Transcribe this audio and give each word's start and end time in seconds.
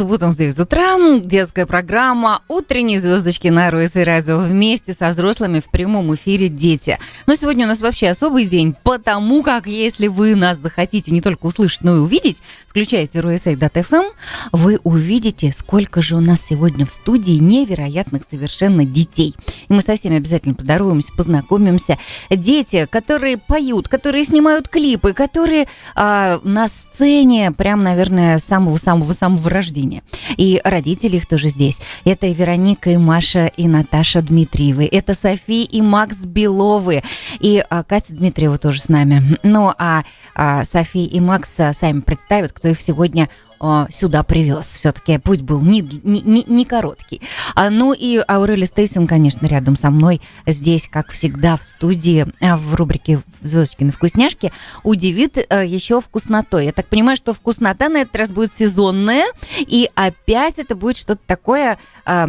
субботам 0.00 0.32
с 0.32 0.36
9 0.36 0.58
утра 0.60 0.96
детская 1.22 1.66
программа 1.66 2.40
«Утренние 2.48 2.98
звездочки» 2.98 3.48
на 3.48 3.70
РОС 3.70 3.96
и 3.96 4.02
радио 4.02 4.38
вместе 4.38 4.94
со 4.94 5.10
взрослыми 5.10 5.60
в 5.60 5.68
прямом 5.68 6.14
эфире 6.14 6.48
«Дети». 6.48 6.98
Но 7.26 7.34
сегодня 7.34 7.66
у 7.66 7.68
нас 7.68 7.80
вообще 7.80 8.08
особый 8.08 8.46
день, 8.46 8.74
потому 8.82 9.42
как 9.42 9.66
если 9.66 10.06
вы 10.06 10.34
нас 10.36 10.56
захотите 10.56 11.10
не 11.10 11.20
только 11.20 11.44
услышать, 11.44 11.82
но 11.82 11.96
и 11.96 11.98
увидеть, 11.98 12.38
включайте 12.66 13.18
ROSA.FM, 13.18 14.10
вы 14.52 14.80
увидите, 14.84 15.52
сколько 15.54 16.00
же 16.00 16.16
у 16.16 16.20
нас 16.20 16.40
сегодня 16.40 16.86
в 16.86 16.92
студии 16.92 17.34
невероятных 17.34 18.22
совершенно 18.24 18.86
детей. 18.86 19.34
И 19.68 19.72
мы 19.74 19.82
со 19.82 19.96
всеми 19.96 20.16
обязательно 20.16 20.54
поздороваемся, 20.54 21.12
познакомимся. 21.14 21.98
Дети, 22.30 22.86
которые 22.90 23.36
поют, 23.36 23.88
которые 23.88 24.24
снимают 24.24 24.68
клипы, 24.68 25.12
которые 25.12 25.68
а, 25.94 26.40
на 26.42 26.68
сцене 26.68 27.52
прям, 27.52 27.82
наверное, 27.82 28.38
самого-самого-самого 28.38 29.50
рождения. 29.50 29.89
И 30.36 30.60
родители 30.64 31.16
их 31.16 31.26
тоже 31.26 31.48
здесь. 31.48 31.80
Это 32.04 32.26
и 32.26 32.34
Вероника, 32.34 32.90
и 32.90 32.96
Маша, 32.96 33.46
и 33.46 33.68
Наташа 33.68 34.22
Дмитриевы. 34.22 34.88
Это 34.90 35.14
София 35.14 35.64
и 35.64 35.82
Макс 35.82 36.24
Беловы. 36.24 37.02
И 37.40 37.64
а, 37.68 37.82
Катя 37.82 38.14
Дмитриева 38.14 38.58
тоже 38.58 38.80
с 38.80 38.88
нами. 38.88 39.38
Ну, 39.42 39.72
а, 39.78 40.04
а 40.34 40.64
София 40.64 41.06
и 41.06 41.20
Макс 41.20 41.50
сами 41.72 42.00
представят, 42.00 42.52
кто 42.52 42.68
их 42.68 42.80
сегодня 42.80 43.28
а, 43.60 43.86
сюда 43.90 44.22
привез. 44.22 44.66
Все-таки 44.66 45.18
путь 45.18 45.42
был 45.42 45.60
не, 45.60 45.80
не, 45.80 46.22
не, 46.22 46.44
не 46.44 46.64
короткий. 46.64 47.20
А, 47.54 47.68
ну 47.70 47.92
и 47.92 48.16
Аурели 48.26 48.64
Стейсон, 48.64 49.06
конечно, 49.06 49.46
рядом 49.46 49.76
со 49.76 49.90
мной 49.90 50.20
здесь, 50.46 50.88
как 50.90 51.10
всегда, 51.10 51.56
в 51.56 51.62
студии 51.62 52.26
а, 52.40 52.56
в 52.56 52.74
рубрике 52.74 53.20
«Звездочкины 53.42 53.92
вкусняшки» 53.92 54.52
удивит 54.82 55.38
а, 55.50 55.62
еще 55.62 56.00
вкуснотой. 56.00 56.66
Я 56.66 56.72
так 56.72 56.86
понимаю, 56.86 57.16
что 57.16 57.34
вкуснота 57.34 57.88
на 57.88 57.98
этот 57.98 58.16
раз 58.16 58.30
будет 58.30 58.54
сезонная, 58.54 59.26
и 59.58 59.90
опять 59.94 60.58
это 60.58 60.74
будет 60.74 60.96
что-то 60.96 61.20
такое 61.26 61.78
а, 62.06 62.28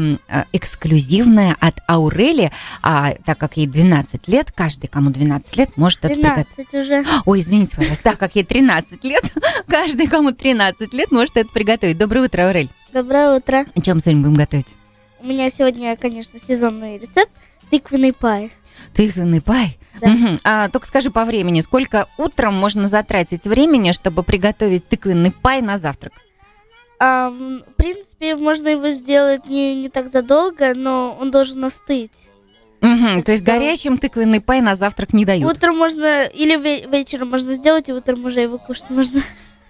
эксклюзивное 0.51 1.55
от 1.59 1.79
Аурели, 1.87 2.51
а, 2.81 3.13
так 3.25 3.37
как 3.37 3.57
ей 3.57 3.67
12 3.67 4.27
лет, 4.27 4.51
каждый, 4.51 4.87
кому 4.87 5.11
12 5.11 5.57
лет, 5.57 5.77
может 5.77 6.01
13 6.01 6.47
это 6.57 6.79
уже. 6.79 7.05
Ой, 7.25 7.39
извините, 7.39 7.77
пожалуйста, 7.77 8.03
так 8.03 8.17
как 8.17 8.35
ей 8.35 8.43
13 8.43 9.03
лет, 9.03 9.23
каждый, 9.67 10.07
кому 10.07 10.31
13 10.31 10.93
лет, 10.93 11.11
может 11.11 11.20
это 11.23 11.45
приготовить. 11.45 11.97
Доброе 11.97 12.25
утро, 12.25 12.43
Аурель. 12.43 12.69
Доброе 12.93 13.35
утро. 13.37 13.65
О 13.75 13.81
чем 13.81 13.99
сегодня 13.99 14.21
будем 14.23 14.35
готовить? 14.35 14.67
У 15.19 15.27
меня 15.27 15.49
сегодня, 15.49 15.95
конечно, 15.95 16.39
сезонный 16.39 16.97
рецепт 16.97 17.31
тыквенный 17.69 18.11
pie. 18.13 18.51
Тыквенный 18.93 19.41
pie? 19.41 19.77
Да. 20.01 20.07
Мгм. 20.09 20.39
А, 20.43 20.67
только 20.69 20.87
скажи 20.87 21.11
по 21.11 21.23
времени, 21.25 21.61
сколько 21.61 22.07
утром 22.17 22.55
можно 22.55 22.87
затратить 22.87 23.45
времени, 23.45 23.91
чтобы 23.91 24.23
приготовить 24.23 24.87
тыквенный 24.87 25.31
pie 25.31 25.61
на 25.61 25.77
завтрак? 25.77 26.13
Ам, 26.99 27.63
в 27.67 27.73
принципе, 27.75 28.35
можно 28.35 28.69
его 28.69 28.89
сделать 28.89 29.45
не, 29.47 29.75
не 29.75 29.89
так 29.89 30.11
задолго, 30.11 30.73
но 30.73 31.17
он 31.19 31.31
должен 31.31 31.63
остыть. 31.63 32.29
Мгм, 32.81 33.21
То 33.23 33.31
есть 33.31 33.43
Да. 33.43 33.53
горячим 33.53 33.97
тыквенный 33.99 34.41
pie 34.41 34.61
на 34.61 34.73
завтрак 34.75 35.13
не 35.13 35.23
дают. 35.25 35.51
Утром 35.51 35.77
можно, 35.77 36.25
или 36.25 36.55
ве- 36.59 36.89
вечером 36.89 37.29
можно 37.29 37.53
сделать, 37.53 37.89
и 37.89 37.93
утром 37.93 38.25
уже 38.25 38.41
его 38.41 38.57
кушать 38.57 38.89
можно. 38.89 39.21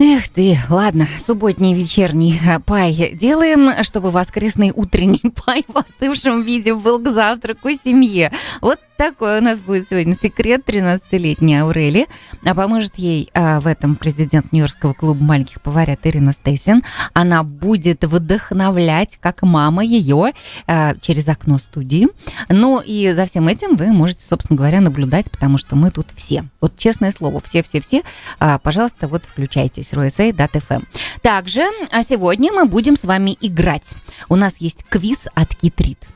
Эх 0.04 0.30
ты, 0.30 0.58
ладно, 0.68 1.08
субботний 1.20 1.76
вечерний 1.76 2.42
а, 2.50 2.60
pie 2.60 3.12
делаем, 3.14 3.84
чтобы 3.84 4.10
воскресный 4.10 4.72
утренний 4.76 5.22
пай 5.46 5.64
в 5.68 5.78
остывшем 5.78 6.42
виде 6.42 6.74
был 6.74 6.98
к 6.98 7.08
завтраку 7.08 7.70
семье. 7.70 8.34
Вот 8.62 8.80
такой 9.02 9.40
у 9.40 9.42
нас 9.42 9.62
будет 9.62 9.88
сегодня 9.88 10.14
секрет 10.14 10.62
13-летней 10.64 11.62
Аурели. 11.62 12.06
А 12.46 12.54
поможет 12.54 13.00
ей 13.00 13.32
а, 13.34 13.60
в 13.60 13.66
этом 13.66 13.96
президент 13.96 14.52
Нью-Йоркского 14.52 14.94
клуба 14.94 15.24
маленьких 15.24 15.60
поварят 15.60 16.02
Ирина 16.04 16.34
Стейсин. 16.34 16.84
Она 17.14 17.42
будет 17.42 18.04
вдохновлять, 18.04 19.18
как 19.20 19.42
мама 19.42 19.84
ее, 19.84 20.34
а, 20.68 20.94
через 21.02 21.28
окно 21.30 21.58
студии. 21.58 22.10
Ну 22.48 22.80
и 22.80 23.10
за 23.10 23.26
всем 23.26 23.48
этим 23.48 23.76
вы 23.76 23.88
можете, 23.88 24.24
собственно 24.24 24.56
говоря, 24.56 24.82
наблюдать, 24.82 25.32
потому 25.32 25.58
что 25.58 25.76
мы 25.76 25.90
тут 25.90 26.10
все. 26.16 26.44
Вот 26.60 26.78
честное 26.78 27.10
слово, 27.10 27.40
все-все-все, 27.40 28.04
а, 28.38 28.60
пожалуйста, 28.60 29.08
вот 29.08 29.26
включайтесь, 29.26 29.94
RSA.FM. 29.94 30.86
Также 31.24 31.64
а 31.90 32.04
сегодня 32.04 32.54
мы 32.54 32.66
будем 32.66 32.96
с 32.96 33.06
вами 33.06 33.36
играть. 33.42 33.96
У 34.30 34.36
нас 34.36 34.58
есть 34.58 34.86
квиз 34.88 35.28
от 35.34 35.56
Китрит. 35.56 36.08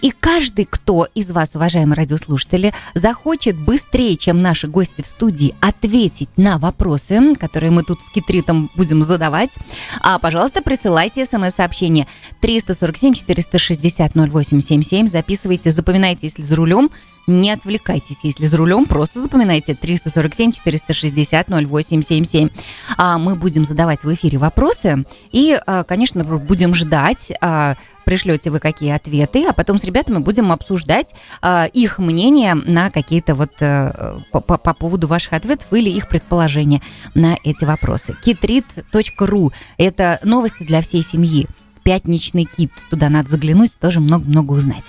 И 0.00 0.10
каждый, 0.10 0.64
кто 0.64 1.06
из 1.14 1.30
вас, 1.30 1.54
уважаемые 1.54 1.96
радиослушатели, 1.96 2.72
захочет 2.94 3.58
быстрее, 3.58 4.16
чем 4.16 4.40
наши 4.42 4.68
гости 4.68 5.02
в 5.02 5.06
студии, 5.06 5.54
ответить 5.60 6.28
на 6.36 6.58
вопросы, 6.58 7.34
которые 7.36 7.70
мы 7.70 7.82
тут 7.82 8.00
с 8.02 8.10
Китритом 8.10 8.70
будем 8.74 9.02
задавать, 9.02 9.56
а, 10.00 10.18
пожалуйста, 10.18 10.62
присылайте 10.62 11.24
смс-сообщение. 11.24 12.06
347-460-0877, 12.42 15.06
записывайте, 15.06 15.70
запоминайте, 15.70 16.26
если 16.26 16.42
за 16.42 16.56
рулем, 16.56 16.90
не 17.30 17.50
отвлекайтесь, 17.50 18.24
если 18.24 18.46
за 18.46 18.56
рулем, 18.56 18.86
просто 18.86 19.20
запоминайте 19.20 19.72
347-460-0877. 19.72 22.50
А 22.96 23.18
мы 23.18 23.36
будем 23.36 23.64
задавать 23.64 24.04
в 24.04 24.14
эфире 24.14 24.38
вопросы 24.38 25.04
и, 25.32 25.60
а, 25.66 25.84
конечно, 25.84 26.24
будем 26.24 26.74
ждать, 26.74 27.32
а, 27.40 27.76
пришлете 28.04 28.50
вы 28.50 28.58
какие 28.58 28.90
ответы, 28.90 29.46
а 29.46 29.52
потом 29.52 29.78
с 29.78 29.84
ребятами 29.84 30.18
будем 30.18 30.50
обсуждать 30.50 31.14
а, 31.40 31.66
их 31.66 31.98
мнение 31.98 32.54
на 32.54 32.90
какие-то 32.90 33.34
вот 33.34 33.52
э, 33.60 34.18
по- 34.32 34.40
по 34.40 34.74
поводу 34.74 35.06
ваших 35.06 35.32
ответов 35.32 35.72
или 35.72 35.90
их 35.90 36.08
предположения 36.08 36.82
на 37.14 37.36
эти 37.44 37.64
вопросы. 37.64 38.16
kitrit.ru– 38.24 39.52
это 39.78 40.18
новости 40.24 40.64
для 40.64 40.82
всей 40.82 41.02
семьи. 41.02 41.46
Пятничный 41.82 42.44
кит. 42.44 42.70
Туда 42.90 43.08
надо 43.08 43.30
заглянуть, 43.30 43.78
тоже 43.78 44.00
много-много 44.00 44.52
узнать. 44.52 44.84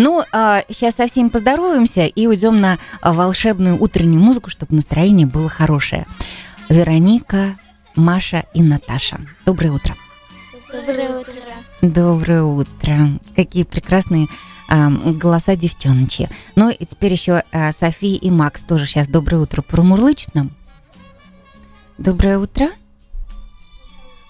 Ну, 0.00 0.22
сейчас 0.32 0.94
со 0.94 1.08
всеми 1.08 1.28
поздороваемся 1.28 2.06
и 2.06 2.28
уйдем 2.28 2.60
на 2.60 2.78
а, 3.00 3.12
волшебную 3.12 3.82
утреннюю 3.82 4.22
музыку, 4.22 4.48
чтобы 4.48 4.76
настроение 4.76 5.26
было 5.26 5.48
хорошее. 5.48 6.06
Вероника, 6.68 7.58
Маша 7.96 8.44
и 8.54 8.62
Наташа. 8.62 9.20
Доброе 9.44 9.72
утро. 9.72 9.96
Доброе 10.72 11.18
утро. 11.18 11.34
Доброе 11.82 12.42
утро. 12.44 13.18
Какие 13.34 13.64
прекрасные 13.64 14.28
а, 14.68 14.88
голоса 14.88 15.56
девчоночи. 15.56 16.30
Ну 16.54 16.70
и 16.70 16.84
теперь 16.84 17.10
еще 17.10 17.42
а, 17.50 17.72
София 17.72 18.16
и 18.20 18.30
Макс 18.30 18.62
тоже 18.62 18.86
сейчас 18.86 19.08
доброе 19.08 19.38
утро 19.38 19.62
промурлычут 19.62 20.32
нам. 20.32 20.52
Доброе 21.98 22.38
утро. 22.38 22.68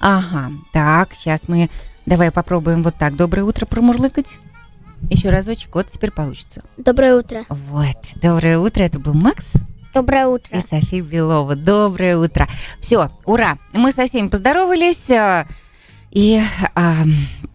Ага, 0.00 0.50
так, 0.73 1.12
сейчас 1.12 1.47
мы 1.47 1.69
давай 2.06 2.31
попробуем 2.31 2.83
вот 2.83 2.95
так. 2.95 3.17
Доброе 3.17 3.43
утро 3.43 3.67
промурлыкать. 3.67 4.39
Еще 5.11 5.31
разочек, 5.31 5.75
вот 5.75 5.89
теперь 5.89 6.11
получится. 6.11 6.63
Доброе 6.77 7.17
утро. 7.17 7.45
Вот, 7.49 7.97
доброе 8.21 8.59
утро, 8.59 8.83
это 8.83 8.99
был 8.99 9.15
Макс 9.15 9.55
Доброе 9.95 10.25
и 10.25 10.29
утро. 10.29 10.61
София 10.61 11.03
Белова. 11.03 11.57
Доброе 11.57 12.19
утро. 12.19 12.47
Все, 12.79 13.11
ура, 13.25 13.59
мы 13.73 13.91
со 13.91 14.07
всеми 14.07 14.29
поздоровались. 14.29 15.11
И 16.11 16.41
а, 16.75 17.05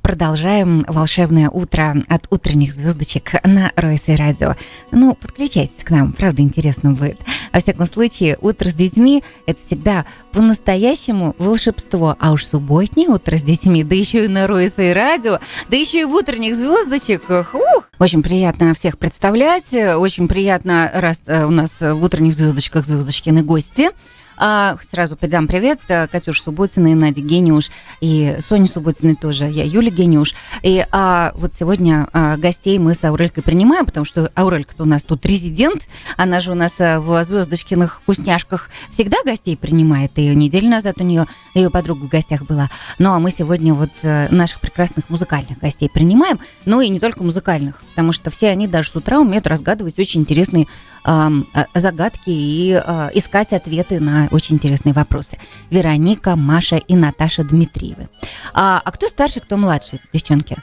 продолжаем 0.03 0.86
волшебное 0.88 1.50
утро 1.50 1.96
от 2.08 2.28
утренних 2.30 2.72
звездочек 2.72 3.44
на 3.44 3.72
Ройсе 3.75 4.16
Радио. 4.16 4.56
Ну, 4.91 5.16
подключайтесь 5.16 5.84
к 5.84 5.90
нам, 5.90 6.14
правда, 6.14 6.44
интересно 6.44 6.92
будет. 6.92 7.18
Во 7.52 7.59
всяком 7.59 7.88
случае, 7.88 8.38
утро 8.42 8.69
с 8.69 8.74
детьми– 8.74 9.24
это 9.47 9.59
всегда 9.59 10.06
по-настоящему 10.31 11.36
волшебство. 11.40 12.16
А 12.19 12.31
уж 12.31 12.46
субботнее 12.46 13.09
утро 13.09 13.38
с 13.38 13.44
детьми, 13.44 13.84
да 13.84 13.96
еще 13.96 14.25
и 14.25 14.28
на 14.28 14.46
Ройсе 14.46 14.94
Радио, 14.94 15.39
да 15.69 15.77
еще 15.77 16.01
и 16.01 16.06
в 16.06 16.13
утренних 16.13 16.56
звездочек. 16.56 17.24
Ух! 17.30 17.89
Очень 17.98 18.22
приятно 18.22 18.74
всех 18.74 19.00
представлять, 19.00 19.74
очень 19.74 20.27
приятно, 20.27 20.92
раз 20.94 21.24
э, 21.25 21.45
у 21.45 21.51
нас 21.51 21.81
в 21.81 22.04
утренних 22.04 22.33
звездочках 22.33 22.86
звездочкины 22.86 23.42
гости. 23.42 23.89
А, 24.38 24.77
сразу 24.81 25.15
передам 25.15 25.47
привет 25.47 25.80
э, 25.88 26.07
Катюш 26.07 26.41
Субботиной, 26.41 26.95
Наде 26.95 27.21
Гениуш 27.21 27.69
и 28.01 28.38
Соне 28.39 28.65
Субботиной 28.65 29.15
тоже, 29.15 29.45
я 29.45 29.63
Юля 29.63 29.91
Гениуш. 29.91 30.33
И 30.63 30.85
а, 30.91 31.33
вот 31.35 31.53
сегодня 31.53 32.07
а, 32.13 32.38
гостей 32.38 32.80
мы 32.80 32.95
с 32.95 33.03
Аурелькой 33.03 33.44
принимаем, 33.44 33.85
потому 33.85 34.06
что 34.06 34.31
Аурелька-то 34.35 34.83
у 34.83 34.88
нас 34.88 35.03
тут 35.03 35.25
резидент, 35.25 35.88
она 36.18 36.39
же 36.39 36.51
у 36.51 36.56
нас 36.56 36.81
а, 36.81 37.00
в 37.00 37.24
звездочкиных 37.24 38.01
вкусняшках 38.01 38.69
всегда 38.89 39.18
гостей 39.24 39.56
принимает, 39.56 40.18
и 40.18 40.33
неделю 40.36 40.69
назад 40.69 40.95
у 40.97 41.03
нее 41.03 41.27
ее 41.53 41.69
подруга 41.69 42.06
в 42.06 42.09
гостях 42.09 42.44
была. 42.44 42.69
Ну 42.97 43.12
а 43.13 43.19
мы 43.19 43.29
сегодня 43.29 43.74
вот 43.74 43.91
э, 44.01 44.29
наших 44.29 44.62
прекрасных 44.62 45.09
музыкальных 45.09 45.59
гостей 45.59 45.89
принимаем, 45.89 46.39
ну 46.65 46.81
и 46.81 46.89
не 46.89 47.00
только 47.00 47.24
музыкальных, 47.24 47.81
потому 47.89 48.12
что 48.12 48.31
все 48.31 48.50
они 48.50 48.68
даже 48.68 48.89
с 48.89 48.95
утра 48.95 49.19
умеют 49.19 49.45
разгадывать 49.45 50.00
очень 50.00 50.21
интересные 50.21 50.68
а, 51.06 51.31
загадки 51.75 52.29
и 52.29 52.74
а, 52.74 53.12
искать 53.13 53.53
ответы 53.53 54.00
на 54.00 54.23
очень 54.31 54.56
интересные 54.56 54.94
вопросы. 54.94 55.38
Вероника, 55.70 56.36
Маша 56.36 56.78
и 56.78 56.96
Наташа 56.96 57.44
Дмитриевы. 57.44 58.10
А, 58.54 58.81
а 58.84 58.92
кто 58.92 59.08
старше, 59.08 59.40
кто 59.40 59.58
младше, 59.58 60.00
девчонки? 60.12 60.58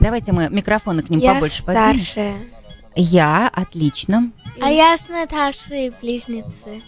Давайте 0.00 0.32
мы 0.32 0.48
микрофоны 0.50 1.02
к 1.02 1.10
ним 1.10 1.20
Я 1.20 1.34
побольше 1.34 1.64
подвинем. 1.64 2.00
старшая. 2.00 2.36
Я, 2.96 3.48
отлично. 3.52 4.30
А 4.60 4.70
я 4.70 4.96
с 4.96 5.08
Наташей 5.08 5.92
близнецы. 6.00 6.82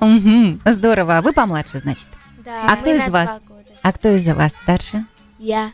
Здорово. 0.64 1.18
А 1.18 1.22
вы 1.22 1.32
помладше, 1.32 1.78
значит? 1.78 2.08
Да, 2.44 2.66
А 2.68 2.76
кто 2.76 2.90
из 2.90 3.08
вас? 3.10 3.40
А 3.82 3.92
кто 3.92 4.08
из 4.10 4.26
вас 4.26 4.52
старше? 4.54 5.04
Я. 5.38 5.72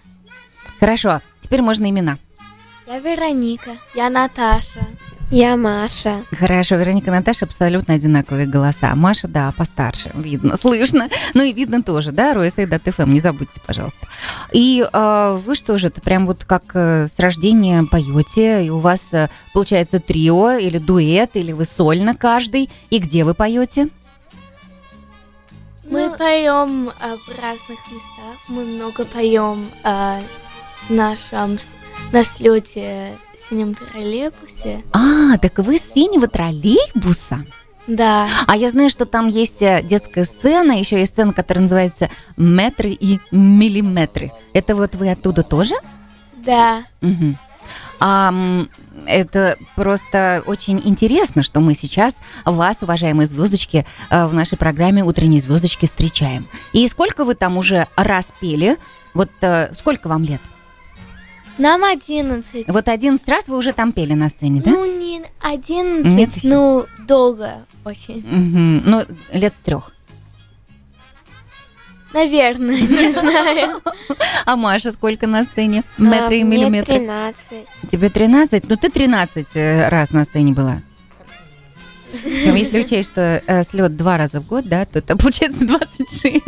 Хорошо, 0.79 1.21
теперь 1.41 1.63
можно 1.63 1.89
имена. 1.89 2.19
Я 2.87 2.99
Вероника. 3.01 3.77
Я 3.95 4.11
Наташа. 4.11 4.87
Я 5.31 5.57
Маша. 5.57 6.23
Хорошо, 6.31 6.77
Вероника 6.77 7.11
и 7.11 7.11
Наташа 7.11 7.47
абсолютно 7.47 7.95
одинаковые 7.95 8.47
голоса. 8.47 8.95
Маша, 8.95 9.27
да, 9.27 9.53
постарше, 9.57 10.11
видно, 10.15 10.57
слышно. 10.57 11.09
Ну 11.35 11.43
и 11.43 11.53
видно 11.53 11.83
тоже, 11.83 12.13
да, 12.13 12.33
RUSA 12.33 12.79
dot 12.79 12.95
FM, 12.95 13.11
не 13.13 13.19
забудьте, 13.19 13.61
пожалуйста. 13.67 14.07
И 14.53 14.87
э, 14.91 15.41
вы 15.45 15.55
что 15.57 15.79
же, 15.79 15.89
это 15.89 16.01
прям 16.01 16.27
вот 16.27 16.45
как 16.45 16.63
э, 16.75 17.09
с 17.09 17.19
рождения 17.19 17.83
поете, 17.91 18.65
и 18.65 18.71
у 18.71 18.79
вас 18.79 19.13
э, 19.15 19.29
получается 19.53 19.99
трио 19.99 20.53
или 20.53 20.79
дуэт, 20.79 21.35
или 21.35 21.51
вы 21.51 21.65
сольно 21.65 22.15
каждый, 22.15 22.71
и 22.91 22.99
где 22.99 23.25
вы 23.25 23.35
поете? 23.35 23.89
Мы 25.91 26.09
Ну, 26.09 26.17
поем 26.17 26.91
а, 27.01 27.17
в 27.17 27.29
разных 27.29 27.79
местах. 27.91 28.37
Мы 28.49 28.65
много 28.65 29.05
поем 29.05 29.71
а, 29.83 30.21
в 30.89 30.91
нашем 30.91 31.59
на 32.13 32.25
слете 32.25 33.13
синем 33.49 33.75
троллейбусе. 33.75 34.83
А, 34.93 35.39
так 35.39 35.59
вы 35.59 35.79
с 35.79 35.93
синего 35.93 36.27
троллейбуса? 36.27 37.45
Да. 37.87 38.29
А 38.47 38.57
я 38.57 38.69
знаю, 38.69 38.91
что 38.91 39.07
там 39.07 39.29
есть 39.29 39.63
э, 39.63 39.83
детская 39.83 40.25
сцена, 40.25 40.73
еще 40.73 40.99
есть 40.99 41.13
сцена, 41.13 41.33
которая 41.33 41.63
называется 41.63 42.11
«Метры 42.37 42.91
и 42.91 43.21
миллиметры». 43.31 44.33
Это 44.53 44.75
вот 44.75 44.97
вы 44.97 45.11
оттуда 45.11 45.45
тоже? 45.45 45.75
Да. 46.45 46.85
Мгм. 47.01 47.39
А, 48.01 48.35
это 49.07 49.57
просто 49.77 50.43
очень 50.47 50.81
интересно, 50.85 51.45
что 51.45 51.61
мы 51.61 51.75
сейчас 51.75 52.19
вас, 52.45 52.79
уважаемые 52.81 53.27
звездочки, 53.27 53.87
э, 54.11 54.27
в 54.27 54.35
нашей 54.35 54.59
программе 54.59 55.05
«Утренние 55.05 55.41
звездочки» 55.41 55.87
встречаем. 55.87 56.49
И 56.73 56.89
сколько 56.89 57.25
вы 57.25 57.35
там 57.35 57.57
уже 57.57 57.87
раз 57.97 58.33
пели? 58.41 58.79
Вот 59.15 59.31
э, 59.43 59.73
сколько 59.75 60.09
вам 60.09 60.25
лет? 60.25 60.41
Нам 61.59 61.85
11. 61.85 62.69
Вот 62.69 62.89
11 62.89 63.29
раз 63.29 63.49
вы 63.49 63.57
уже 63.57 63.73
там 63.73 63.93
пели 63.93 64.13
на 64.13 64.29
сцене, 64.29 64.61
да? 64.61 64.71
Ну, 64.71 64.85
не 64.85 65.23
11, 65.41 66.13
Нет 66.13 66.31
ну, 66.43 66.87
долго 67.07 67.65
очень. 67.85 68.25
Мгм. 68.29 68.83
Ну, 68.85 69.05
лет 69.33 69.55
с 69.57 69.63
трех. 69.65 69.93
Наверное, 72.13 72.81
не 72.81 73.13
знаю. 73.21 73.81
А 74.45 74.57
Маша 74.57 74.91
сколько 74.91 75.27
на 75.27 75.45
сцене? 75.45 75.83
Метры 75.99 76.39
и 76.39 76.43
А, 76.43 76.45
мне 76.45 76.59
миллиметры? 76.59 76.95
13. 76.95 77.67
Тебе 77.91 78.11
13? 78.11 78.69
Ну, 78.69 78.77
ты 78.77 78.91
13 78.91 79.47
э, 79.55 79.89
раз 79.89 80.13
на 80.13 80.25
сцене 80.25 80.53
была. 80.53 80.83
Если 82.25 82.81
учесть, 82.81 83.11
что 83.11 83.43
э, 83.47 83.63
слет 83.65 83.97
два 83.97 84.17
раза 84.17 84.41
в 84.41 84.47
год, 84.47 84.67
да, 84.69 84.85
то 84.87 84.99
это 84.99 85.17
получается 85.17 85.67
26. 85.67 86.43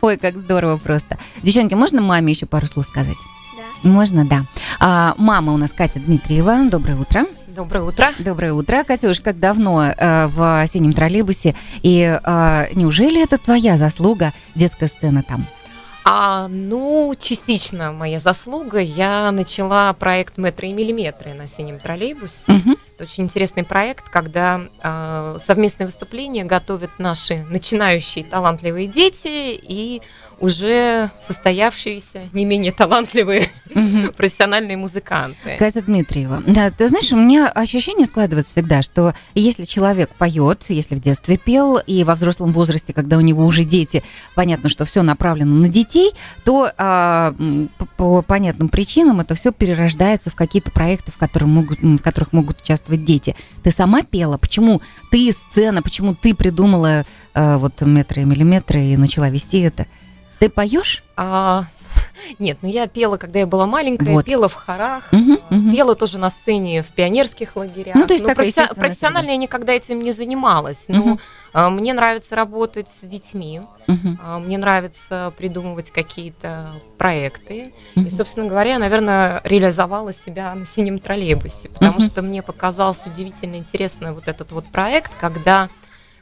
Ой, 0.00 0.16
как 0.16 0.36
здорово 0.36 0.76
просто. 0.76 1.18
Девчонки, 1.42 1.74
можно 1.74 2.02
маме 2.02 2.32
еще 2.32 2.46
пару 2.46 2.66
слов 2.66 2.86
сказать? 2.86 3.16
Можно, 3.82 4.24
да. 4.24 4.44
А, 4.80 5.14
мама 5.18 5.52
у 5.52 5.56
нас 5.56 5.72
Катя 5.72 6.00
Дмитриева. 6.00 6.68
Доброе 6.68 6.96
утро. 6.96 7.26
Доброе 7.46 7.84
утро. 7.84 8.08
Доброе 8.18 8.52
утро, 8.52 8.84
Катюш. 8.84 9.20
Как 9.20 9.38
давно 9.38 9.82
э, 9.82 10.26
в 10.26 10.66
синем 10.66 10.92
троллейбусе? 10.92 11.54
И 11.82 12.02
э, 12.02 12.66
неужели 12.74 13.22
это 13.22 13.38
твоя 13.38 13.78
заслуга, 13.78 14.34
детская 14.54 14.88
сцена 14.88 15.22
там? 15.22 15.46
А, 16.08 16.46
ну, 16.46 17.14
частично 17.18 17.90
моя 17.90 18.20
заслуга. 18.20 18.78
Я 18.78 19.32
начала 19.32 19.92
проект 19.92 20.38
«Метры 20.38 20.68
и 20.68 20.72
миллиметры» 20.72 21.34
на 21.34 21.48
синем 21.48 21.80
троллейбусе. 21.80 22.52
Мгм. 22.52 22.76
Это 22.94 23.04
очень 23.04 23.24
интересный 23.24 23.64
проект, 23.64 24.08
когда 24.08 24.60
а, 24.82 25.36
совместные 25.44 25.86
выступления 25.86 26.44
готовят 26.44 26.90
наши 26.98 27.44
начинающие 27.50 28.24
талантливые 28.24 28.86
дети 28.86 29.58
и 29.60 30.00
уже 30.38 31.10
состоявшиеся 31.20 32.28
не 32.32 32.44
менее 32.44 32.72
талантливые 32.72 33.48
Мгм. 33.74 34.12
профессиональные 34.16 34.76
музыканты. 34.76 35.56
Катя 35.58 35.82
Дмитриева. 35.82 36.42
Да, 36.46 36.70
ты 36.70 36.88
знаешь, 36.88 37.10
у 37.12 37.16
меня 37.16 37.48
ощущение 37.48 38.06
складывается 38.06 38.52
всегда, 38.52 38.82
что 38.82 39.14
если 39.34 39.64
человек 39.64 40.10
поет, 40.10 40.64
если 40.68 40.94
в 40.94 41.00
детстве 41.00 41.36
пел, 41.38 41.78
и 41.78 42.04
во 42.04 42.14
взрослом 42.14 42.52
возрасте, 42.52 42.92
когда 42.92 43.16
у 43.16 43.20
него 43.20 43.44
уже 43.44 43.64
дети, 43.64 44.02
понятно, 44.34 44.68
что 44.68 44.84
все 44.84 45.02
направлено 45.02 45.54
на 45.54 45.68
детей, 45.68 46.12
то 46.44 46.70
а, 46.76 47.34
по, 47.78 47.86
по 47.96 48.22
понятным 48.22 48.68
причинам 48.68 49.20
это 49.20 49.34
все 49.34 49.52
перерождается 49.52 50.30
в 50.30 50.34
какие-то 50.34 50.70
проекты, 50.70 51.10
в, 51.12 51.16
которых 51.16 51.48
могут, 51.48 51.80
в 51.80 51.98
которых 51.98 52.32
могут 52.32 52.60
участвовать 52.60 53.04
дети. 53.04 53.34
Ты 53.62 53.70
сама 53.70 54.02
пела? 54.02 54.36
Почему 54.38 54.82
ты 55.10 55.32
сцена? 55.32 55.82
Почему 55.82 56.14
ты 56.14 56.34
придумала 56.34 57.06
а, 57.34 57.58
вот 57.58 57.80
метры 57.80 58.22
и 58.22 58.24
миллиметры 58.24 58.82
и 58.82 58.96
начала 58.96 59.30
вести 59.30 59.60
это? 59.60 59.86
Ты 60.38 60.48
поешь? 60.48 61.02
А, 61.16 61.64
нет, 62.38 62.58
ну 62.62 62.68
я 62.68 62.86
пела, 62.86 63.16
когда 63.16 63.38
я 63.40 63.46
была 63.46 63.66
маленькая, 63.66 64.12
Вот. 64.12 64.24
пела 64.26 64.48
в 64.48 64.54
хорах, 64.54 65.04
а, 65.12 65.16
мгим. 65.16 65.72
пела 65.74 65.94
тоже 65.94 66.18
на 66.18 66.28
сцене 66.30 66.82
в 66.82 66.88
пионерских 66.88 67.56
лагерях. 67.56 67.94
Ну, 67.94 68.06
то 68.06 68.12
есть 68.12 68.24
такая 68.24 68.46
професси- 68.46 68.74
профессионально 68.74 69.30
я 69.30 69.36
никогда 69.36 69.72
этим 69.72 70.00
не 70.02 70.12
занималась. 70.12 70.86
Но 70.88 71.18
а, 71.52 71.70
мне 71.70 71.94
нравится 71.94 72.34
работать 72.36 72.88
с 73.00 73.06
детьми, 73.06 73.62
Мгм, 73.86 74.18
а, 74.22 74.38
мне 74.40 74.58
нравится 74.58 75.32
придумывать 75.38 75.90
какие-то 75.90 76.72
проекты. 76.98 77.72
мгм. 77.94 78.06
И, 78.06 78.10
собственно 78.10 78.46
говоря, 78.46 78.72
я, 78.72 78.78
наверное, 78.78 79.40
реализовала 79.44 80.12
себя 80.12 80.54
на 80.54 80.66
синем 80.66 80.98
троллейбусе, 80.98 81.68
потому 81.70 81.94
Мгм. 81.98 82.00
что 82.06 82.20
мне 82.22 82.42
показался 82.42 83.08
удивительно 83.08 83.54
интересный 83.56 84.12
вот 84.12 84.28
этот 84.28 84.52
вот 84.52 84.66
проект, 84.66 85.12
когда 85.20 85.68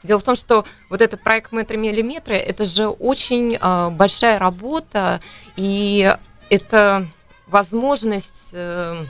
Дело 0.05 0.19
в 0.19 0.23
том, 0.23 0.35
что 0.35 0.65
вот 0.89 1.01
этот 1.01 1.21
проект 1.23 1.51
«Метры 1.51 1.77
миллиметры»– 1.77 2.35
это 2.35 2.65
же 2.65 2.87
очень 2.87 3.57
а, 3.59 3.89
большая 3.89 4.39
работа, 4.39 5.19
и 5.55 6.15
это 6.49 7.07
возможность 7.47 8.49
э, 8.53 9.05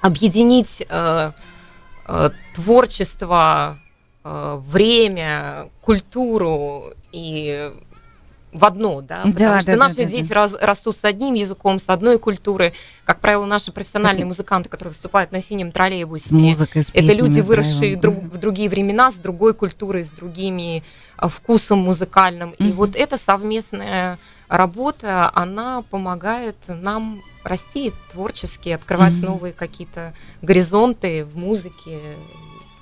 объединить 0.00 0.84
э, 0.88 1.32
э, 2.06 2.30
творчество, 2.54 3.78
э, 4.22 4.60
время, 4.68 5.70
культуру 5.80 6.92
и 7.12 7.72
в 8.54 8.64
одно, 8.64 9.00
да, 9.00 9.22
Да, 9.24 9.32
потому 9.32 9.56
что 9.60 9.66
да, 9.66 9.72
да, 9.72 9.78
наши 9.78 9.96
да, 9.96 10.04
да. 10.04 10.08
дети 10.10 10.32
раз- 10.32 10.54
растут 10.60 10.96
с 10.96 11.04
одним 11.04 11.34
языком, 11.34 11.80
с 11.80 11.88
одной 11.90 12.18
культурой. 12.20 12.72
Как 13.04 13.18
правило, 13.20 13.44
наши 13.46 13.72
профессиональные 13.72 14.22
и- 14.22 14.26
музыканты, 14.26 14.68
которые 14.68 14.92
выступают 14.92 15.32
на 15.32 15.42
синем 15.42 15.72
троллейбусе, 15.72 16.28
С 16.28 16.30
музыкой, 16.30 16.84
с 16.84 16.90
это 16.94 17.12
люди, 17.12 17.40
выросшие 17.40 17.96
друг- 17.96 18.22
в 18.22 18.38
другие 18.38 18.68
времена, 18.68 19.10
с 19.10 19.16
другой 19.16 19.54
культурой, 19.54 20.04
с 20.04 20.10
другими 20.10 20.82
а, 21.16 21.28
вкусом 21.28 21.78
музыкальным. 21.80 22.50
И 22.58 22.64
Мгм. 22.64 22.72
вот 22.72 22.96
эта 22.96 23.16
совместная 23.16 24.18
работа, 24.48 25.30
она 25.34 25.82
помогает 25.90 26.56
нам 26.68 27.20
расти 27.44 27.92
творчески, 28.12 28.68
открывать 28.70 29.14
Мгм. 29.14 29.26
новые 29.26 29.52
какие-то 29.52 30.12
горизонты 30.42 31.24
в 31.24 31.36
музыке, 31.38 31.98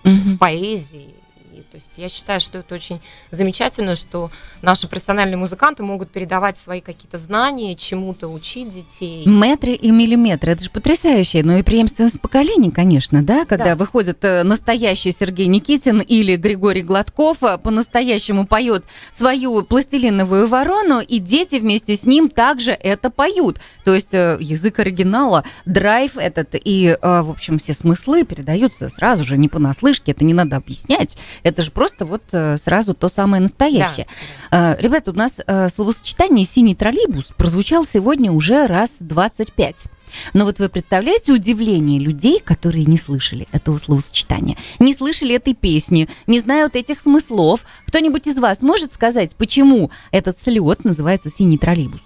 Мгм. 0.05 0.35
в 0.35 0.39
поэзии. 0.39 1.15
И, 1.63 1.65
то 1.71 1.77
есть 1.77 1.93
я 1.97 2.09
считаю, 2.09 2.41
что 2.41 2.59
это 2.59 2.75
очень 2.75 3.01
замечательно, 3.31 3.95
что 3.95 4.31
наши 4.63 4.89
профессиональные 4.89 5.37
музыканты 5.37 5.85
могут 5.85 6.11
передавать 6.11 6.57
свои 6.57 6.81
какие-то 6.81 7.19
знания, 7.19 7.77
чему-то 7.77 8.27
учить 8.29 8.69
детей. 8.71 9.25
Метры 9.27 9.73
и 9.75 9.91
миллиметры, 9.93 10.53
это 10.53 10.65
же 10.65 10.71
потрясающе. 10.71 11.43
Ну 11.45 11.57
и 11.57 11.63
преемственность 11.63 12.21
поколений, 12.21 12.71
конечно, 12.73 13.23
да, 13.23 13.45
когда 13.45 13.65
Да. 13.67 13.77
выходит 13.77 14.25
э, 14.25 14.43
настоящий 14.43 15.13
Сергей 15.13 15.47
Никитин 15.47 16.01
или 16.01 16.35
Григорий 16.37 16.83
Гладков, 16.83 17.43
э, 17.43 17.59
по-настоящему 17.59 18.45
поет 18.45 18.85
свою 19.13 19.63
пластилиновую 19.63 20.49
ворону, 20.49 21.01
и 21.01 21.19
дети 21.21 21.57
вместе 21.57 21.95
с 21.95 22.05
ним 22.05 22.29
также 22.29 22.73
это 22.73 23.09
поют. 23.11 23.61
То 23.85 23.95
есть 23.95 24.13
э, 24.15 24.37
язык 24.41 24.81
оригинала, 24.81 25.45
драйв 25.65 26.17
этот, 26.17 26.55
и, 26.55 26.97
в 27.01 27.31
общем, 27.31 27.59
все 27.59 27.73
смыслы 27.73 28.25
передаются 28.25 28.89
сразу 28.89 29.23
же, 29.23 29.37
не 29.39 29.49
понаслышке, 29.49 30.11
это 30.13 30.25
не 30.25 30.35
надо 30.35 30.57
объяснять. 30.57 31.19
Это 31.53 31.63
же 31.63 31.71
просто 31.71 32.07
вот 32.07 32.23
э, 32.33 32.57
сразу 32.57 32.95
то 32.95 33.09
самое 33.09 33.43
настоящее. 33.43 34.07
да. 34.51 34.73
Э, 34.73 34.83
Ребята, 34.83 35.11
у 35.11 35.15
нас 35.15 35.39
э, 35.47 35.69
словосочетание 35.69 36.47
«синий 36.47 36.75
троллейбус» 36.75 37.33
прозвучал 37.37 37.85
сегодня 37.87 38.33
уже 38.33 38.67
раз 38.67 38.97
25. 39.01 39.89
Но 40.33 40.47
вот 40.47 40.59
вы 40.59 40.71
представляете 40.71 41.33
удивление 41.33 42.01
людей, 42.01 42.41
которые 42.41 42.87
не 42.87 42.97
слышали 42.97 43.47
этого 43.53 43.77
словосочетания, 43.77 44.57
не 44.79 44.95
слышали 44.95 45.35
этой 45.35 45.53
песни, 45.53 46.09
не 46.27 46.41
знают 46.41 46.75
этих 46.75 47.01
смыслов. 47.01 47.67
Кто-нибудь 47.87 48.27
из 48.27 48.39
вас 48.39 48.63
может 48.63 48.95
сказать, 48.95 49.37
почему 49.37 49.91
этот 50.11 50.39
слет 50.39 50.85
называется 50.85 51.29
«синий 51.29 51.59
троллейбус»? 51.59 52.01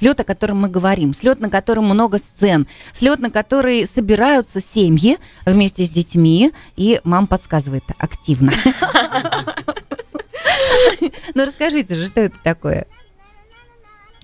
Слет, 0.00 0.18
о 0.18 0.24
котором 0.24 0.62
мы 0.62 0.70
говорим, 0.70 1.12
слет, 1.12 1.40
на 1.40 1.50
котором 1.50 1.84
много 1.84 2.16
сцен, 2.16 2.66
слет, 2.90 3.18
на 3.18 3.30
который 3.30 3.86
собираются 3.86 4.58
семьи 4.58 5.18
вместе 5.44 5.84
с 5.84 5.90
детьми, 5.90 6.52
и 6.74 7.02
мам 7.04 7.26
подсказывает 7.26 7.84
активно. 7.98 8.50
Ну 11.34 11.44
расскажите 11.44 11.96
же, 11.96 12.06
что 12.06 12.22
это 12.22 12.36
такое? 12.42 12.86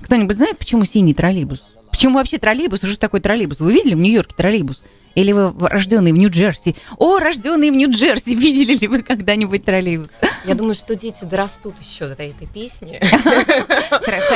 Кто-нибудь 0.01 0.39
знает, 0.39 0.57
почему 0.57 0.87
синий 0.87 1.13
троллейбус? 1.13 1.75
Почему 1.91 2.15
вообще 2.15 2.39
троллейбус? 2.39 2.81
Что 2.81 2.99
такое 2.99 3.21
троллейбус? 3.21 3.61
Вы 3.61 3.75
видели 3.75 3.93
в 3.93 3.99
Нью-Йорке 3.99 4.35
троллейбус? 4.35 4.83
Или 5.15 5.33
вы 5.33 5.53
рожденные 5.69 6.15
в 6.15 6.17
Нью-Джерси? 6.17 6.75
О, 6.97 7.19
рожденные 7.19 7.71
в 7.71 7.77
Нью-Джерси! 7.77 8.35
Видели 8.35 8.77
ли 8.77 8.89
вы 8.89 9.03
когда-нибудь 9.03 9.63
троллейбус? 9.67 10.09
Я 10.45 10.55
думаю, 10.55 10.75
что 10.75 10.95
дети 10.95 11.25
дорастут 11.25 11.75
еще 11.81 12.09
до 12.09 12.23
этой 12.23 12.47
песни. 12.47 13.01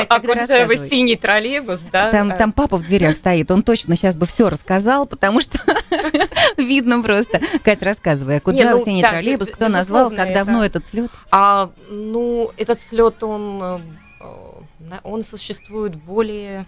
А 0.09 0.19
рассказывай. 0.19 0.89
синий 0.89 1.15
троллейбус, 1.15 1.79
да? 1.91 2.11
Там, 2.11 2.31
а, 2.31 2.35
там 2.35 2.51
папа 2.51 2.77
в 2.77 2.85
дверях 2.85 3.15
стоит, 3.15 3.49
он 3.51 3.63
точно 3.63 3.95
сейчас 3.95 4.15
бы 4.15 4.25
все 4.25 4.49
рассказал, 4.49 5.05
потому 5.05 5.39
что 5.39 5.59
видно 6.57 7.01
просто. 7.01 7.41
Кать, 7.63 7.81
рассказывай, 7.81 8.35
а 8.35 8.37
Не, 8.37 8.39
Куджава 8.41 8.77
ну, 8.77 8.83
синий 8.85 9.01
троллейбус, 9.01 9.49
кто 9.49 9.67
назвал, 9.69 10.09
как 10.09 10.33
давно 10.33 10.65
этот 10.65 10.87
слет? 10.87 11.11
А, 11.31 11.71
ну, 11.89 12.51
этот 12.57 12.81
слет, 12.81 13.23
он, 13.23 13.59
э, 13.61 13.79
э, 14.21 14.97
он 15.03 15.23
существует 15.23 15.95
более, 15.95 16.65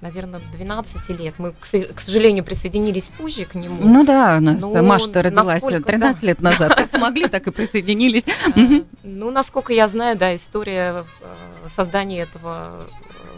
наверное, 0.00 0.40
12 0.52 1.08
лет. 1.10 1.34
Мы, 1.38 1.52
к 1.52 1.66
со- 1.66 1.80
к 1.86 2.00
сожалению, 2.00 2.44
присоединились 2.44 3.08
позже 3.18 3.44
к 3.44 3.54
нему. 3.54 3.80
Ну 3.82 4.04
да, 4.04 4.38
Ну, 4.40 4.82
Маша-то 4.82 5.22
родилась 5.22 5.62
насколько, 5.62 5.82
13 5.82 6.22
лет 6.22 6.40
назад, 6.40 6.74
как 6.74 6.88
смогли, 6.88 7.28
так 7.28 7.46
и 7.46 7.50
присоединились. 7.50 8.24
А. 8.54 8.60
Ну, 9.02 9.30
насколько 9.30 9.72
я 9.72 9.88
знаю, 9.88 10.16
да, 10.16 10.34
история 10.34 11.04
э, 11.20 11.34
создания 11.74 12.20
этого 12.20 12.86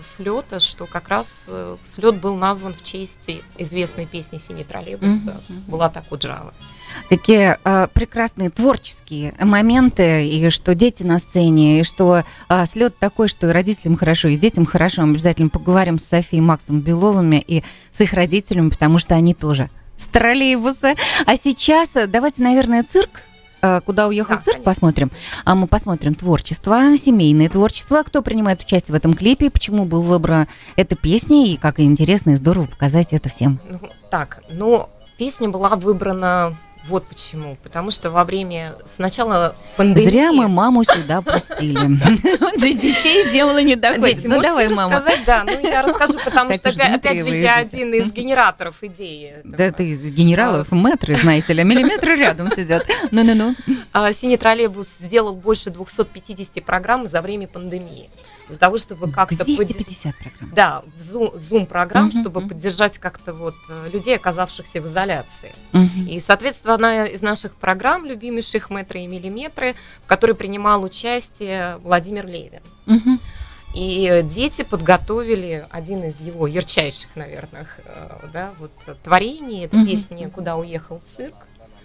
слета, 0.00 0.60
что 0.60 0.86
как 0.86 1.08
раз 1.08 1.46
слет 1.84 2.16
был 2.16 2.36
назван 2.36 2.74
в 2.74 2.82
честь 2.82 3.30
известной 3.58 4.06
песни 4.06 4.38
«Синий 4.38 4.64
троллейбус». 4.64 5.10
Булата 5.66 6.02
Куджава. 6.08 6.54
Какие 7.08 7.58
э, 7.64 7.88
прекрасные 7.92 8.50
творческие 8.50 9.34
моменты, 9.40 10.26
и 10.26 10.50
что 10.50 10.74
дети 10.74 11.02
на 11.02 11.18
сцене, 11.18 11.80
и 11.80 11.84
что 11.84 12.22
слет 12.66 12.98
такой, 12.98 13.28
что 13.28 13.48
и 13.48 13.52
родителям 13.52 13.96
хорошо, 13.96 14.28
и 14.28 14.36
детям 14.36 14.66
хорошо. 14.66 15.02
Мы 15.02 15.12
обязательно 15.12 15.48
поговорим 15.48 15.98
с 15.98 16.04
Софией 16.04 16.38
и 16.38 16.44
Максом 16.44 16.80
Беловыми 16.80 17.36
и 17.46 17.62
с 17.90 18.00
их 18.00 18.12
родителями, 18.12 18.70
потому 18.70 18.98
что 18.98 19.14
они 19.14 19.34
тоже 19.34 19.70
с 19.96 20.06
троллейбуса. 20.06 20.94
А 21.26 21.36
сейчас 21.36 21.96
э, 21.96 22.06
давайте, 22.06 22.42
наверное, 22.42 22.82
цирк. 22.84 23.22
э, 23.62 23.80
Куда 23.84 24.06
уехал 24.08 24.36
Да, 24.36 24.40
цирк, 24.40 24.56
конечно. 24.56 24.64
посмотрим. 24.64 25.10
А 25.44 25.54
мы 25.54 25.66
посмотрим 25.66 26.14
творчество, 26.14 26.96
семейное 26.96 27.48
творчество, 27.48 28.02
кто 28.04 28.22
принимает 28.22 28.62
участие 28.62 28.92
в 28.94 28.96
этом 28.96 29.12
клипе, 29.14 29.50
почему 29.50 29.84
был 29.84 30.02
выбрана 30.02 30.48
эта 30.76 30.96
песня, 30.96 31.46
и 31.46 31.56
как 31.56 31.80
интересно 31.80 32.30
и 32.30 32.34
здорово 32.36 32.66
показать 32.66 33.08
это 33.12 33.28
всем. 33.28 33.60
Ну, 33.68 33.80
так, 34.10 34.42
ну, 34.50 34.88
песня 35.18 35.48
была 35.50 35.76
выбрана 35.76 36.56
вот 36.86 37.06
почему. 37.06 37.56
Потому 37.62 37.90
что 37.90 38.10
во 38.10 38.24
время 38.24 38.74
сначала 38.84 39.54
пандемии... 39.76 40.10
Зря 40.10 40.32
мы 40.32 40.48
маму 40.48 40.84
сюда 40.84 41.22
пустили. 41.22 41.78
До 42.58 42.72
детей 42.72 43.30
дело 43.30 43.62
не 43.62 43.76
доходит. 43.76 44.24
Ну 44.24 44.40
давай, 44.40 44.68
мама. 44.68 45.02
Да, 45.26 45.44
ну 45.44 45.68
я 45.68 45.82
расскажу, 45.82 46.18
потому 46.24 46.52
что, 46.54 46.70
опять, 46.70 47.24
же, 47.24 47.36
я 47.36 47.56
один 47.56 47.92
из 47.94 48.12
генераторов 48.12 48.82
идеи. 48.82 49.36
Да 49.44 49.70
ты 49.70 49.90
из 49.90 50.02
генералов 50.02 50.72
метры, 50.72 51.16
знаете 51.16 51.52
ли, 51.52 51.60
а 51.60 51.64
миллиметры 51.64 52.16
рядом 52.16 52.50
сидят. 52.50 52.86
Ну-ну-ну. 53.10 53.54
А, 53.92 54.12
Синий 54.12 54.36
троллейбус 54.36 54.88
сделал 55.00 55.34
больше 55.34 55.70
250 55.70 56.64
программ 56.64 57.08
за 57.08 57.22
время 57.22 57.46
пандемии. 57.46 58.10
Для 58.50 58.58
того, 58.58 58.76
чтобы 58.78 59.10
как-то... 59.10 59.36
подде- 59.44 59.56
250 59.56 60.14
программ. 60.16 60.50
Да, 60.54 60.82
Zoom, 60.98 61.34
Zoom 61.36 61.66
программ, 61.66 62.06
Мгм, 62.08 62.20
чтобы 62.20 62.40
мгм. 62.40 62.48
поддержать 62.50 62.98
как-то 62.98 63.32
вот 63.32 63.54
э, 63.68 63.88
людей, 63.92 64.16
оказавшихся 64.16 64.80
в 64.82 64.86
изоляции. 64.88 65.52
Мгм. 65.72 66.06
И, 66.08 66.18
соответственно, 66.20 66.74
одна 66.74 67.06
из 67.06 67.22
наших 67.22 67.54
программ, 67.54 68.04
любимейших 68.04 68.70
«Метры 68.70 69.00
и 69.00 69.06
миллиметры», 69.06 69.74
в 70.04 70.06
которой 70.08 70.32
принимал 70.34 70.82
участие 70.82 71.76
Владимир 71.78 72.26
Левин. 72.26 72.60
Мгм. 72.86 73.20
И 73.72 74.22
дети 74.24 74.62
подготовили 74.62 75.64
один 75.70 76.02
из 76.02 76.20
его 76.20 76.48
ярчайших, 76.48 77.14
наверное, 77.14 77.68
э, 77.84 78.26
да, 78.32 78.52
вот, 78.58 78.72
творений. 79.04 79.64
Это 79.64 79.76
Мгм. 79.76 79.86
песня 79.86 80.28
«Куда 80.28 80.56
уехал 80.56 81.00
цирк». 81.16 81.34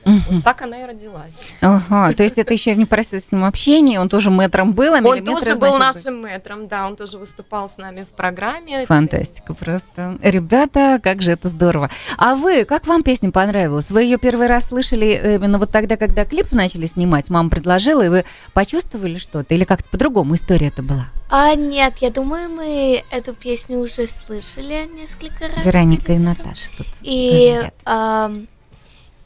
Вот 0.05 0.43
так 0.43 0.61
она 0.61 0.83
и 0.83 0.85
родилась. 0.85 1.33
Ага, 1.61 2.13
то 2.13 2.23
есть 2.23 2.37
это 2.37 2.53
еще 2.53 2.73
в 2.73 2.77
непосредственном 2.77 3.45
общении, 3.45 3.97
он 3.97 4.07
тоже 4.07 4.29
мэтром 4.29 4.73
был, 4.73 4.93
а 4.93 4.97
Он 4.97 5.23
тоже 5.23 5.55
был 5.55 5.77
значит, 5.77 5.95
нашим 6.05 6.21
мэтром, 6.21 6.67
да, 6.67 6.87
он 6.87 6.95
тоже 6.95 7.17
выступал 7.17 7.69
с 7.69 7.77
нами 7.77 8.03
в 8.03 8.15
программе. 8.15 8.85
Фантастика 8.85 9.53
просто. 9.53 10.17
Ребята, 10.21 10.99
как 11.01 11.21
же 11.21 11.31
это 11.31 11.47
здорово. 11.47 11.89
А 12.17 12.35
вы, 12.35 12.65
как 12.65 12.87
вам 12.87 13.03
песня 13.03 13.31
понравилась? 13.31 13.89
Вы 13.89 14.03
ее 14.03 14.17
первый 14.17 14.47
раз 14.47 14.67
слышали 14.67 15.07
э, 15.07 15.35
именно 15.35 15.57
вот 15.57 15.71
тогда, 15.71 15.97
когда 15.97 16.25
клип 16.25 16.51
начали 16.51 16.85
снимать? 16.85 17.29
Мама 17.29 17.49
предложила, 17.49 18.03
и 18.03 18.09
вы 18.09 18.25
почувствовали 18.53 19.17
что-то? 19.17 19.55
Или 19.55 19.63
как-то 19.63 19.89
по-другому 19.89 20.35
история 20.35 20.67
это 20.67 20.83
была? 20.83 21.07
А 21.29 21.55
нет, 21.55 21.95
я 22.01 22.11
думаю, 22.11 22.49
мы 22.49 23.03
эту 23.09 23.33
песню 23.33 23.79
уже 23.79 24.07
слышали 24.07 24.87
несколько 24.93 25.47
раз. 25.47 25.65
Вероника 25.65 26.13
и. 26.13 26.17
Наташа 26.17 26.69
тут. 26.77 26.87
И, 27.01 27.61
ам, 27.85 28.47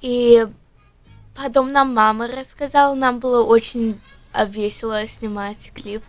и 0.01 0.47
потом 1.43 1.71
нам 1.71 1.93
мама 1.93 2.27
рассказала, 2.27 2.93
нам 2.95 3.19
было 3.19 3.43
очень 3.43 3.99
а, 4.33 4.45
весело 4.45 5.05
снимать 5.07 5.71
клип. 5.73 6.03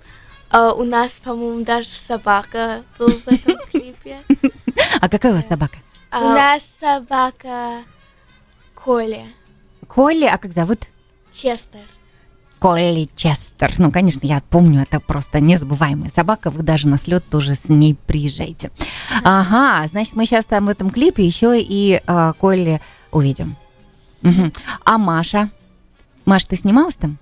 А, 0.51 0.73
у 0.73 0.85
нас, 0.85 1.13
по-моему, 1.23 1.65
даже 1.65 1.89
собака 1.89 2.83
была 2.99 3.11
в 3.11 3.29
этом 3.29 3.57
клипе. 3.71 4.19
А 5.01 5.09
какая 5.09 5.33
у 5.33 5.37
вас 5.37 5.47
собака? 5.47 5.79
У 6.13 6.17
нас 6.17 6.63
собака 6.81 7.85
Коля, 8.75 9.27
Колли, 9.87 10.25
а 10.25 10.39
как 10.39 10.53
зовут? 10.53 10.87
Честер. 11.33 11.81
Колли 12.61 13.09
Честер. 13.17 13.73
Ну, 13.79 13.91
конечно, 13.91 14.27
я 14.27 14.43
помню, 14.51 14.83
это 14.83 15.01
просто 15.01 15.41
незабываемая 15.41 16.11
собака. 16.11 16.51
Вы 16.51 16.63
даже 16.63 16.89
на 16.89 16.99
слет 16.99 17.25
тоже 17.29 17.55
с 17.55 17.69
ней 17.69 17.97
приезжаете. 18.07 18.71
Ага, 19.25 19.87
значит, 19.87 20.15
мы 20.15 20.27
сейчас 20.27 20.47
там 20.47 20.67
в 20.67 20.69
этом 20.69 20.91
клипе 20.91 21.25
еще 21.25 21.61
и 21.61 22.01
а, 22.07 22.35
Колли 22.35 22.81
увидим. 23.11 23.57
Мгм. 24.23 24.53
А 24.85 24.99
Маша? 24.99 25.51
Маша, 26.27 26.49
ты 26.49 26.57
снималась 26.57 26.97
там? 26.97 27.19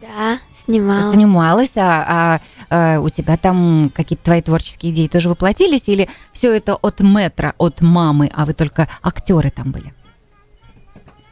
Да, 0.00 0.38
снимала. 0.54 1.12
Снималась, 1.12 1.76
а, 1.76 2.40
а, 2.70 2.96
а, 2.96 3.00
у 3.00 3.08
тебя 3.08 3.36
там 3.36 3.90
какие-то 3.94 4.24
твои 4.24 4.42
творческие 4.42 4.92
идеи 4.92 5.06
тоже 5.06 5.28
воплотились? 5.28 5.88
Или 5.88 6.08
все 6.32 6.52
это 6.54 6.74
от 6.74 7.00
метра, 7.00 7.54
от 7.58 7.80
мамы, 7.82 8.30
а 8.34 8.44
вы 8.44 8.52
только 8.52 8.88
актеры 9.02 9.50
там 9.50 9.70
были? 9.70 9.94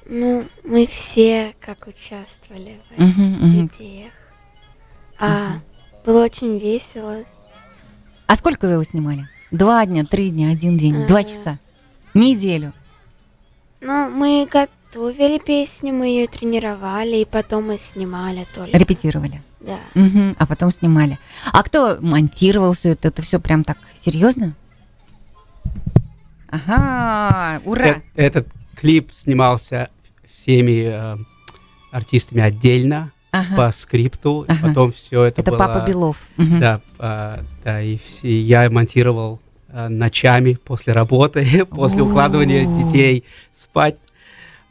Ну, 0.09 0.45
мы 0.65 0.87
все 0.87 1.55
как 1.61 1.87
участвовали 1.87 2.81
в 2.97 3.03
Мгм, 3.03 3.33
мгм. 3.33 3.67
идеях. 3.77 4.13
А 5.19 5.59
было 6.05 6.25
очень 6.25 6.59
весело. 6.59 7.19
А 8.27 8.37
сколько 8.37 8.67
вы 8.67 8.75
его 8.75 8.83
снимали? 8.85 9.29
Два 9.51 9.85
дня, 9.87 10.05
три 10.05 10.31
дня, 10.31 10.51
один 10.51 10.77
день, 10.77 11.07
два 11.07 11.21
Э. 11.21 11.25
часа? 11.25 11.59
Неделю? 12.15 12.73
Ну, 13.81 14.11
мы 14.11 14.47
готовили 14.51 15.39
песню, 15.39 15.93
мы 15.95 16.07
ее 16.09 16.27
тренировали, 16.27 17.17
и 17.19 17.25
потом 17.25 17.69
мы 17.69 17.79
снимали 17.79 18.47
только. 18.55 18.77
Репетировали? 18.77 19.43
Да. 19.61 19.79
Мгм, 19.95 20.37
а 20.39 20.47
потом 20.47 20.71
снимали. 20.71 21.19
А 21.53 21.63
кто 21.63 21.99
монтировал 22.01 22.73
все 22.73 22.91
это? 22.91 23.09
Это 23.09 23.23
все 23.23 23.39
прям 23.41 23.65
так 23.65 23.79
серьезно? 23.97 24.55
Ага, 26.49 27.63
ура! 27.65 27.87
Э- 27.89 28.01
Этот 28.17 28.49
клип 28.77 29.13
снимался 29.15 29.89
всеми 30.27 30.85
э, 30.87 31.17
артистами 31.93 32.43
отдельно 32.43 33.13
Ага. 33.31 33.57
по 33.57 33.73
скрипту, 33.73 34.45
Ага. 34.49 34.59
потом 34.69 34.93
все 34.93 35.25
это, 35.25 35.43
Это 35.43 35.51
было... 35.53 35.59
папа 35.59 35.87
Белов. 35.87 36.17
Мгм. 36.37 36.59
Да, 36.59 36.81
а, 36.99 37.45
да, 37.65 37.81
и 37.83 37.97
все, 37.99 38.41
я 38.43 38.69
монтировал 38.71 39.41
ночами 39.89 40.55
после 40.65 40.93
работы, 40.93 41.65
после 41.71 42.03
укладывания 42.03 42.67
детей 42.67 43.25
спать. 43.53 43.97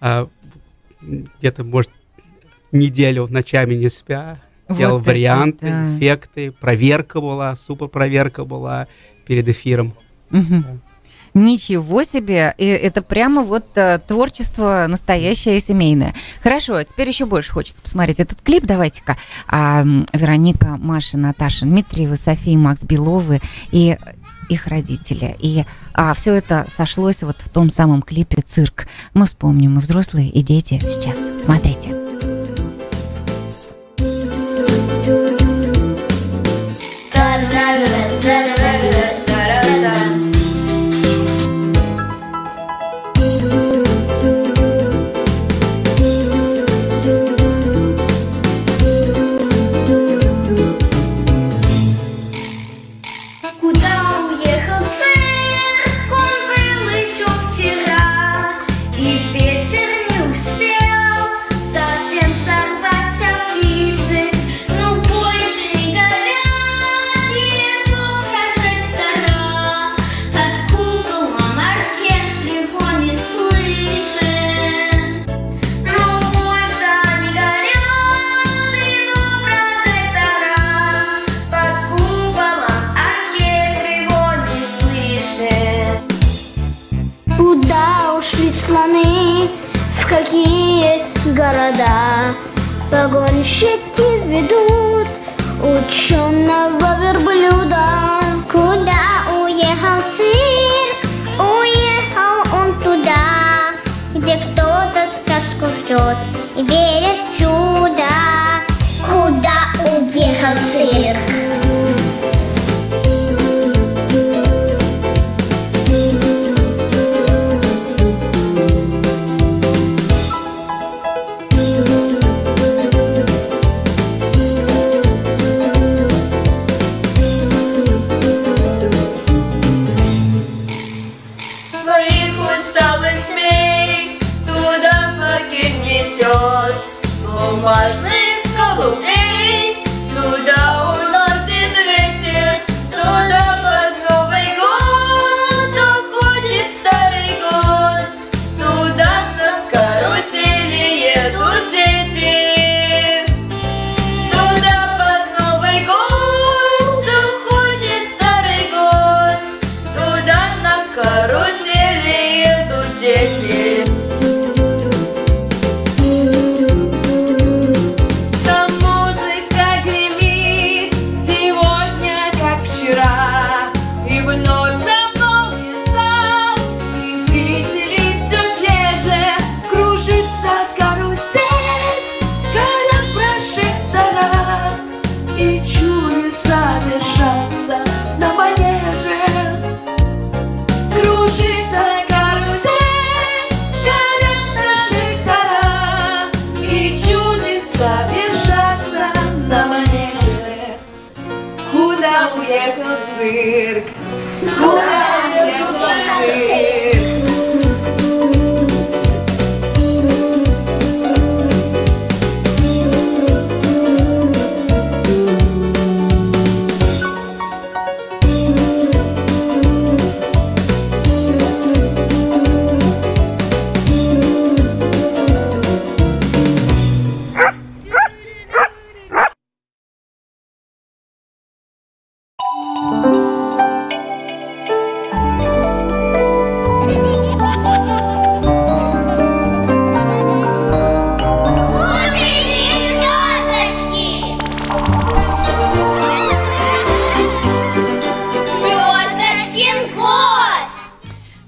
А, 0.02 0.28
где-то, 1.02 1.64
может, 1.64 1.92
неделю 2.72 3.28
ночами 3.30 3.76
не 3.76 3.90
спя. 3.90 4.40
Делал 4.70 4.98
Вот 4.98 5.02
это 5.02 5.12
варианты, 5.12 5.66
да. 5.66 5.98
эффекты, 5.98 6.52
проверка 6.52 7.22
была, 7.22 7.56
супер 7.56 7.88
проверка 7.88 8.46
была 8.46 8.88
перед 9.26 9.48
эфиром. 9.48 9.96
Мгм. 10.30 10.82
Ничего 11.34 12.04
себе! 12.04 12.54
И 12.58 12.66
это 12.66 13.02
прямо 13.02 13.44
вот 13.44 13.66
э, 13.78 14.00
творчество 14.08 14.86
настоящее 14.88 15.60
семейное. 15.60 16.16
Хорошо, 16.42 16.82
теперь 16.84 17.08
еще 17.08 17.26
больше 17.26 17.52
хочется 17.52 17.82
посмотреть 17.82 18.20
этот 18.20 18.42
клип. 18.42 18.66
Давайте-ка. 18.66 19.18
А, 19.48 19.84
Вероника, 20.14 20.78
Маша, 20.78 21.18
Наташа 21.18 21.66
Дмитриева, 21.66 22.16
София, 22.16 22.58
Макс 22.58 22.84
Беловы 22.84 23.42
и 23.72 23.98
их 24.50 24.68
родители. 24.68 25.36
И 25.40 25.64
все 26.16 26.34
это 26.34 26.66
сошлось 26.68 27.24
вот 27.24 27.38
в 27.40 27.50
том 27.50 27.70
самом 27.70 28.02
клипе 28.02 28.42
«Цирк». 28.42 28.88
Мы 29.14 29.26
вспомним 29.26 29.78
и 29.78 29.82
взрослые, 29.82 30.30
и 30.30 30.42
дети 30.42 30.82
сейчас. 30.84 31.30
Смотрите. 31.40 32.09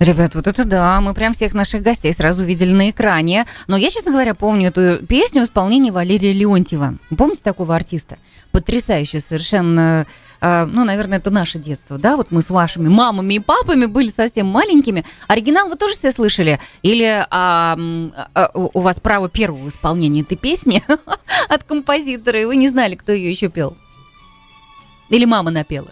Ребят, 0.01 0.33
вот 0.33 0.47
это 0.47 0.65
да, 0.65 0.99
мы 0.99 1.13
прям 1.13 1.31
всех 1.31 1.53
наших 1.53 1.83
гостей 1.83 2.11
сразу 2.11 2.43
видели 2.43 2.73
на 2.73 2.89
экране. 2.89 3.45
Но 3.67 3.77
я, 3.77 3.91
честно 3.91 4.11
говоря, 4.11 4.33
помню 4.33 4.69
эту 4.69 5.05
песню 5.05 5.41
в 5.41 5.43
исполнении 5.43 5.91
Валерия 5.91 6.31
Леонтьева. 6.31 6.95
Помните 7.15 7.41
такого 7.43 7.75
артиста? 7.75 8.17
Потрясающе 8.51 9.19
совершенно, 9.19 10.07
э, 10.41 10.65
ну, 10.65 10.85
наверное, 10.85 11.19
это 11.19 11.29
наше 11.29 11.59
детство, 11.59 11.99
да? 11.99 12.17
Вот 12.17 12.31
мы 12.31 12.41
с 12.41 12.49
вашими 12.49 12.89
мамами 12.89 13.35
и 13.35 13.39
папами 13.39 13.85
были 13.85 14.09
совсем 14.09 14.47
маленькими. 14.47 15.05
Оригинал 15.27 15.69
вы 15.69 15.75
тоже 15.75 15.93
все 15.93 16.11
слышали? 16.11 16.59
Или 16.81 17.23
а, 17.29 17.77
а, 18.33 18.51
у 18.55 18.79
вас 18.79 18.99
право 18.99 19.29
первого 19.29 19.69
исполнения 19.69 20.21
этой 20.21 20.35
песни 20.35 20.83
от 21.47 21.63
композитора, 21.63 22.41
и 22.41 22.45
вы 22.45 22.55
не 22.55 22.69
знали, 22.69 22.95
кто 22.95 23.11
ее 23.11 23.29
еще 23.29 23.49
пел? 23.49 23.77
Или 25.09 25.25
мама 25.25 25.51
напела? 25.51 25.91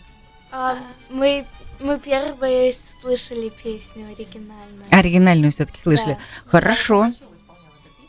А, 0.51 0.77
мы, 1.11 1.45
мы 1.79 1.99
первые 1.99 2.73
слышали 3.01 3.49
песню 3.49 4.07
оригинальную. 4.07 4.85
Оригинальную 4.91 5.51
все-таки 5.51 5.79
слышали. 5.79 6.13
Да. 6.13 6.49
Хорошо. 6.51 7.11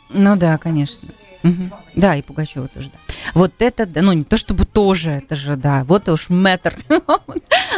Ну 0.08 0.36
да, 0.36 0.58
конечно. 0.58 1.08
Мгм. 1.42 1.72
Да, 1.94 2.16
и 2.16 2.22
Пугачева 2.22 2.68
тоже, 2.68 2.90
да. 2.92 2.98
Вот 3.34 3.52
это, 3.58 3.86
да, 3.86 4.02
ну 4.02 4.12
не 4.12 4.24
то 4.24 4.36
чтобы 4.36 4.64
тоже, 4.66 5.12
это 5.12 5.36
же, 5.36 5.56
да, 5.56 5.84
вот 5.84 6.08
уж 6.08 6.28
метр. 6.28 6.76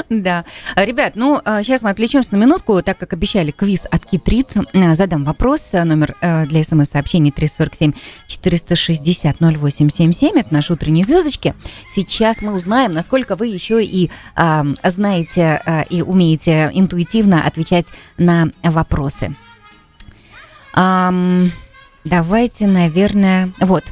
Да. 0.09 0.45
А, 0.75 0.85
Ребят, 0.85 1.13
ну, 1.17 1.41
сейчас 1.45 1.83
мы 1.83 1.91
отвлечемся 1.91 2.35
на 2.35 2.39
минутку, 2.39 2.83
так 2.83 2.99
как 2.99 3.13
обещали 3.13 3.51
квиз 3.51 3.87
от 3.91 4.07
Китрит. 4.07 4.49
Э, 4.73 4.95
Задам 4.95 5.25
вопрос, 5.25 5.75
э, 5.75 5.85
номер 5.85 6.15
э, 6.21 6.47
для 6.47 6.65
смс-сообщений 6.65 7.31
347 7.31 7.93
460 8.27 9.37
0877, 9.41 10.39
это 10.39 10.53
наши 10.53 10.73
утренние 10.73 11.05
звездочки. 11.05 11.55
Сейчас 11.91 12.43
мы 12.43 12.55
узнаем, 12.55 12.93
насколько 12.93 13.37
вы 13.37 13.49
еще 13.49 13.85
и 13.85 14.11
а, 14.35 14.65
знаете 14.85 15.61
а, 15.65 15.83
и 15.83 16.03
умеете 16.03 16.71
интуитивно 16.73 17.45
отвечать 17.47 17.93
на 18.19 18.51
вопросы. 18.63 19.35
Ам, 20.75 21.53
давайте, 22.05 22.67
наверное, 22.67 23.53
вот. 23.61 23.85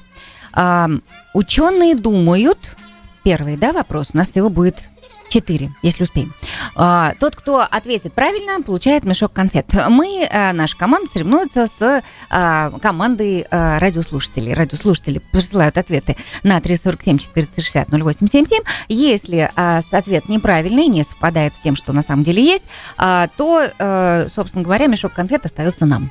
Ам, 0.52 1.02
ученые 1.32 1.94
думают, 1.94 2.76
первый, 3.22 3.56
да, 3.56 3.72
вопрос, 3.72 4.08
у 4.12 4.16
нас 4.16 4.30
всего 4.30 4.48
будет 4.48 4.90
четыре, 5.30 5.70
если 5.82 6.02
успеем. 6.02 6.34
А, 6.74 7.14
тот, 7.18 7.36
кто 7.36 7.60
ответит 7.60 8.12
правильно, 8.12 8.60
получает 8.62 9.04
мешок 9.04 9.32
конфет. 9.32 9.66
Мы, 9.88 10.28
а, 10.30 10.52
наша 10.52 10.76
команда, 10.76 11.08
соревнуется 11.10 11.66
с 11.66 12.02
а, 12.28 12.70
командой 12.80 13.46
а, 13.50 13.78
радиослушателей. 13.78 14.52
Радиослушатели 14.52 15.22
присылают 15.32 15.78
ответы 15.78 16.16
на 16.42 16.60
347 16.60 17.18
460 17.18 17.88
0877. 17.88 18.58
Если 18.88 19.50
а, 19.54 19.80
ответ 19.92 20.28
неправильный, 20.28 20.88
не 20.88 21.04
совпадает 21.04 21.54
с 21.54 21.60
тем, 21.60 21.76
что 21.76 21.92
на 21.92 22.02
самом 22.02 22.24
деле 22.24 22.44
есть, 22.44 22.64
а, 22.96 23.28
то, 23.36 23.62
э, 23.78 24.26
собственно 24.28 24.64
говоря, 24.64 24.86
мешок 24.86 25.12
конфет 25.12 25.46
остается 25.46 25.86
нам. 25.86 26.10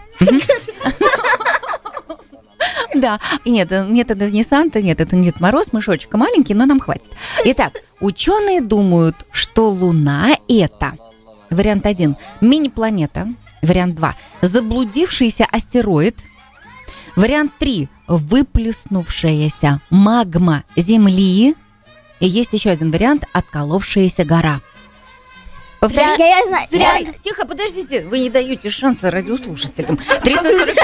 Да, 3.10 3.20
нет, 3.46 3.72
э, 3.72 3.86
нет, 3.88 4.12
это 4.12 4.30
не 4.30 4.44
Санта, 4.44 4.82
нет, 4.82 5.00
это 5.00 5.16
не 5.16 5.26
Дед 5.26 5.40
Мороз, 5.40 5.72
мышочек 5.72 6.14
маленький, 6.14 6.54
но 6.54 6.66
нам 6.66 6.80
хватит. 6.80 7.12
Итак, 7.46 7.74
ученые 8.00 8.62
думают, 8.62 9.16
что 9.32 9.70
Луна 9.70 10.32
это 10.48 10.94
вариант 11.50 11.86
один 11.86 12.18
мини-планета, 12.42 13.34
вариант 13.62 13.96
два 13.96 14.16
заблудившийся 14.42 15.46
астероид, 15.52 16.18
вариант 17.16 17.54
три 17.58 17.88
выплеснувшаяся 18.08 19.82
магма 19.90 20.64
Земли, 20.76 21.56
и 22.20 22.28
есть 22.28 22.54
еще 22.54 22.70
один 22.72 22.92
вариант 22.92 23.26
отколовшаяся 23.32 24.26
гора. 24.26 24.62
Повторяю. 25.80 26.20
Я, 26.20 26.40
я 26.40 26.46
знаю. 26.46 26.68
Ой, 26.72 27.08
тихо, 27.22 27.46
подождите, 27.46 28.06
вы 28.06 28.20
не 28.20 28.30
даете 28.30 28.70
шанса 28.70 29.10
радиослушателям. 29.12 29.98
347 30.24 30.76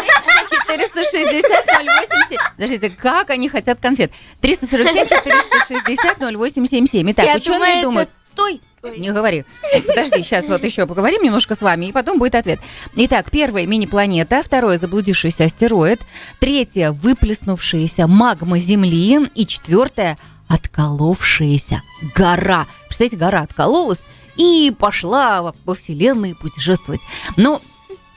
460 0.68 1.66
087. 1.66 2.38
Подождите, 2.56 2.90
как 2.90 3.30
они 3.30 3.50
хотят 3.50 3.80
конфет? 3.80 4.12
347 4.42 5.08
460 5.08 6.18
0877. 6.22 7.12
Итак, 7.12 7.26
Я 7.26 7.36
ученые 7.36 7.60
думаю, 7.60 7.84
думают, 7.84 8.10
стой, 8.24 8.62
Ой. 8.84 9.00
не 9.00 9.12
говори. 9.12 9.46
Подожди, 9.88 10.24
сейчас 10.24 10.48
вот 10.48 10.64
еще 10.64 10.86
поговорим 10.88 11.24
немножко 11.24 11.56
с 11.56 11.62
вами, 11.62 11.88
и 11.88 11.92
потом 11.92 12.20
будет 12.20 12.36
ответ. 12.36 12.60
Итак, 12.96 13.32
первое 13.32 13.66
мини-планета, 13.66 14.42
второе 14.44 14.78
заблудившийся 14.78 15.46
астероид, 15.46 16.02
третье 16.40 16.92
выплеснувшаяся 16.92 18.08
магма 18.08 18.60
Земли 18.60 19.28
и 19.36 19.46
четвертое 19.46 20.18
отколовшаяся 20.48 21.82
гора. 22.16 22.68
Представляете, 22.88 23.18
гора 23.18 23.42
откололась 23.42 24.06
и 24.36 24.74
пошла 24.78 25.42
во- 25.42 25.56
во 25.66 25.74
Вселенной 25.76 26.36
путешествовать. 26.36 27.02
Ну, 27.38 27.62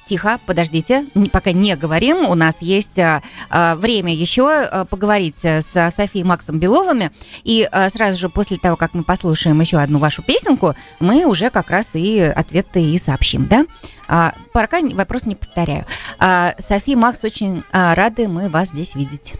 Тихо, 0.08 0.40
подождите, 0.46 1.04
пока 1.32 1.52
не 1.52 1.76
говорим. 1.76 2.26
У 2.26 2.34
нас 2.34 2.62
есть 2.62 2.98
а, 2.98 3.22
а, 3.50 3.76
время 3.76 4.14
еще 4.14 4.50
а, 4.50 4.86
поговорить 4.86 5.44
а, 5.44 5.60
с 5.60 5.90
Софией 5.94 6.22
и 6.22 6.24
Максом 6.24 6.58
Беловыми. 6.58 7.10
И 7.44 7.68
сразу 7.88 8.16
же 8.16 8.30
после 8.30 8.56
того, 8.56 8.76
как 8.76 8.94
мы 8.94 9.04
послушаем 9.04 9.60
еще 9.60 9.76
одну 9.76 9.98
вашу 9.98 10.22
песенку, 10.22 10.74
мы 10.98 11.26
уже 11.26 11.50
как 11.50 11.68
раз 11.68 11.94
и 11.94 12.20
ответы 12.20 12.82
и 12.82 12.96
сообщим, 12.96 13.44
да? 13.44 13.66
А, 14.08 14.32
пока 14.54 14.80
вопрос 14.80 15.26
не 15.26 15.34
повторяю. 15.34 15.84
А, 16.18 16.54
София, 16.58 16.96
Макс, 16.96 17.22
очень 17.22 17.62
а, 17.70 17.94
рады 17.94 18.28
мы 18.28 18.48
вас 18.48 18.70
здесь 18.70 18.94
видеть. 18.94 19.34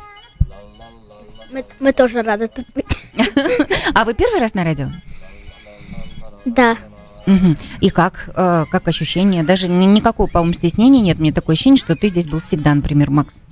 Мы, 1.51 1.65
мы 1.81 1.95
тоже 1.95 2.21
рады 2.21 2.47
тут 2.49 2.67
быть. 2.75 2.85
А 3.95 4.05
вы 4.05 4.13
первый 4.13 4.39
раз 4.39 4.53
на 4.53 4.65
радио? 4.65 4.89
Да. 6.45 6.77
Мгм. 7.29 7.59
И 7.83 7.91
как? 7.91 8.31
э, 8.35 8.65
как 8.71 8.89
ощущение? 8.89 9.43
Даже 9.43 9.69
ни- 9.69 9.85
никакого, 9.85 10.29
по-моему, 10.29 10.55
стеснения 10.55 11.03
нет. 11.03 11.19
Мне 11.19 11.31
такое 11.31 11.55
ощущение, 11.55 11.77
что 11.77 11.95
ты 11.95 12.09
здесь 12.09 12.27
был 12.27 12.39
всегда, 12.41 12.75
например, 12.75 13.11
Макс. 13.11 13.43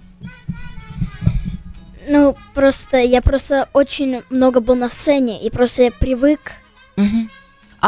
Ну, 2.08 2.36
просто 2.54 2.96
я 2.98 3.20
просто 3.20 3.68
очень 3.74 4.22
много 4.30 4.60
был 4.60 4.76
на 4.76 4.88
сцене, 4.88 5.44
и 5.44 5.50
просто 5.50 5.82
я 5.84 5.90
привык. 5.90 6.52
Мгм. 6.96 7.28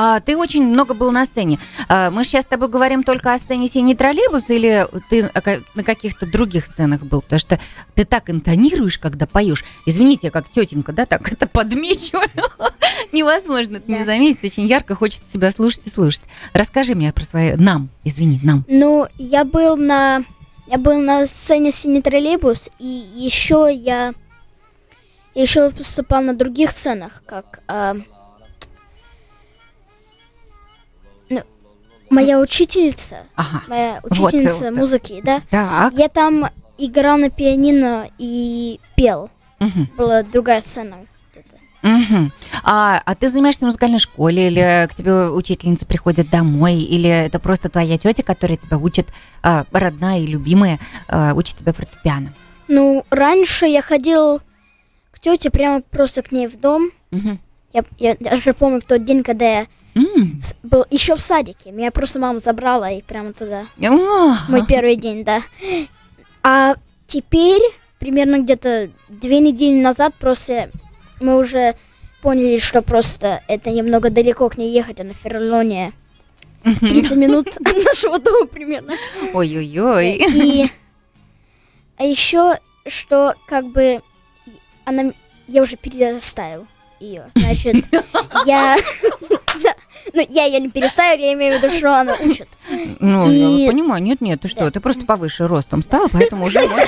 А 0.01 0.21
ты 0.21 0.37
очень 0.37 0.65
много 0.65 0.95
был 0.95 1.11
на 1.11 1.25
сцене. 1.25 1.59
А, 1.89 2.13
Мы 2.13 2.23
сейчас 2.23 2.45
с 2.45 2.47
тобой 2.47 2.69
говорим 2.69 3.03
только 3.03 3.35
о 3.35 3.39
сцене 3.39 3.67
«Синий 3.67 3.97
троллейбус» 3.97 4.49
или 4.49 4.87
ты 5.11 5.29
на 5.75 5.83
каких-то 5.83 6.25
других 6.25 6.67
сценах 6.67 7.03
был? 7.03 7.21
Потому 7.21 7.41
что 7.41 7.59
ты 7.97 8.05
так 8.05 8.31
интонируешь, 8.31 9.01
когда 9.01 9.27
поешь. 9.27 9.65
Извините, 9.87 10.29
я 10.29 10.31
как 10.31 10.49
тетенька, 10.51 10.93
да, 10.93 11.05
так 11.05 11.33
это 11.33 11.49
подмечиваю. 11.49 12.29
Невозможно 13.13 13.79
это 13.79 13.91
не 13.91 14.05
заметить. 14.05 14.45
Очень 14.45 14.67
ярко 14.67 14.95
хочется 14.95 15.33
тебя 15.33 15.51
слушать 15.51 15.89
и 15.89 15.91
слушать. 15.91 16.23
Расскажи 16.53 16.95
мне 16.95 17.13
про 17.13 17.25
свои... 17.25 17.57
Нам, 17.57 17.89
извини, 18.05 18.39
нам. 18.45 18.65
Ну, 18.69 19.09
я 19.17 19.45
был 19.45 19.77
на... 19.77 20.23
Я 20.69 20.79
был 20.79 21.01
на 21.01 21.27
сцене 21.27 21.73
«Синий 21.73 22.03
троллейбус», 22.03 22.71
и 22.79 22.87
еще 22.87 23.69
я... 23.69 24.15
я 25.35 25.43
еще 25.43 25.71
выступал 25.71 26.23
на 26.23 26.35
других 26.35 26.71
сценах, 26.71 27.25
как... 27.27 27.63
а, 27.67 27.97
моя 32.11 32.39
учительница, 32.41 33.17
Ага. 33.37 33.63
моя 33.69 34.01
Вот, 34.03 34.13
учительница 34.13 34.71
вот. 34.71 34.79
музыки, 34.79 35.21
да? 35.25 35.43
Так. 35.51 35.93
Я 35.95 36.09
там 36.09 36.47
играл 36.79 37.19
на 37.19 37.31
пианино 37.31 38.09
и 38.19 38.81
пел. 38.97 39.31
Мгм. 39.59 39.91
Была 39.97 40.23
другая 40.23 40.61
сцена. 40.61 40.97
Мгм. 41.83 42.33
А, 42.65 43.01
а 43.05 43.15
ты 43.15 43.29
занимаешься 43.29 43.61
в 43.61 43.65
музыкальной 43.67 44.01
школе, 44.01 44.49
или 44.49 44.89
к 44.91 44.95
тебе 44.95 45.31
учительница 45.31 45.87
приходит 45.87 46.29
домой, 46.29 46.75
или 46.75 47.09
это 47.09 47.39
просто 47.39 47.69
твоя 47.69 47.97
тетя, 47.99 48.25
которая 48.25 48.57
тебя 48.59 48.79
учит, 48.79 49.09
а, 49.45 49.65
родная 49.71 50.19
и 50.19 50.27
любимая, 50.27 50.81
а, 51.07 51.35
учит 51.35 51.57
тебя 51.59 51.73
фортепиано? 51.73 52.35
Ну, 52.67 53.05
раньше 53.11 53.67
я 53.67 53.81
ходил 53.81 54.41
к 55.13 55.21
тете 55.21 55.51
прямо 55.51 55.81
просто 55.81 56.23
к 56.23 56.33
ней 56.33 56.49
в 56.49 56.59
дом. 56.61 56.91
Мгм. 57.13 57.39
Я, 57.73 57.85
я 57.99 58.17
даже 58.19 58.55
помню 58.55 58.81
тот 58.87 59.05
день, 59.05 59.23
когда 59.23 59.61
я 59.61 59.67
М. 59.95 60.28
с- 60.41 60.57
был 60.63 60.85
еще 60.91 61.15
в 61.15 61.21
садике. 61.21 61.71
Меня 61.73 61.91
просто 61.91 62.21
мама 62.21 62.39
забрала 62.39 62.91
и 62.91 63.03
прямо 63.03 63.33
туда. 63.33 63.67
Мой 64.49 64.67
первый 64.67 64.97
день, 64.97 65.25
да. 65.25 65.43
А 66.43 66.75
теперь, 67.07 67.63
примерно 67.99 68.39
где-то 68.41 68.91
две 69.09 69.41
недели 69.41 69.81
назад, 69.81 70.15
просто 70.19 70.71
мы 71.21 71.37
уже 71.39 71.75
поняли, 72.23 72.59
что 72.59 72.83
просто 72.83 73.43
это 73.49 73.71
немного 73.71 74.11
далеко 74.11 74.49
к 74.49 74.59
ней 74.59 74.73
ехать, 74.73 75.01
а 75.01 75.05
на 75.05 75.15
Ферлоне 75.15 75.93
30 76.63 77.17
минут 77.17 77.49
от 77.49 77.85
нашего 77.85 78.19
дома 78.19 78.47
примерно. 78.47 78.95
Ой-ой-ой. 79.33 80.15
И 80.35 80.71
а 81.97 82.05
еще, 82.05 82.59
что 82.87 83.35
как 83.47 83.67
бы 83.67 84.01
она, 84.85 85.13
я 85.47 85.63
уже 85.63 85.77
перерастаю 85.77 86.67
ее, 87.01 87.29
значит, 87.35 87.87
я, 88.47 88.77
ну 90.13 90.27
я 90.29 90.45
ее 90.45 90.61
не 90.61 90.71
перестаю, 90.71 91.21
я 91.21 91.33
имею 91.35 91.59
в 91.59 91.63
виду, 91.63 91.73
что 91.75 91.99
она 91.99 92.15
учит. 92.25 92.49
Ну, 93.01 93.31
И- 93.31 93.63
я 93.63 93.71
понимаю, 93.71 94.03
нет, 94.03 94.21
нет, 94.21 94.41
ты 94.41 94.49
что, 94.49 94.65
Да. 94.67 94.71
ты 94.71 94.81
просто 94.81 95.05
повыше 95.07 95.47
ростом 95.47 95.83
стала, 95.83 96.09
поэтому 96.13 96.47
уже 96.47 96.61
можно, 96.61 96.87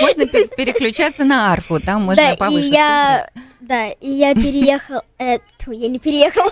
можно 0.00 0.26
пе- 0.26 0.48
переключаться 0.48 1.24
на 1.24 1.52
арфу, 1.52 1.80
там 1.80 2.02
можно 2.04 2.22
да, 2.22 2.32
и 2.32 2.36
повыше. 2.36 2.68
я, 2.68 3.30
да, 3.60 3.88
и 3.90 4.10
я 4.10 4.34
переехал, 4.34 5.02
э, 5.18 5.38
я 5.68 5.88
не 5.88 5.98
переехал, 5.98 6.50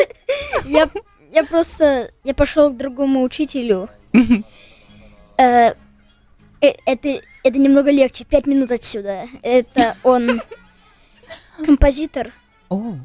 я, 0.64 0.88
я 1.32 1.44
просто, 1.44 2.10
я 2.24 2.34
пошел 2.34 2.70
к 2.70 2.76
другому 2.76 3.22
учителю. 3.22 3.88
Э, 5.38 5.72
э, 6.60 6.72
это, 6.84 7.20
это 7.42 7.58
немного 7.58 7.90
легче, 7.90 8.24
пять 8.24 8.46
минут 8.46 8.70
отсюда. 8.72 9.26
Это 9.42 9.96
он 10.02 10.42
композитор. 11.64 12.30
О, 12.68 12.96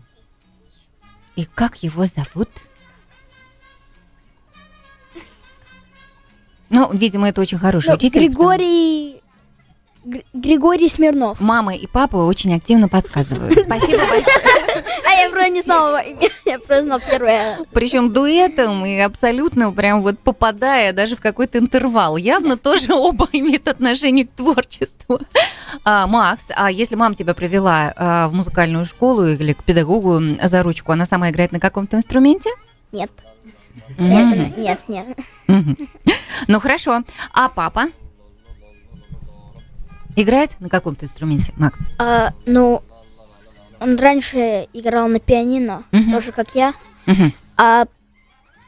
и 1.36 1.46
как 1.46 1.84
его 1.84 2.06
зовут? 2.06 2.50
Ну, 6.70 6.92
видимо, 6.94 7.30
это 7.30 7.42
очень 7.42 7.58
хороший 7.58 7.90
Ну, 7.90 7.96
учитель. 7.96 8.20
Григорий... 8.20 9.22
Гр- 10.06 10.24
Григорий 10.34 10.88
Смирнов. 10.88 11.42
Мама 11.42 11.76
и 11.76 11.88
папа 11.88 12.18
очень 12.18 12.54
активно 12.56 12.88
подсказывают. 12.88 13.54
Спасибо 13.66 13.98
большое. 13.98 14.26
А 15.06 15.12
я 15.22 15.30
просто 15.32 15.50
не 15.50 15.62
знала 15.64 15.98
имя. 16.02 16.30
Я 16.46 16.58
просто 16.60 16.84
знал 16.84 17.00
первое. 17.00 17.58
Причем 17.74 18.14
дуэтом 18.14 18.86
и 18.86 19.00
абсолютно 19.00 19.72
прям 19.72 20.04
вот 20.04 20.20
попадая 20.20 20.94
даже 20.94 21.16
в 21.16 21.22
какой-то 21.22 21.58
интервал. 21.58 22.18
Явно 22.18 22.56
тоже 22.56 22.94
оба 22.94 23.28
имеют 23.32 23.68
отношение 23.68 24.28
к 24.28 24.32
творчеству. 24.32 25.20
А, 25.84 26.06
Макс, 26.06 26.50
а 26.56 26.70
если 26.72 26.96
мама 26.96 27.16
тебя 27.16 27.34
привела 27.34 27.92
а, 27.96 28.28
в 28.28 28.34
музыкальную 28.34 28.86
школу 28.86 29.26
или 29.26 29.54
к 29.54 29.64
педагогу 29.64 30.22
за 30.44 30.62
ручку, 30.62 30.92
она 30.92 31.06
сама 31.08 31.32
играет 31.32 31.52
на 31.52 31.60
каком-то 31.60 31.98
инструменте? 31.98 32.50
Нет. 32.92 33.12
Нет, 33.98 34.58
нет, 34.58 34.80
нет. 34.88 35.08
Ну 36.48 36.60
хорошо. 36.60 37.02
А 37.34 37.50
папа? 37.50 37.86
Играет 40.16 40.52
на 40.60 40.70
каком-то 40.70 41.06
инструменте, 41.06 41.54
Макс? 41.58 41.80
А, 42.00 42.32
ну, 42.46 42.82
он 43.80 43.98
раньше 43.98 44.68
играл 44.74 45.08
на 45.08 45.20
пианино, 45.20 45.84
Мгм. 45.92 46.12
тоже 46.12 46.32
как 46.32 46.56
я. 46.56 46.74
Мгм. 47.06 47.34
А 47.58 47.86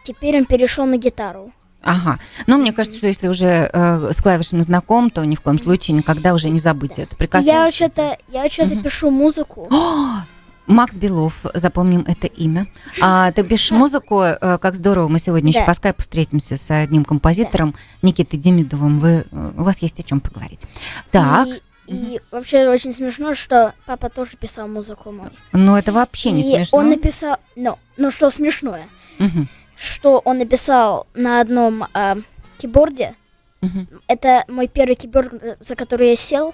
теперь 0.04 0.38
он 0.38 0.46
перешел 0.46 0.86
на 0.86 0.98
гитару. 0.98 1.52
Ага. 1.84 2.20
Но 2.48 2.58
мне 2.58 2.74
кажется, 2.74 2.98
что 2.98 3.08
если 3.08 3.28
уже 3.30 3.70
э, 3.72 4.12
с 4.12 4.22
клавишами 4.22 4.60
знаком, 4.62 5.10
то 5.10 5.24
ни 5.24 5.36
в 5.36 5.42
коем 5.42 5.58
случае 5.58 5.96
никогда 5.96 6.34
уже 6.34 6.50
не 6.50 6.60
забыть 6.60 6.94
это. 7.00 7.12
Я 7.12 7.18
Прикасаешься. 7.18 7.64
вообще-то, 7.64 8.18
я 8.28 8.44
вообще-то 8.44 8.76
Мгм. 8.76 8.84
пишу 8.84 9.10
музыку. 9.10 9.68
О, 9.72 10.18
Макс 10.68 10.98
Белов, 10.98 11.46
запомним 11.54 12.04
это 12.08 12.28
имя. 12.28 12.68
А 13.02 13.32
ты 13.32 13.44
пишешь 13.44 13.72
музыку, 13.72 14.22
э, 14.22 14.58
как 14.58 14.76
здорово, 14.76 15.08
мы 15.08 15.18
сегодня 15.18 15.50
еще 15.50 15.60
Да. 15.62 15.66
по 15.66 15.74
скайпу 15.74 16.02
встретимся 16.02 16.58
с 16.58 16.70
одним 16.72 17.06
композитором, 17.06 17.74
Никитой 18.02 18.38
Демидовым. 18.38 18.98
Вы, 18.98 19.26
э, 19.32 19.52
у 19.58 19.64
вас 19.64 19.82
есть 19.82 20.00
о 20.00 20.04
чем 20.04 20.20
поговорить. 20.20 20.66
Так, 21.12 21.48
И, 21.48 21.62
и 21.88 22.22
вообще 22.32 22.68
очень 22.68 22.92
смешно, 22.92 23.34
что 23.34 23.74
папа 23.86 24.10
тоже 24.10 24.32
писал 24.38 24.68
музыку 24.68 25.12
мой. 25.12 25.30
ну 25.54 25.78
это 25.78 25.92
вообще 25.94 26.32
не 26.32 26.42
и 26.42 26.56
смешно. 26.56 26.80
он 26.80 26.90
написал, 26.90 27.38
ну, 27.56 27.80
ну 27.96 28.12
что 28.12 28.30
смешное, 28.30 28.88
Мгм, 29.20 29.48
что 29.78 30.20
он 30.26 30.38
написал 30.40 31.08
на 31.16 31.40
одном 31.40 31.86
а, 31.94 32.18
киборде. 32.58 33.16
мгм. 33.62 33.88
Это 34.08 34.44
мой 34.50 34.68
первый 34.68 34.96
киборд, 34.96 35.34
э, 35.42 35.56
за 35.62 35.76
который 35.76 36.10
я 36.10 36.16
сел. 36.18 36.54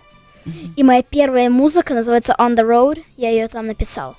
И 0.75 0.83
моя 0.83 1.03
первая 1.03 1.49
музыка 1.49 1.93
называется 1.93 2.35
On 2.37 2.55
the 2.55 2.67
Road. 2.67 3.03
Я 3.17 3.29
ее 3.29 3.47
там 3.47 3.67
написал. 3.67 4.15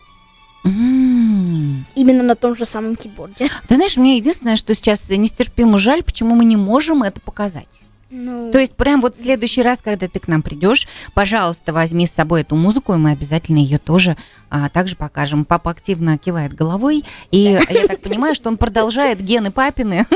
Именно 0.65 2.23
на 2.23 2.35
том 2.35 2.57
же 2.57 2.65
самом 2.65 2.97
киборде. 2.97 3.49
Ты 3.69 3.75
знаешь, 3.75 3.97
мне 3.97 4.17
единственное, 4.17 4.57
что 4.57 4.75
сейчас 4.75 5.09
нестерпимо 5.11 5.79
жаль, 5.79 6.03
почему 6.03 6.35
мы 6.35 6.45
не 6.45 6.57
можем 6.57 7.03
это 7.03 7.21
показать. 7.21 7.83
Ну, 8.17 8.53
То 8.53 8.59
есть 8.61 8.77
прям 8.77 9.01
вот 9.01 9.17
в 9.17 9.21
следующий 9.21 9.61
раз, 9.61 9.81
когда 9.83 10.07
ты 10.07 10.21
к 10.21 10.29
нам 10.29 10.41
придешь, 10.41 10.87
пожалуйста, 11.15 11.73
возьми 11.73 12.07
с 12.07 12.13
собой 12.13 12.43
эту 12.43 12.55
музыку, 12.55 12.95
и 12.95 12.97
мы 12.97 13.11
обязательно 13.11 13.59
ее 13.59 13.79
тоже 13.79 14.17
а, 14.51 14.69
также 14.69 14.95
покажем. 14.95 15.45
Папа 15.45 15.73
активно 15.73 16.17
кивает 16.17 16.55
головой, 16.55 17.05
и 17.33 17.59
я 17.69 17.89
так 17.89 18.01
понимаю, 18.01 18.37
что 18.37 18.51
он 18.51 18.57
продолжает 18.57 19.21
гены 19.21 19.51
папины. 19.51 20.07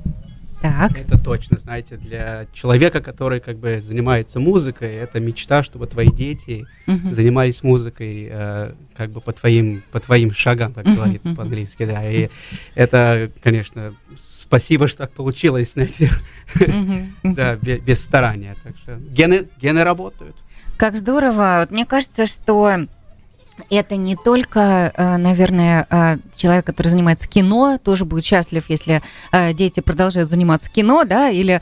Так. 0.63 0.97
Это 0.97 1.17
точно, 1.17 1.59
знаете, 1.59 1.97
для 1.97 2.47
человека, 2.53 3.01
который 3.01 3.41
как 3.41 3.57
бы 3.57 3.81
занимается 3.81 4.39
музыкой, 4.39 4.95
это 4.95 5.19
мечта, 5.19 5.61
чтобы 5.61 5.87
твои 5.87 6.09
дети 6.09 6.65
Мгм. 6.87 7.11
занимались 7.11 7.63
музыкой 7.63 8.29
э, 8.31 8.71
как 8.95 9.09
бы 9.11 9.19
по 9.19 9.33
твоим, 9.33 9.83
по 9.91 9.99
твоим 9.99 10.31
шагам, 10.31 10.73
как 10.73 10.85
Мгм, 10.85 10.95
говорится 10.95 11.27
мгм. 11.27 11.35
по-английски, 11.35 11.85
да. 11.85 12.09
И 12.09 12.29
это, 12.75 13.29
конечно, 13.41 13.93
спасибо, 14.17 14.87
что 14.87 14.99
так 14.99 15.11
получилось, 15.11 15.73
знаете, 15.73 16.09
Мгм, 16.55 17.13
мгм. 17.23 17.35
да, 17.35 17.57
бе- 17.57 17.79
без, 17.79 18.01
старания. 18.01 18.55
Так 18.63 18.77
что 18.77 18.95
гены, 18.95 19.49
гены 19.61 19.83
работают. 19.83 20.37
Как 20.77 20.95
здорово. 20.95 21.57
Вот 21.59 21.71
мне 21.71 21.85
кажется, 21.85 22.25
что 22.25 22.87
это 23.69 23.95
не 23.95 24.15
только, 24.15 24.91
э, 24.95 25.17
наверное, 25.17 25.87
э, 25.89 26.17
человек, 26.35 26.65
который 26.65 26.87
занимается 26.87 27.27
кино, 27.27 27.77
тоже 27.83 28.05
будет 28.05 28.25
счастлив, 28.25 28.65
если 28.69 29.01
э, 29.31 29.53
дети 29.53 29.79
продолжают 29.79 30.29
заниматься 30.29 30.71
кино, 30.71 31.03
да, 31.03 31.29
или 31.29 31.61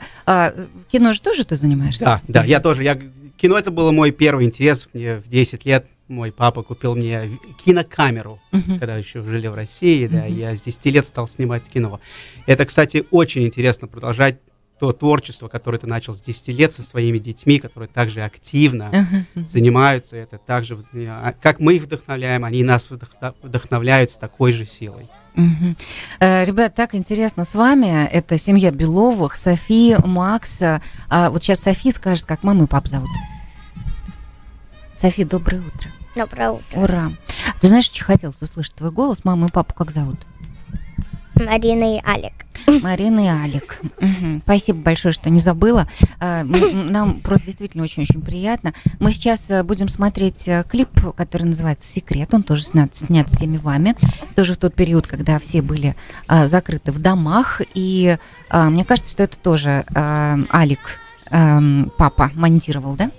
кино 0.90 1.12
же 1.12 1.20
тоже 1.20 1.44
ты 1.44 1.56
занимаешься? 1.56 2.04
Да, 2.04 2.22
да, 2.28 2.44
я 2.44 2.60
тоже. 2.60 2.84
Я, 2.84 2.98
кино 3.36 3.58
это 3.58 3.70
был 3.70 3.92
мой 3.92 4.10
первый 4.10 4.46
интерес. 4.46 4.88
Мне 4.92 5.16
в 5.16 5.28
10 5.28 5.64
лет 5.64 5.86
мой 6.08 6.30
папа 6.32 6.62
купил 6.62 6.94
мне 6.94 7.30
кинокамеру, 7.64 8.38
Мгм. 8.52 8.78
когда 8.78 8.96
еще 8.96 9.22
жили 9.22 9.46
в 9.46 9.54
России, 9.54 10.06
да, 10.06 10.24
Мгм. 10.24 10.34
я 10.36 10.56
с 10.56 10.62
10 10.62 10.90
лет 10.90 11.06
стал 11.06 11.26
снимать 11.28 11.68
кино. 11.68 12.00
Это, 12.46 12.64
кстати, 12.66 13.04
очень 13.10 13.44
интересно 13.46 13.88
продолжать 13.88 14.36
то 14.82 14.92
творчество, 14.92 15.46
которое 15.46 15.78
ты 15.78 15.86
начал 15.86 16.12
с 16.12 16.20
10 16.20 16.48
лет 16.48 16.72
со 16.72 16.82
своими 16.82 17.18
детьми, 17.18 17.60
которые 17.60 17.88
также 17.88 18.22
активно 18.22 19.24
занимаются 19.36 20.16
это, 20.16 20.38
также, 20.38 20.76
э, 20.92 21.06
а, 21.08 21.32
как 21.40 21.60
мы 21.60 21.74
их 21.74 21.84
вдохновляем, 21.84 22.44
они 22.44 22.64
нас 22.64 22.88
вдохновляют 22.90 24.10
с 24.10 24.16
такой 24.16 24.50
же 24.50 24.66
силой. 24.66 25.08
Э, 26.18 26.44
Ребят, 26.44 26.74
так 26.74 26.96
интересно 26.96 27.44
с 27.44 27.54
вами. 27.54 28.06
Это 28.06 28.36
семья 28.38 28.72
Беловых, 28.72 29.36
Софи, 29.36 29.94
Макс. 30.04 30.60
А 30.60 31.30
вот 31.30 31.44
сейчас 31.44 31.60
Софи 31.60 31.92
скажет, 31.92 32.24
как 32.24 32.42
маму 32.42 32.64
и 32.64 32.66
папу 32.66 32.88
зовут. 32.88 33.10
Софи, 34.96 35.22
доброе 35.22 35.60
утро. 35.60 35.90
Доброе 36.16 36.50
утро. 36.50 36.80
Ура. 36.80 37.12
Ты 37.60 37.68
знаешь, 37.68 37.88
очень 37.88 38.02
хотелось 38.02 38.42
услышать 38.42 38.74
твой 38.74 38.90
голос. 38.90 39.22
Маму 39.22 39.46
и 39.46 39.48
папу 39.48 39.74
как 39.74 39.92
зовут? 39.92 40.18
Марина 41.46 41.96
и 41.96 42.00
Алик. 42.04 42.32
Марина 42.82 43.20
и 43.20 43.28
Алик. 43.28 43.78
Спасибо 44.42 44.78
большое, 44.80 45.12
что 45.12 45.30
не 45.30 45.40
забыла. 45.40 45.88
М- 46.20 46.92
Нам 46.92 47.20
просто 47.20 47.46
действительно 47.46 47.82
очень-очень 47.84 48.20
приятно. 48.22 48.72
Мы 49.00 49.12
сейчас 49.12 49.50
э, 49.50 49.62
будем 49.62 49.88
смотреть 49.88 50.46
э, 50.48 50.64
клип, 50.68 50.88
который 51.16 51.44
называется 51.44 51.88
«Секрет». 51.90 52.32
Он 52.34 52.42
тоже 52.42 52.62
снят, 52.62 52.94
снят 52.94 53.28
всеми 53.30 53.56
вами. 53.56 53.96
Тоже 54.36 54.54
в 54.54 54.58
тот 54.58 54.74
период, 54.74 55.06
когда 55.06 55.38
все 55.38 55.62
были 55.62 55.96
закрыты 56.28 56.92
в 56.92 56.98
домах. 56.98 57.60
И 57.74 58.16
мне 58.52 58.84
кажется, 58.84 59.10
что 59.12 59.22
это 59.24 59.38
тоже 59.38 59.84
Алик, 59.94 61.00
папа, 61.30 62.30
монтировал, 62.34 62.94
да? 62.96 63.10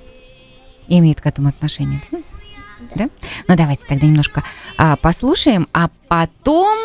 И 0.87 0.99
имеет 0.99 1.21
к 1.21 1.25
этому 1.25 1.49
отношение. 1.49 2.01
да? 2.11 2.19
Да? 2.95 3.09
Ну, 3.47 3.55
давайте 3.55 3.87
тогда 3.87 4.05
немножко 4.05 4.43
а, 4.77 4.97
послушаем, 4.97 5.67
а 5.73 5.89
потом 6.07 6.77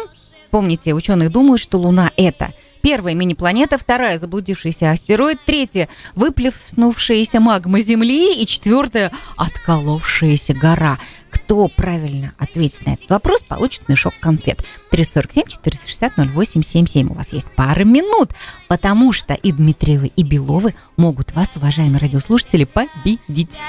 Помните, 0.50 0.94
ученые 0.94 1.28
думают, 1.28 1.60
что 1.60 1.78
Луна 1.78 2.10
это 2.16 2.52
первая 2.82 3.14
мини-планета, 3.14 3.76
вторая 3.76 4.18
заблудившийся 4.18 4.90
астероид, 4.90 5.44
третья 5.44 5.88
выплеснувшаяся 6.14 7.40
магма 7.40 7.80
Земли 7.80 8.40
и 8.40 8.46
четвертая 8.46 9.12
отколовшаяся 9.36 10.54
гора. 10.54 10.98
Кто 11.30 11.68
правильно 11.68 12.32
ответит 12.38 12.86
на 12.86 12.94
этот 12.94 13.10
вопрос, 13.10 13.42
получит 13.42 13.88
мешок 13.88 14.14
конфет. 14.20 14.64
347 14.90 15.48
460 15.48 16.12
0877. 16.18 17.10
У 17.10 17.14
вас 17.14 17.32
есть 17.32 17.48
пара 17.54 17.84
минут, 17.84 18.30
потому 18.68 19.12
что 19.12 19.34
и 19.34 19.52
Дмитриевы, 19.52 20.10
и 20.14 20.22
Беловы 20.22 20.74
могут 20.96 21.34
вас, 21.34 21.52
уважаемые 21.56 22.00
радиослушатели, 22.00 22.64
победить. 22.64 23.60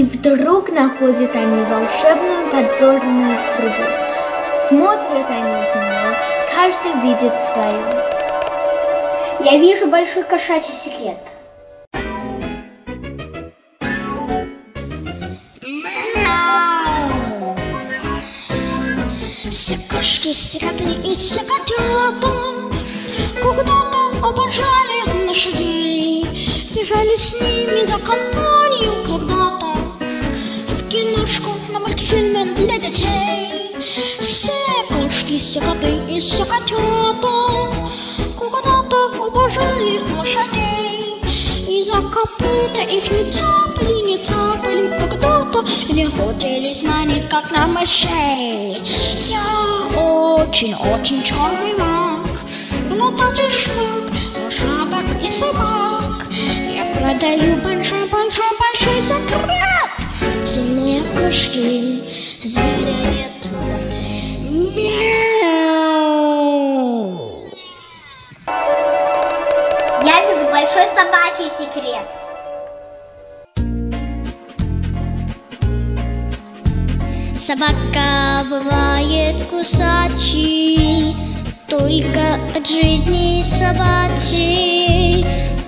И 0.00 0.02
вдруг 0.02 0.70
находят 0.70 1.36
они 1.36 1.62
волшебную 1.64 2.50
подзорную 2.50 3.38
трубу. 3.54 3.84
Смотрят 4.66 5.28
они 5.28 5.42
в 5.42 5.76
нее, 5.76 6.16
каждый 6.54 6.94
видит 7.02 7.34
свое. 7.52 7.84
Я 9.44 9.58
вижу 9.58 9.88
большой 9.88 10.22
кошачий 10.22 10.72
секрет. 10.72 11.18
Все 19.50 19.76
кошки, 19.94 20.32
все 20.32 20.60
коты 20.60 20.84
и 21.04 21.12
все 21.12 21.40
котята 21.40 22.32
Когда-то 23.42 24.26
обожали 24.26 25.26
лошадей 25.26 26.24
Бежали 26.74 27.16
с 27.16 27.38
ними 27.38 27.84
за 27.84 27.98
компанию 27.98 29.04
когда-то 29.04 29.69
кошки, 35.50 35.58
все 35.58 35.60
коты 35.60 36.00
и 36.08 36.20
все 36.20 36.44
котята 36.44 37.72
Когда-то 38.38 39.26
обожали 39.26 40.00
лошадей. 40.16 41.20
И 41.68 41.84
за 41.84 41.94
копыта 41.94 42.80
их 42.80 43.10
не 43.10 43.30
цапали, 43.30 44.02
не 44.04 44.18
цапали 44.18 44.98
Когда-то 44.98 45.64
не 45.88 46.04
охотились 46.04 46.82
на 46.82 47.04
них, 47.04 47.28
как 47.28 47.50
на 47.50 47.66
мышей. 47.66 48.82
Я 49.26 49.44
очень-очень 49.96 51.22
черный 51.22 51.76
маг 51.78 52.26
Летать 52.90 53.40
шмак, 53.52 54.10
лошадок 54.44 55.22
и 55.26 55.30
собак. 55.30 56.28
Я 56.30 56.84
продаю 56.94 57.56
большой-большой-большой 57.56 59.00
секрет. 59.00 60.46
Сильнее 60.46 61.02
кошки, 61.16 62.02
зверя 62.42 62.94
нет. 63.12 63.40
Мяу. 64.50 65.39
Собачий 71.00 71.50
секрет. 71.50 72.06
Собака 77.34 78.44
бывает 78.50 79.46
кусачей, 79.48 81.14
только 81.68 82.34
от 82.54 82.66
жизни 82.66 83.42
собачьей, 83.42 85.24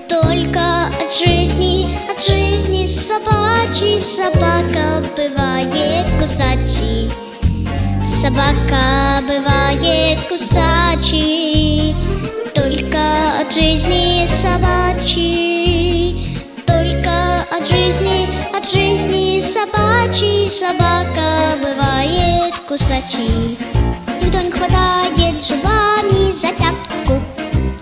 только 0.08 0.86
от 0.86 1.12
жизни, 1.12 1.98
от 2.10 2.22
жизни 2.22 2.84
собачьей 2.84 4.00
собака 4.00 5.02
бывает 5.16 6.06
кусачей. 6.20 7.10
Собака 8.02 9.22
бывает 9.26 10.20
кусачей, 10.28 11.94
от 13.52 13.58
жизни 13.58 14.26
собачьей, 14.26 16.38
только 16.66 17.44
от 17.50 17.68
жизни, 17.68 18.26
от 18.56 18.64
жизни 18.64 19.40
собачьей 19.40 20.50
собака 20.50 21.58
бывает 21.60 22.54
кусачей. 22.66 23.58
Никто 24.22 24.40
не 24.40 24.50
хватает 24.50 25.44
зубами 25.44 26.32
за 26.32 26.48
пятку, 26.48 27.20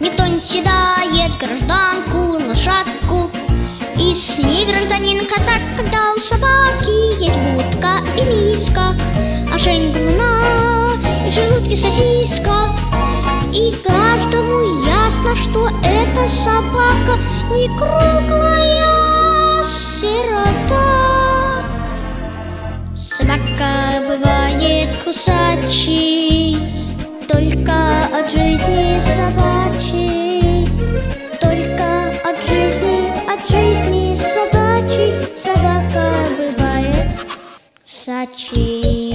никто 0.00 0.26
не 0.26 0.40
седает 0.40 1.36
гражданку, 1.38 2.44
лошадку. 2.48 3.30
И 3.96 4.12
с 4.12 4.38
ней 4.38 4.66
гражданинка 4.66 5.36
так, 5.36 5.62
когда 5.76 6.14
у 6.16 6.18
собаки 6.18 7.22
есть 7.22 7.38
будка 7.54 8.00
и 8.18 8.24
миска, 8.24 8.96
а 9.54 9.58
шейн 9.58 9.96
луна 9.96 10.42
и 11.24 11.30
желудки 11.30 11.76
сосиска. 11.76 12.74
И 13.52 13.72
каждому 13.84 14.59
ясно, 15.30 15.36
что 15.36 15.68
эта 15.84 16.28
собака 16.28 17.18
не 17.52 17.68
круглая 17.78 19.62
сирота. 19.64 20.84
Собака 22.94 24.02
бывает 24.06 24.96
кусачей, 25.04 26.58
только 27.28 27.72
от 28.12 28.30
жизни 28.30 29.00
собачьей, 29.16 30.68
только 31.40 32.10
от 32.24 32.36
жизни, 32.48 33.10
от 33.32 33.40
жизни 33.50 34.16
собачьей 34.16 35.12
собака 35.42 36.04
бывает 36.38 37.16
кусачей. 37.84 39.09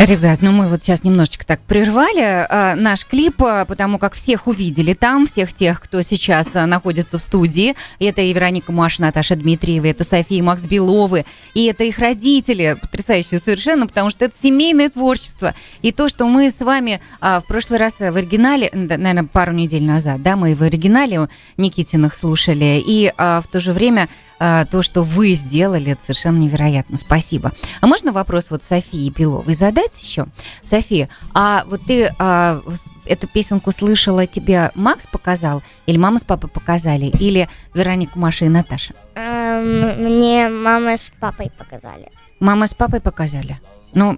Ребят, 0.00 0.38
ну 0.40 0.50
мы 0.50 0.68
вот 0.68 0.82
сейчас 0.82 1.04
немножечко 1.04 1.44
так 1.44 1.60
прервали 1.60 2.22
а, 2.22 2.74
наш 2.74 3.04
клип, 3.04 3.42
а, 3.42 3.66
потому 3.66 3.98
как 3.98 4.14
всех 4.14 4.46
увидели 4.46 4.94
там, 4.94 5.26
всех 5.26 5.52
тех, 5.52 5.78
кто 5.78 6.00
сейчас 6.00 6.56
а, 6.56 6.64
находится 6.64 7.18
в 7.18 7.22
студии. 7.22 7.76
Это 7.98 8.22
и 8.22 8.32
Вероника 8.32 8.72
Маша, 8.72 9.02
Наташа 9.02 9.36
Дмитриева, 9.36 9.88
это 9.88 10.02
София 10.02 10.38
и 10.38 10.42
Макс 10.42 10.64
Беловы, 10.64 11.26
и 11.52 11.66
это 11.66 11.84
их 11.84 11.98
родители, 11.98 12.78
потрясающие 12.80 13.38
совершенно, 13.38 13.86
потому 13.86 14.08
что 14.08 14.24
это 14.24 14.38
семейное 14.38 14.88
творчество. 14.88 15.54
И 15.82 15.92
то, 15.92 16.08
что 16.08 16.26
мы 16.26 16.48
с 16.48 16.60
вами 16.60 17.02
а, 17.20 17.40
в 17.40 17.44
прошлый 17.44 17.78
раз 17.78 17.96
в 17.98 18.16
оригинале, 18.16 18.70
наверное, 18.72 19.24
пару 19.24 19.52
недель 19.52 19.84
назад, 19.84 20.22
да, 20.22 20.34
мы 20.34 20.54
в 20.54 20.62
оригинале 20.62 21.28
Никитиных 21.58 22.16
слушали, 22.16 22.82
и 22.84 23.12
а, 23.18 23.42
в 23.42 23.48
то 23.48 23.60
же 23.60 23.74
время 23.74 24.08
а, 24.42 24.64
то, 24.64 24.80
что 24.80 25.02
вы 25.02 25.34
сделали, 25.34 25.92
это 25.92 26.02
совершенно 26.02 26.38
невероятно. 26.38 26.96
Спасибо. 26.96 27.52
А 27.82 27.86
можно 27.86 28.10
вопрос 28.10 28.50
вот 28.50 28.64
Софии 28.64 29.10
Беловой 29.10 29.52
задать 29.52 30.02
еще? 30.02 30.26
София, 30.62 31.10
а 31.34 31.64
вот 31.66 31.82
ты 31.86 32.14
а, 32.18 32.62
эту 33.04 33.28
песенку 33.28 33.70
слышала, 33.70 34.26
тебе 34.26 34.70
Макс 34.74 35.06
показал, 35.06 35.62
или 35.84 35.98
мама 35.98 36.18
с 36.18 36.24
папой 36.24 36.48
показали, 36.48 37.06
или 37.20 37.50
Вероника, 37.74 38.18
Маша 38.18 38.46
и 38.46 38.48
Наташа? 38.48 38.94
Эм, 39.14 40.02
мне 40.02 40.48
мама 40.48 40.96
с 40.96 41.12
папой 41.20 41.52
показали. 41.58 42.10
Мама 42.40 42.66
с 42.66 42.72
папой 42.72 43.02
показали. 43.02 43.60
Ну, 43.92 44.14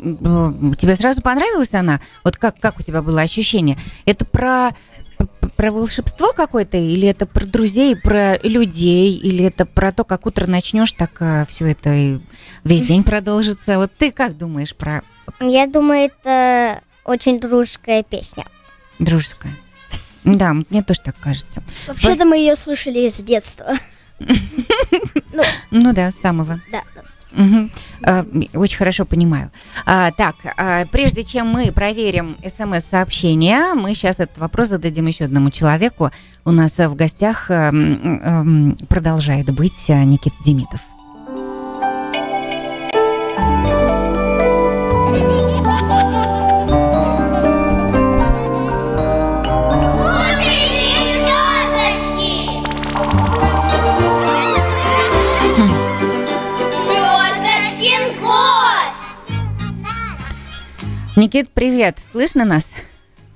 тебе 0.79 0.97
сразу 0.97 1.23
понравилась 1.23 1.75
она? 1.75 2.01
Вот 2.25 2.37
как, 2.37 2.61
как 2.61 2.79
у 2.79 2.83
тебя 2.83 3.03
было 3.03 3.23
ощущение? 3.23 3.79
Это 4.05 4.25
про, 4.25 4.73
про 5.63 5.71
волшебство 5.71 6.33
какое-то, 6.33 6.77
или 6.77 7.07
это 7.07 7.25
про 7.25 7.47
друзей, 7.47 7.95
про 7.95 8.37
людей, 8.39 9.13
или 9.17 9.45
это 9.45 9.65
про 9.65 9.93
то, 9.93 10.03
как 10.03 10.27
утро 10.27 10.49
начнешь, 10.49 10.91
так 10.91 11.47
все 11.49 11.71
это 11.71 11.95
и 11.95 12.19
весь 12.65 12.83
день 12.83 13.05
продолжится? 13.05 13.79
Вот 13.79 13.93
ты 13.97 14.11
как 14.11 14.37
думаешь 14.37 14.75
про 14.75 15.05
Я 15.39 15.69
думаю, 15.69 16.07
это 16.07 16.81
очень 17.05 17.39
дружеская 17.39 18.03
песня. 18.03 18.45
дружеское? 18.99 19.53
Да, 20.25 20.53
мне 20.69 20.83
тоже 20.83 21.01
так 21.05 21.15
кажется. 21.21 21.63
Вообще-то 21.87 22.25
мы 22.25 22.39
ее 22.39 22.57
слушали 22.57 23.09
с 23.09 23.23
детства. 23.23 23.77
Ну 25.71 25.93
да, 25.95 26.11
с 26.11 26.17
самого. 26.17 26.61
Да, 26.71 26.83
м, 27.35 27.71
Очень 28.55 28.77
хорошо 28.79 29.05
понимаю. 29.05 29.51
А, 29.87 30.11
так, 30.13 30.37
а, 30.57 30.85
прежде 30.87 31.25
чем 31.25 31.49
мы 31.49 31.73
проверим 31.73 32.37
смс-сообщения, 32.47 33.75
мы 33.75 33.95
сейчас 33.95 34.21
этот 34.21 34.39
вопрос 34.39 34.69
зададим 34.69 35.07
еще 35.07 35.25
одному 35.25 35.51
человеку. 35.51 36.11
У 36.45 36.51
нас 36.51 36.79
а, 36.81 36.89
в 36.89 36.95
гостях 36.95 37.51
м, 37.51 38.77
продолжает 38.89 39.53
быть 39.55 39.89
Никита 39.89 40.37
Демидов. 40.45 40.81
Никит, 61.15 61.51
привет! 61.51 61.99
Слышно 62.11 62.47
нас? 62.47 62.65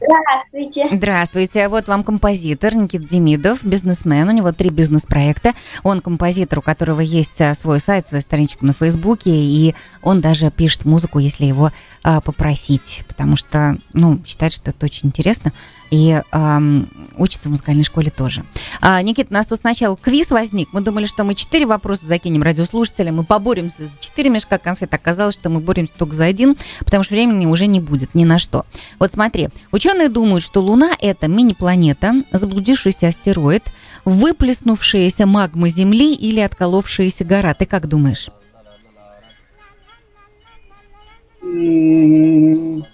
Здравствуйте. 0.01 0.97
Здравствуйте. 0.97 1.69
Вот 1.69 1.89
вам 1.89 2.05
композитор 2.05 2.75
Никит 2.75 3.07
Демидов, 3.07 3.65
бизнесмен. 3.65 4.27
У 4.29 4.33
него 4.33 4.53
три 4.53 4.71
бизнес-проекта. 4.71 5.53
Он 5.83 6.01
композитор, 6.01 6.61
у 6.61 6.63
которого 6.63 7.01
есть 7.01 7.41
а, 7.43 7.55
свой 7.55 7.81
сайт, 7.81 8.07
своя 8.07 8.23
страничка 8.23 8.65
на 8.65 8.73
Фейсбуке, 8.73 9.31
и 9.31 9.75
он 10.01 10.23
даже 10.23 10.51
пишет 10.51 10.87
музыку, 10.87 11.19
если 11.19 11.45
его 11.45 11.71
а, 12.03 12.23
попросить, 12.23 13.05
потому 13.09 13.37
что, 13.37 13.79
ну, 13.93 14.23
считает, 14.25 14.55
что 14.55 14.71
это 14.71 14.87
очень 14.87 15.09
интересно, 15.09 15.53
и 15.91 16.21
ам, 16.31 16.89
учится 17.17 17.49
в 17.49 17.51
музыкальной 17.51 17.85
школе 17.85 18.11
тоже. 18.11 18.45
А, 18.81 19.01
Никит, 19.03 19.29
у 19.31 19.35
нас 19.35 19.47
тут 19.47 19.59
сначала 19.59 19.97
квиз 19.97 20.31
возник. 20.31 20.69
Мы 20.73 20.81
думали, 20.81 21.05
что 21.05 21.25
мы 21.25 21.35
четыре 21.35 21.67
вопроса 21.67 22.07
закинем 22.07 22.43
радиослушателям, 22.43 23.17
мы 23.17 23.25
поборемся 23.25 23.87
за 23.87 23.93
четыре 23.99 24.31
мешка 24.31 24.59
конфет. 24.59 24.95
Оказалось, 24.95 25.35
что 25.35 25.51
мы 25.51 25.61
боремся 25.61 25.95
только 25.97 26.15
за 26.15 26.25
один, 26.25 26.57
потому 26.81 27.03
что 27.03 27.15
времени 27.15 27.47
уже 27.47 27.67
не 27.67 27.81
будет 27.81 28.15
ни 28.15 28.25
на 28.25 28.39
что. 28.39 28.67
Вот 28.99 29.13
смотри, 29.13 29.49
ученые 29.73 30.09
думают, 30.09 30.45
что 30.45 30.61
Луна– 30.61 30.93
это 31.01 31.29
мини-планета, 31.29 32.23
заблудившийся 32.33 33.09
астероид, 33.09 33.65
выплеснувшаяся 34.05 35.27
магма 35.27 35.69
Земли 35.69 36.15
или 36.15 36.41
отколовшаяся 36.41 37.25
гора. 37.25 37.55
Ты 37.55 37.67
как 37.67 37.89
думаешь? 37.89 38.29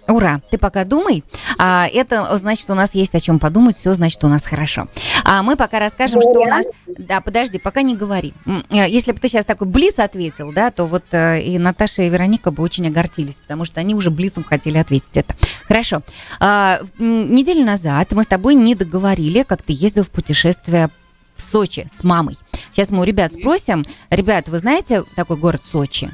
Ура! 0.08 0.40
Ты 0.50 0.58
пока 0.58 0.84
думай. 0.84 1.24
А, 1.58 1.86
это 1.92 2.36
значит, 2.36 2.68
у 2.70 2.74
нас 2.74 2.94
есть 2.94 3.14
о 3.14 3.20
чем 3.20 3.38
подумать. 3.38 3.76
Все 3.76 3.94
значит, 3.94 4.22
у 4.24 4.28
нас 4.28 4.44
хорошо. 4.44 4.88
А 5.24 5.42
мы 5.42 5.56
пока 5.56 5.78
расскажем, 5.78 6.20
что 6.20 6.30
у 6.30 6.44
нас. 6.44 6.66
Да, 6.86 7.20
подожди, 7.20 7.58
пока 7.58 7.82
не 7.82 7.96
говори. 7.96 8.34
Э, 8.70 8.88
Если 8.88 9.12
бы 9.12 9.18
ты 9.18 9.28
сейчас 9.28 9.46
такой 9.46 9.66
блиц 9.68 9.98
ответил, 9.98 10.52
да, 10.52 10.70
то 10.70 10.86
вот 10.86 11.04
э, 11.12 11.42
и 11.42 11.58
Наташа 11.58 12.02
и 12.02 12.10
Вероника 12.10 12.50
бы 12.50 12.62
очень 12.62 12.86
огорчились, 12.86 13.36
потому 13.36 13.64
что 13.64 13.80
они 13.80 13.94
уже 13.94 14.10
блицом 14.10 14.44
хотели 14.44 14.78
ответить 14.78 15.16
это. 15.16 15.34
Хорошо. 15.66 16.02
А, 16.40 16.80
неделю 16.98 17.64
назад 17.64 18.12
мы 18.12 18.22
с 18.22 18.26
тобой 18.26 18.54
не 18.54 18.74
договорили, 18.74 19.42
как 19.42 19.62
ты 19.62 19.72
ездил 19.72 20.04
в 20.04 20.10
путешествие 20.10 20.90
в 21.34 21.42
Сочи 21.42 21.88
с 21.92 22.04
мамой. 22.04 22.36
Сейчас 22.72 22.90
мы 22.90 23.00
у 23.00 23.04
ребят 23.04 23.32
спросим. 23.34 23.86
Ребят, 24.10 24.48
вы 24.48 24.58
знаете 24.58 25.04
такой 25.16 25.36
город 25.36 25.62
Сочи? 25.64 26.10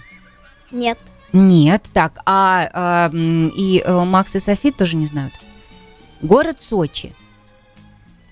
Нет. 0.70 0.98
Нет, 1.32 1.84
так, 1.92 2.18
а, 2.24 2.68
а, 2.72 3.10
и 3.14 3.82
э, 3.84 4.04
Макс 4.04 4.34
и 4.36 4.38
Софи 4.38 4.70
тоже 4.70 4.96
не 4.96 5.06
знают. 5.06 5.34
Город 6.22 6.62
Сочи. 6.62 7.14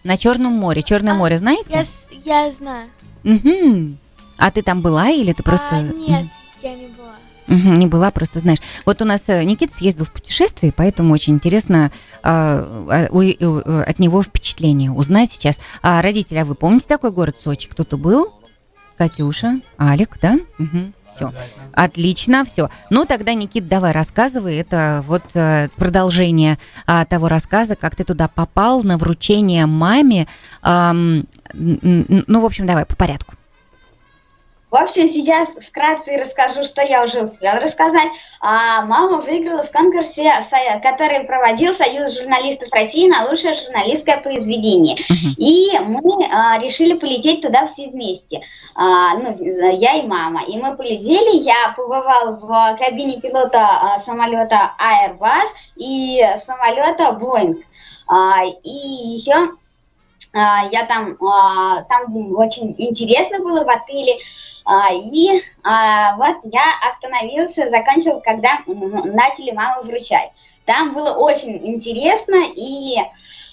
На 0.03 0.17
Черном 0.17 0.53
море. 0.53 0.83
Черное 0.83 1.13
А, 1.13 1.17
море, 1.17 1.35
Я, 1.35 1.39
знаете? 1.39 1.85
с- 1.85 2.15
я 2.25 2.51
знаю. 2.53 2.89
Мгм. 3.23 3.99
А 4.39 4.51
ты 4.51 4.63
там 4.63 4.81
была 4.83 5.11
или 5.11 5.33
ты 5.33 5.43
просто... 5.43 5.67
А, 5.71 5.83
нет, 5.83 6.27
я 6.63 6.75
не 6.75 6.87
была. 6.89 7.15
Мгм, 7.49 7.75
не 7.79 7.87
была, 7.87 8.11
просто 8.11 8.39
знаешь. 8.41 8.59
Вот 8.85 9.01
у 9.03 9.05
нас 9.05 9.29
э, 9.29 9.43
Никита 9.45 9.75
съездил 9.75 10.05
в 10.05 10.13
путешествие, 10.13 10.73
поэтому 10.75 11.13
очень 11.15 11.35
интересно 11.35 11.93
а, 12.23 12.87
а, 12.91 13.07
у- 13.13 13.19
у- 13.21 13.61
э, 13.61 13.83
от 13.85 13.99
него 13.99 14.23
впечатление 14.23 14.91
узнать 14.91 15.31
сейчас. 15.33 15.61
А 15.83 16.03
родители, 16.03 16.39
а 16.39 16.45
вы 16.45 16.55
помните 16.55 16.87
такой 16.89 17.13
город 17.13 17.37
Сочи? 17.41 17.69
Кто-то 17.69 17.97
был? 17.97 18.33
Катюша, 18.97 19.61
Алик, 19.79 20.19
да? 20.21 20.39
Все. 21.11 21.33
Отлично, 21.73 22.45
все. 22.45 22.69
Ну, 22.91 23.05
тогда, 23.05 23.33
Никит, 23.35 23.69
давай 23.69 23.93
рассказывай. 23.93 24.57
Это 24.57 25.05
вот 25.07 25.23
э, 25.35 25.69
продолжение 25.77 26.59
а, 26.85 27.05
того 27.05 27.29
рассказа, 27.29 27.77
как 27.77 27.95
ты 27.95 28.03
туда 28.03 28.27
попал 28.27 28.83
на 28.83 28.99
вручение 28.99 29.67
маме. 29.67 30.27
Н- 30.65 31.27
ну, 31.55 32.41
в 32.41 32.45
общем, 32.45 32.67
давай 32.67 32.85
по 32.87 32.97
порядку. 32.97 33.35
В 34.77 34.79
общем, 34.79 35.09
сейчас 35.09 35.57
вкратце 35.57 36.19
расскажу, 36.19 36.63
что 36.63 36.83
я 36.83 37.03
уже 37.03 37.23
успел 37.23 37.55
рассказать. 37.55 38.11
А, 38.43 38.85
мама 38.85 39.23
выиграла 39.23 39.63
в 39.63 39.73
конкурсе, 39.73 40.31
который 40.83 41.21
проводил 41.21 41.73
Союз 41.73 42.15
журналистов 42.15 42.71
России 42.73 43.09
на 43.09 43.25
лучшее 43.25 43.55
журналистское 43.55 44.19
произведение. 44.19 44.99
И 45.39 45.71
мы 45.79 46.27
а, 46.31 46.59
решили 46.59 46.93
полететь 46.93 47.41
туда 47.41 47.65
все 47.65 47.89
вместе. 47.89 48.43
А, 48.75 49.17
ну, 49.17 49.35
я 49.41 49.95
и 49.95 50.07
мама. 50.07 50.43
И 50.47 50.59
мы 50.59 50.77
полетели. 50.77 51.39
Я 51.39 51.73
побывала 51.75 52.37
в 52.37 52.79
кабине 52.79 53.19
пилота 53.19 53.67
а, 53.67 53.99
самолета 53.99 54.75
Airbus 54.79 55.49
и 55.77 56.23
самолета 56.37 57.17
Boeing. 57.19 57.65
А, 58.07 58.45
и 58.45 58.69
еще 58.69 59.57
а, 60.37 60.69
я 60.71 60.85
там, 60.85 61.17
а, 61.27 61.83
там 61.85 62.35
очень 62.37 62.75
интересно 62.77 63.39
было 63.39 63.65
в 63.65 63.71
отеле. 63.71 64.19
А, 64.67 64.93
И 64.93 65.31
а, 65.63 66.17
вот 66.17 66.39
я 66.43 66.65
остановился, 66.89 67.69
закончил, 67.69 68.21
когда 68.21 68.59
начали 68.67 69.53
маму 69.53 69.85
вручать. 69.85 70.31
Там 70.65 70.93
было 70.93 71.15
очень 71.15 71.65
интересно, 71.65 72.43
и 72.57 72.97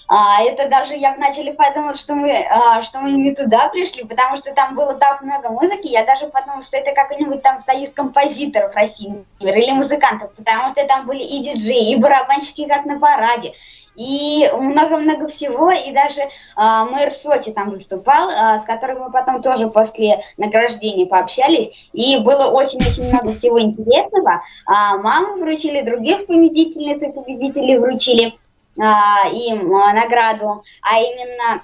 а, 0.08 0.42
это 0.42 0.68
даже 0.68 0.96
я 0.96 1.14
вначале 1.14 1.52
подумала, 1.52 1.94
что 1.94 2.16
мы, 2.16 2.44
что 2.82 2.98
мы 2.98 3.12
не 3.12 3.32
туда 3.32 3.68
пришли, 3.68 4.02
потому 4.02 4.36
что 4.36 4.52
там 4.54 4.74
было 4.74 4.94
так 4.94 5.22
много 5.22 5.50
музыки, 5.50 5.86
я 5.86 6.04
даже 6.04 6.26
подумала, 6.26 6.62
что 6.62 6.78
это 6.78 6.92
какой-нибудь 6.92 7.42
там 7.42 7.60
союз 7.60 7.92
композиторов 7.92 8.74
России 8.74 9.24
или 9.38 9.70
музыкантов, 9.70 10.34
потому 10.34 10.72
что 10.72 10.84
там 10.86 11.06
были 11.06 11.22
и 11.22 11.44
диджеи, 11.44 11.92
и 11.92 11.96
барабанщики, 11.96 12.66
как 12.66 12.86
на 12.86 12.98
параде, 12.98 13.54
и 13.96 14.50
много-много 14.52 15.28
всего, 15.28 15.70
и 15.70 15.92
даже 15.92 16.22
а, 16.56 16.84
мэр 16.86 17.10
Сочи 17.10 17.52
там 17.52 17.70
выступал, 17.70 18.28
а, 18.28 18.58
с 18.58 18.64
которым 18.64 19.00
мы 19.00 19.10
потом 19.10 19.42
тоже 19.42 19.68
после 19.68 20.20
награждения 20.36 21.06
пообщались, 21.06 21.88
и 21.92 22.18
было 22.18 22.50
очень-очень 22.50 23.08
много 23.08 23.32
всего 23.32 23.60
интересного. 23.60 24.42
А, 24.66 24.96
маму 24.98 25.36
вручили, 25.38 25.82
других 25.82 26.26
победительниц 26.26 27.02
и 27.02 27.12
победителей 27.12 27.78
вручили 27.78 28.38
а, 28.80 29.28
им 29.28 29.74
а, 29.74 29.92
награду, 29.92 30.62
а 30.82 30.98
именно, 30.98 31.62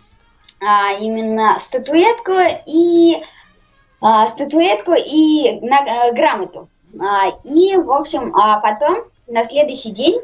а, 0.60 0.92
именно 1.00 1.58
статуэтку 1.58 2.32
и 2.66 3.22
а, 4.00 4.26
статуэтку 4.26 4.92
и 4.92 5.60
на- 5.60 5.84
э, 5.84 6.12
грамоту. 6.12 6.68
А, 6.98 7.28
и, 7.44 7.76
в 7.76 7.92
общем, 7.92 8.34
а 8.34 8.60
потом 8.60 9.04
на 9.26 9.44
следующий 9.44 9.90
день, 9.90 10.20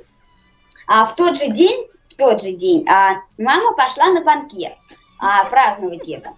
а 0.87 1.05
в 1.05 1.15
тот 1.15 1.39
же 1.39 1.49
день, 1.49 1.87
тот 2.17 2.43
же 2.43 2.53
день, 2.53 2.87
а, 2.89 3.23
мама 3.39 3.73
пошла 3.75 4.09
на 4.09 4.23
банкет 4.23 4.75
а, 5.19 5.45
праздновать 5.45 6.09
это. 6.09 6.33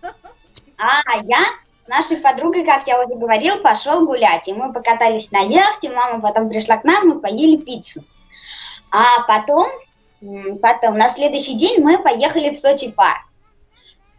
А 0.78 1.22
я 1.24 1.44
с 1.78 1.88
нашей 1.88 2.18
подругой, 2.18 2.64
как 2.64 2.86
я 2.86 3.02
уже 3.02 3.14
говорил, 3.14 3.60
пошел 3.62 4.06
гулять. 4.06 4.46
И 4.48 4.52
мы 4.52 4.72
покатались 4.72 5.30
на 5.32 5.40
яхте, 5.40 5.90
мама 5.90 6.20
потом 6.20 6.48
пришла 6.48 6.76
к 6.76 6.84
нам, 6.84 7.08
мы 7.08 7.20
поели 7.20 7.56
пиццу. 7.56 8.04
А 8.90 9.22
потом, 9.26 9.68
потом, 10.62 10.96
на 10.96 11.08
следующий 11.08 11.54
день 11.54 11.82
мы 11.82 11.98
поехали 11.98 12.50
в 12.50 12.58
Сочи 12.58 12.90
парк. 12.90 13.22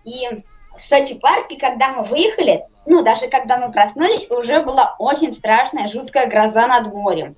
И 0.03 0.27
в 0.75 0.81
Сочи 0.81 1.19
парке, 1.19 1.57
когда 1.57 1.89
мы 1.89 2.03
выехали, 2.03 2.65
ну, 2.85 3.03
даже 3.03 3.27
когда 3.27 3.57
мы 3.57 3.71
проснулись, 3.71 4.29
уже 4.31 4.63
была 4.63 4.95
очень 4.99 5.33
страшная, 5.33 5.87
жуткая 5.87 6.27
гроза 6.27 6.67
над 6.67 6.93
морем. 6.93 7.35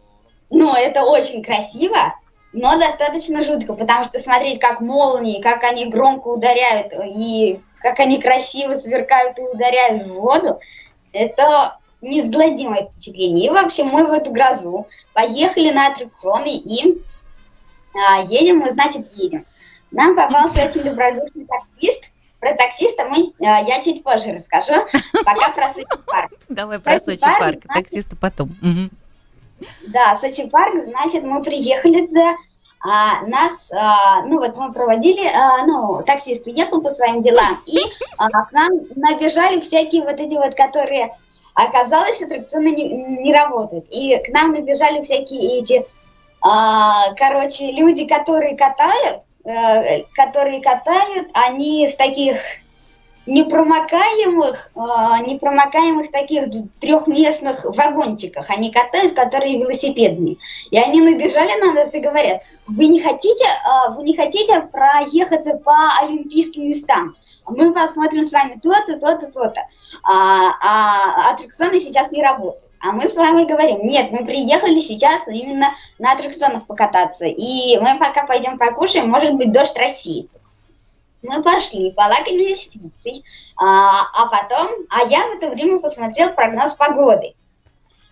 Но 0.50 0.76
это 0.76 1.04
очень 1.04 1.44
красиво, 1.44 1.98
но 2.54 2.78
достаточно 2.78 3.44
жутко, 3.44 3.74
потому 3.74 4.06
что 4.06 4.20
смотреть, 4.20 4.60
как 4.60 4.82
молнии, 4.82 5.42
как 5.42 5.64
они 5.64 5.86
громко 5.86 6.28
ударяют 6.28 6.94
и 7.16 7.62
как 7.80 8.00
они 8.00 8.22
красиво 8.22 8.76
сверкают 8.76 9.40
и 9.40 9.42
ударяют 9.42 10.04
в 10.04 10.14
воду, 10.14 10.60
это 11.14 11.78
неизгладимое 12.02 12.86
впечатление. 12.86 13.48
И, 13.48 13.50
в 13.50 13.56
общем, 13.56 13.88
мы 13.88 14.08
в 14.08 14.12
эту 14.12 14.32
грозу 14.32 14.88
поехали 15.14 15.72
на 15.72 15.88
аттракционы 15.88 16.56
и 16.56 17.02
а, 17.94 18.24
едем 18.24 18.60
мы, 18.60 18.72
значит, 18.72 19.08
едем. 19.14 19.46
Нам 19.92 20.16
попался 20.16 20.66
очень 20.66 20.84
добродушный 20.84 21.46
таксист. 21.46 22.12
Про 22.40 22.56
таксиста 22.56 23.06
мы, 23.06 23.32
а, 23.40 23.62
я 23.62 23.82
чуть 23.82 24.04
позже 24.04 24.32
расскажу, 24.32 24.74
пока 25.24 25.52
про 25.52 25.70
Сочи 25.70 25.88
парк. 26.08 26.32
Давай 26.50 26.80
про 26.80 27.00
Сочи 27.00 27.20
парк, 27.20 27.62
таксиста 27.74 28.16
потом. 28.16 28.56
Да, 29.88 30.16
Сочи 30.16 30.50
парк, 30.50 30.76
значит, 30.76 31.24
мы 31.24 31.42
приехали 31.44 32.06
туда, 32.08 32.36
а, 32.84 33.26
нас, 33.28 33.72
а, 33.72 34.24
ну 34.24 34.40
вот 34.40 34.58
мы 34.58 34.74
проводили, 34.74 35.26
а, 35.28 35.66
ну, 35.66 36.02
таксист 36.04 36.48
уехал 36.48 36.82
по 36.82 36.90
своим 36.90 37.22
делам, 37.22 37.62
и 37.68 37.80
а, 38.18 38.28
к 38.28 38.52
нам 38.52 38.70
набежали 38.96 39.60
всякие 39.60 40.04
вот 40.04 40.20
эти 40.20 40.36
вот, 40.36 40.56
которые, 40.56 41.16
оказалось, 41.54 42.22
аттракционы 42.24 42.70
не, 42.76 42.90
не 43.24 43.34
работают, 43.34 43.86
и 43.92 44.18
к 44.18 44.30
нам 44.30 44.54
набежали 44.54 45.02
всякие 45.04 45.60
эти, 45.60 45.86
а, 46.42 47.14
короче, 47.14 47.72
люди, 47.72 48.08
которые 48.08 48.58
катают, 48.58 49.22
э, 49.44 50.04
которые 50.16 50.62
катают, 50.62 51.30
они 51.34 51.88
в 51.88 51.96
таких 51.98 52.38
непромокаемых, 53.26 54.72
а, 54.76 55.20
непромокаемых 55.20 56.12
таких 56.12 56.46
трехместных 56.80 57.64
вагончиках. 57.66 58.50
Они 58.50 58.72
катают, 58.72 59.14
которые 59.14 59.60
велосипедные. 59.60 60.38
И 60.72 60.78
они 60.78 61.02
набежали 61.02 61.60
на 61.60 61.74
нас 61.74 61.94
и 61.94 62.00
говорят, 62.00 62.42
вы 62.68 62.88
не 62.88 63.00
хотите, 63.00 63.46
а, 63.66 63.92
вы 63.92 64.04
не 64.04 64.16
хотите 64.16 64.62
проехаться 64.62 65.56
по 65.58 65.76
олимпийским 66.02 66.68
местам? 66.68 67.16
Мы 67.46 67.74
посмотрим 67.74 68.24
с 68.24 68.34
вами 68.34 68.60
то-то, 68.62 68.98
то-то, 68.98 69.28
то-то. 69.32 69.62
А, 70.04 70.50
а 70.62 71.32
аттракционы 71.32 71.80
сейчас 71.80 72.12
не 72.12 72.24
работают. 72.24 72.72
А 72.84 72.94
мы 72.94 73.08
с 73.08 73.16
вами 73.16 73.46
говорим, 73.46 73.86
нет, 73.86 74.12
мы 74.12 74.26
приехали 74.26 74.80
сейчас 74.80 75.28
именно 75.28 75.68
на 76.00 76.14
аттракционах 76.14 76.66
покататься. 76.66 77.26
И 77.26 77.78
мы 77.78 78.00
пока 78.00 78.26
пойдем 78.26 78.58
покушаем, 78.58 79.10
может 79.10 79.34
быть, 79.36 79.52
дождь 79.52 79.78
рассеется. 79.78 80.40
Мы 81.22 81.44
пошли, 81.44 81.92
полакомились 81.92 82.68
пиццей, 82.68 83.24
а, 83.56 83.92
а 84.16 84.26
потом, 84.28 84.70
а 84.90 85.04
я 85.08 85.28
в 85.28 85.38
это 85.38 85.50
время 85.50 85.80
посмотрел 85.80 86.34
прогноз 86.34 86.74
погоды. 86.74 87.36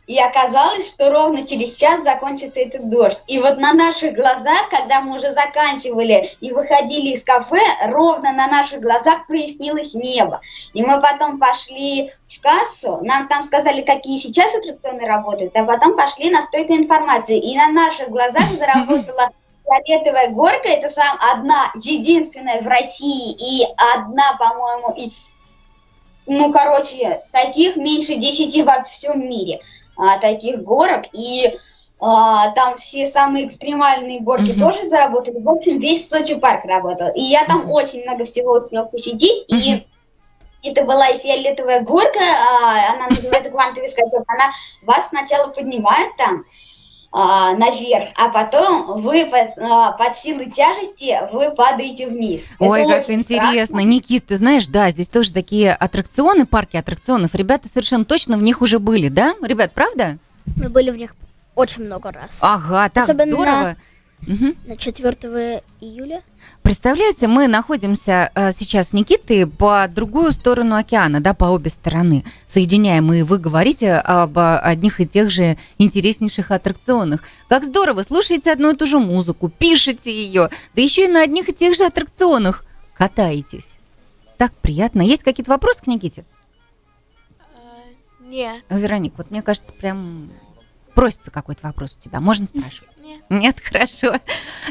И 0.10 0.20
оказалось, 0.20 0.90
что 0.90 1.12
ровно 1.12 1.46
через 1.46 1.78
час 1.78 2.04
закончится 2.04 2.60
этот 2.60 2.90
дождь. 2.90 3.20
И 3.28 3.40
вот 3.40 3.60
на 3.60 3.74
наших 3.74 4.16
глазах, 4.16 4.68
когда 4.72 5.02
мы 5.02 5.18
уже 5.18 5.32
заканчивали 5.34 6.32
и 6.42 6.52
выходили 6.52 7.12
из 7.12 7.24
кафе, 7.24 7.62
ровно 7.90 8.34
на 8.34 8.48
наших 8.48 8.82
глазах 8.82 9.28
прояснилось 9.28 9.94
небо. 9.94 10.42
И 10.74 10.82
мы 10.82 11.00
потом 11.00 11.38
пошли 11.38 12.12
в 12.28 12.42
кассу, 12.42 13.02
нам 13.04 13.28
там 13.28 13.44
сказали, 13.44 13.84
какие 13.84 14.18
сейчас 14.18 14.56
аттракционы 14.56 15.06
работают, 15.06 15.56
а 15.56 15.64
потом 15.64 15.96
пошли 15.96 16.32
на 16.32 16.42
стойку 16.42 16.74
информации. 16.74 17.40
И 17.40 17.56
на 17.56 17.68
наших 17.68 18.10
глазах 18.10 18.50
заработала 18.58 19.30
фиолетовая 19.70 20.32
горка, 20.32 20.68
это 20.68 20.90
сам 20.90 21.18
одна, 21.34 21.72
единственная 21.76 22.62
в 22.62 22.68
России 22.68 23.34
и 23.34 23.66
одна, 23.96 24.36
по-моему, 24.38 24.94
из, 24.96 25.44
ну, 26.26 26.52
короче, 26.52 27.22
таких 27.32 27.76
меньше 27.76 28.16
10 28.16 28.66
во 28.66 28.84
всем 28.84 29.20
мире, 29.28 29.62
а, 29.96 30.18
таких 30.18 30.64
горок, 30.64 31.06
и 31.14 31.58
а, 32.02 32.52
там 32.52 32.78
все 32.78 33.06
самые 33.06 33.48
экстремальные 33.48 34.22
горки 34.22 34.52
Мгм. 34.52 34.60
тоже 34.60 34.84
заработали, 34.84 35.40
в 35.40 35.50
общем, 35.50 35.80
весь 35.80 36.10
Сочи 36.10 36.36
парк 36.36 36.66
работал, 36.66 37.10
и 37.14 37.22
я 37.22 37.46
там 37.46 37.64
Мгм. 37.64 37.72
очень 37.72 38.04
много 38.04 38.26
всего 38.26 38.54
успел 38.54 38.88
посетить, 38.88 39.46
Мгм. 39.50 39.58
и 39.60 39.88
это 40.62 40.84
была 40.86 41.08
и 41.10 41.18
фиолетовая 41.18 41.82
горка, 41.82 42.20
а, 42.20 42.94
она 42.94 43.08
называется 43.10 43.52
квантовый 43.52 43.90
скачок, 43.90 44.24
она 44.28 44.52
вас 44.82 45.10
сначала 45.10 45.52
поднимает 45.52 46.16
там, 46.18 46.44
а, 47.12 47.54
наверх, 47.54 48.10
а 48.16 48.30
потом 48.30 49.02
вы 49.02 49.26
под, 49.26 49.58
а, 49.58 49.94
под 49.94 50.16
силой 50.16 50.52
тяжести 50.52 51.18
вы 51.34 51.56
падаете 51.56 52.08
вниз. 52.08 52.54
Ой, 52.60 52.82
Это 52.82 52.90
как 52.90 53.10
интересно. 53.10 53.66
страшно. 53.68 53.80
Никит, 53.84 54.28
ты 54.28 54.36
знаешь, 54.36 54.68
да, 54.68 54.90
здесь 54.92 55.08
тоже 55.08 55.34
такие 55.34 55.74
аттракционы, 55.74 56.46
парки 56.46 56.78
аттракционов. 56.78 57.34
Ребята 57.34 57.68
совершенно 57.68 58.06
точно 58.06 58.38
в 58.38 58.44
них 58.44 58.62
уже 58.62 58.80
были, 58.80 59.10
да? 59.10 59.34
Ребят, 59.42 59.72
правда? 59.74 60.18
Мы 60.56 60.70
были 60.70 60.92
в 60.92 60.98
них 60.98 61.16
очень 61.56 61.84
много 61.84 62.12
раз. 62.12 62.40
Ага, 62.44 62.90
так 62.90 63.04
Особенно 63.04 63.34
здорово. 63.34 63.76
Мгм. 64.22 64.56
На 64.66 64.76
4 64.78 65.64
июля. 65.80 66.22
Представляете, 66.62 67.28
мы 67.28 67.48
находимся 67.48 68.32
э, 68.36 68.52
сейчас 68.52 68.90
с 68.90 68.94
Никитой 68.94 69.48
по 69.48 69.88
другую 69.88 70.32
сторону 70.32 70.76
океана, 70.76 71.22
да, 71.22 71.34
по 71.34 71.46
обе 71.46 71.70
стороны. 71.70 72.26
Соединяем, 72.46 73.12
и 73.14 73.22
вы 73.22 73.38
говорите 73.38 73.94
об 73.94 74.38
одних 74.38 75.00
и 75.00 75.08
тех 75.08 75.32
же 75.32 75.58
интереснейших 75.78 76.52
аттракционах. 76.52 77.24
Как 77.48 77.64
здорово, 77.64 78.04
слушаете 78.04 78.52
одну 78.52 78.72
и 78.72 78.76
ту 78.76 78.86
же 78.86 79.00
музыку, 79.00 79.50
пишете 79.50 80.12
ее, 80.12 80.50
да 80.76 80.82
еще 80.82 81.06
и 81.06 81.08
на 81.08 81.24
одних 81.24 81.50
и 81.50 81.54
тех 81.54 81.76
же 81.76 81.86
аттракционах 81.86 82.66
катаетесь. 82.96 83.80
Так 84.38 84.54
приятно. 84.62 85.02
Есть 85.02 85.24
какие-то 85.24 85.52
вопросы 85.52 85.82
к 85.84 85.88
Никите? 85.88 86.24
А, 87.40 88.24
Нет, 88.24 88.64
Вероник, 88.70 89.14
вот 89.18 89.32
мне 89.32 89.42
кажется, 89.42 89.74
прям 89.74 90.32
просится 90.94 91.32
какой-то 91.32 91.66
вопрос 91.66 91.96
у 91.98 92.02
тебя. 92.02 92.20
Можно 92.20 92.48
спрашивать? 92.48 92.90
Нет. 93.10 93.24
Нет, 93.30 93.60
хорошо. 93.64 94.14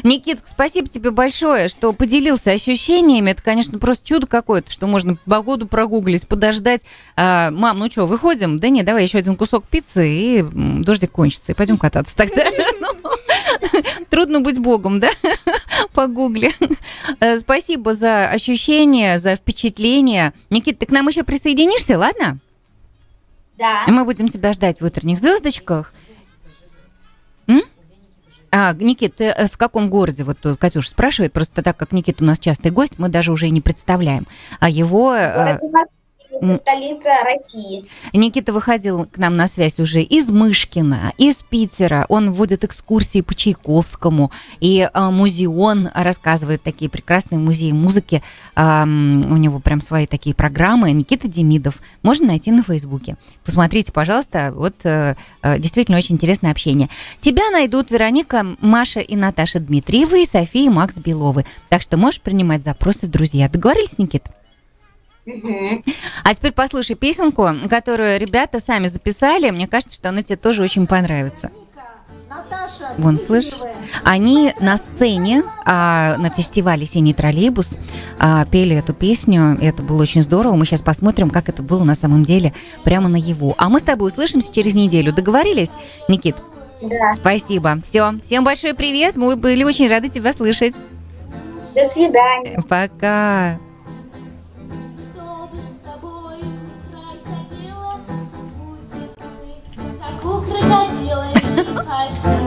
Никит, 0.03 0.39
спасибо 0.45 0.87
тебе 0.87 1.11
большое, 1.11 1.67
что 1.67 1.93
поделился 1.93 2.51
ощущениями. 2.51 3.31
Это, 3.31 3.41
конечно, 3.41 3.77
просто 3.79 4.07
чудо 4.07 4.27
какое-то, 4.27 4.71
что 4.71 4.87
можно 4.87 5.17
погоду 5.25 5.67
прогуглить, 5.67 6.27
подождать. 6.27 6.81
А, 7.15 7.51
мам, 7.51 7.79
ну 7.79 7.91
что, 7.91 8.05
выходим? 8.05 8.59
Да 8.59 8.69
нет, 8.69 8.85
давай 8.85 9.03
еще 9.03 9.17
один 9.17 9.35
кусок 9.35 9.67
пиццы, 9.67 10.09
и 10.09 10.43
дождик 10.43 11.11
кончится, 11.11 11.51
и 11.51 11.55
пойдем 11.55 11.77
кататься 11.77 12.15
тогда. 12.15 12.43
Ну, 12.81 12.93
Трудно 14.09 14.41
быть 14.41 14.57
богом, 14.59 14.99
да? 14.99 15.09
Погугли. 15.93 16.53
Э, 17.19 17.37
Спасибо 17.37 17.93
за 17.93 18.29
ощущения, 18.29 19.17
за 19.19 19.35
впечатления. 19.35 20.33
Никит, 20.49 20.79
ты 20.79 20.85
к 20.85 20.91
нам 20.91 21.07
еще 21.07 21.23
присоединишься, 21.23 21.97
ладно? 21.97 22.39
Да. 23.57 23.83
Мы 23.87 24.05
будем 24.05 24.29
тебя 24.29 24.53
ждать 24.53 24.81
в 24.81 24.85
утренних 24.85 25.19
звездочках. 25.19 25.93
М? 27.47 27.63
А, 28.51 28.73
Никит, 28.73 29.15
ты 29.15 29.25
э, 29.25 29.47
в 29.47 29.57
каком 29.57 29.89
городе? 29.89 30.23
Вот 30.23 30.39
тут 30.39 30.57
Катюша 30.57 30.89
спрашивает, 30.89 31.33
просто 31.33 31.61
так 31.61 31.77
как 31.77 31.91
Никит 31.91 32.21
у 32.21 32.25
нас 32.25 32.39
частый 32.39 32.71
гость, 32.71 32.93
мы 32.97 33.09
даже 33.09 33.31
уже 33.31 33.47
и 33.47 33.51
не 33.51 33.61
представляем. 33.61 34.27
А 34.59 34.69
его... 34.69 35.13
э, 35.13 35.59
Город 35.59 35.89
это 36.41 36.55
столица 36.55 37.09
России. 37.23 37.85
Никита 38.13 38.53
выходил 38.53 39.05
к 39.05 39.17
нам 39.17 39.35
на 39.35 39.47
связь 39.47 39.79
уже 39.79 40.01
из 40.01 40.29
Мышкина, 40.29 41.13
из 41.17 41.43
Питера. 41.43 42.05
Он 42.09 42.31
вводит 42.31 42.63
экскурсии 42.63 43.21
по 43.21 43.35
Чайковскому. 43.35 44.31
И 44.59 44.87
а, 44.91 45.11
музеон 45.11 45.89
рассказывает 45.93 46.63
такие 46.63 46.89
прекрасные 46.89 47.39
музеи 47.39 47.71
музыки. 47.71 48.23
Ам, 48.55 49.31
у 49.31 49.37
него 49.37 49.59
прям 49.59 49.81
свои 49.81 50.07
такие 50.07 50.35
программы. 50.35 50.91
Никита 50.91 51.27
Демидов. 51.27 51.81
Можно 52.03 52.27
найти 52.27 52.51
на 52.51 52.63
Фейсбуке. 52.63 53.17
Посмотрите, 53.43 53.91
пожалуйста. 53.91 54.51
Вот 54.55 54.75
э, 54.83 55.15
э, 55.41 55.59
действительно 55.59 55.97
очень 55.97 56.15
интересное 56.15 56.51
общение. 56.51 56.89
Тебя 57.19 57.49
найдут 57.51 57.91
Вероника, 57.91 58.45
Маша 58.59 58.99
и 58.99 59.15
Наташа 59.15 59.59
Дмитриевы 59.59 60.23
и 60.23 60.25
София 60.25 60.65
и 60.65 60.69
Макс 60.69 60.95
Беловы. 60.95 61.45
Так 61.69 61.81
что 61.81 61.97
можешь 61.97 62.21
принимать 62.21 62.63
запросы, 62.63 63.07
друзья. 63.07 63.49
Договорились, 63.49 63.97
Никит? 63.97 64.23
А 66.23 66.35
теперь 66.35 66.51
послушай 66.51 66.95
песенку, 66.95 67.47
которую 67.69 68.19
ребята 68.19 68.59
сами 68.59 68.87
записали. 68.87 69.49
Мне 69.49 69.67
кажется, 69.67 69.95
что 69.95 70.09
она 70.09 70.23
тебе 70.23 70.37
тоже 70.37 70.63
очень 70.63 70.87
понравится. 70.87 71.51
Вон, 72.97 73.19
слышь? 73.19 73.49
Они 74.03 74.53
на 74.59 74.77
сцене 74.77 75.43
а, 75.65 76.15
на 76.17 76.29
фестивале 76.29 76.85
«Синий 76.85 77.13
троллейбус» 77.13 77.77
а, 78.19 78.45
пели 78.45 78.75
эту 78.75 78.93
песню. 78.93 79.57
Это 79.59 79.81
было 79.81 80.03
очень 80.03 80.21
здорово. 80.21 80.55
Мы 80.55 80.65
сейчас 80.65 80.81
посмотрим, 80.81 81.29
как 81.29 81.49
это 81.49 81.63
было 81.63 81.83
на 81.83 81.95
самом 81.95 82.23
деле 82.23 82.53
прямо 82.83 83.09
на 83.09 83.15
его. 83.15 83.55
А 83.57 83.69
мы 83.69 83.79
с 83.79 83.83
тобой 83.83 84.09
услышимся 84.09 84.53
через 84.53 84.75
неделю. 84.75 85.11
Договорились, 85.13 85.71
Никит? 86.07 86.35
Да. 86.81 87.11
Спасибо. 87.13 87.79
Все. 87.81 88.13
Всем 88.21 88.43
большой 88.43 88.73
привет. 88.73 89.15
Мы 89.15 89.35
были 89.35 89.63
очень 89.63 89.89
рады 89.89 90.09
тебя 90.09 90.31
слышать. 90.31 90.75
До 91.75 91.85
свидания. 91.85 92.61
Пока. 92.67 93.59
Крокодила 100.69 101.25
и 101.31 101.73
пальца. 101.75 102.37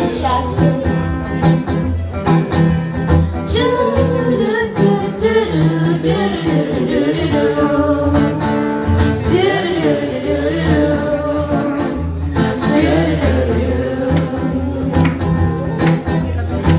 Я 0.00 0.08
счастлив. 0.08 0.74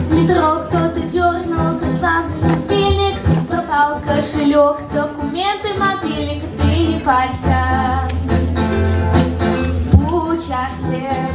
В 0.02 0.14
метро 0.14 0.66
кошелек, 4.06 4.78
документы, 4.94 5.74
мобильник 5.78 6.44
Ты 6.58 6.94
не 6.94 7.00
парься 7.00 8.15
счастлив 10.42 11.32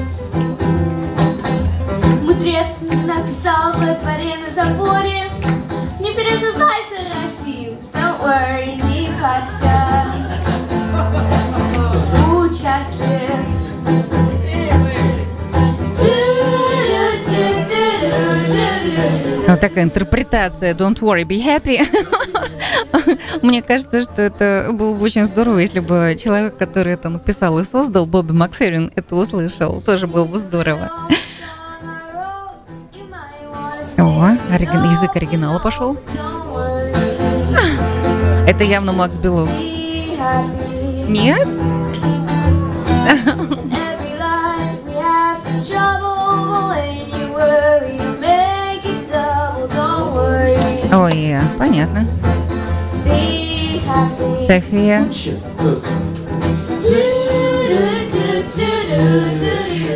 Мудрец 2.22 2.76
написал 3.06 3.72
во 3.74 3.94
дворе 3.94 4.36
на 4.36 4.50
заборе 4.52 5.24
Не 5.98 6.14
переживай 6.14 6.80
за 6.90 6.98
Россию 7.22 7.78
Don't 7.92 8.20
worry, 8.22 8.76
не 8.84 9.10
парься 9.18 10.04
Будь 12.28 12.52
счастлив 12.52 13.30
Вот 19.48 19.60
такая 19.60 19.84
интерпретация 19.84 20.74
Don't 20.74 21.00
worry, 21.00 21.24
be 21.24 21.42
happy. 21.42 21.80
Мне 23.42 23.62
кажется, 23.62 24.02
что 24.02 24.22
это 24.22 24.68
было 24.72 24.94
бы 24.94 25.02
очень 25.02 25.24
здорово, 25.24 25.58
если 25.58 25.80
бы 25.80 26.16
человек, 26.18 26.56
который 26.56 26.94
это 26.94 27.08
написал 27.08 27.58
и 27.58 27.64
создал, 27.64 28.06
Бобби 28.06 28.32
Макферрин, 28.32 28.92
это 28.94 29.16
услышал. 29.16 29.80
Тоже 29.80 30.06
было 30.06 30.24
бы 30.24 30.38
здорово. 30.38 30.90
О, 33.98 34.30
оригин- 34.52 34.90
язык 34.90 35.14
оригинала 35.14 35.58
пошел. 35.58 35.96
Это 38.46 38.64
явно 38.64 38.92
Макс 38.92 39.16
Белов. 39.16 39.48
Нет? 41.08 41.46
Ой, 50.92 51.36
понятно. 51.58 52.06
София. 54.40 55.06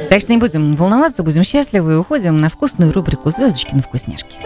Так 0.08 0.20
что 0.20 0.32
не 0.32 0.38
будем 0.38 0.74
волноваться, 0.74 1.22
будем 1.22 1.42
счастливы 1.42 1.94
и 1.94 1.96
уходим 1.96 2.36
на 2.36 2.48
вкусную 2.48 2.92
рубрику 2.92 3.30
«Звездочки 3.30 3.74
на 3.74 3.82
вкусняшки». 3.82 4.36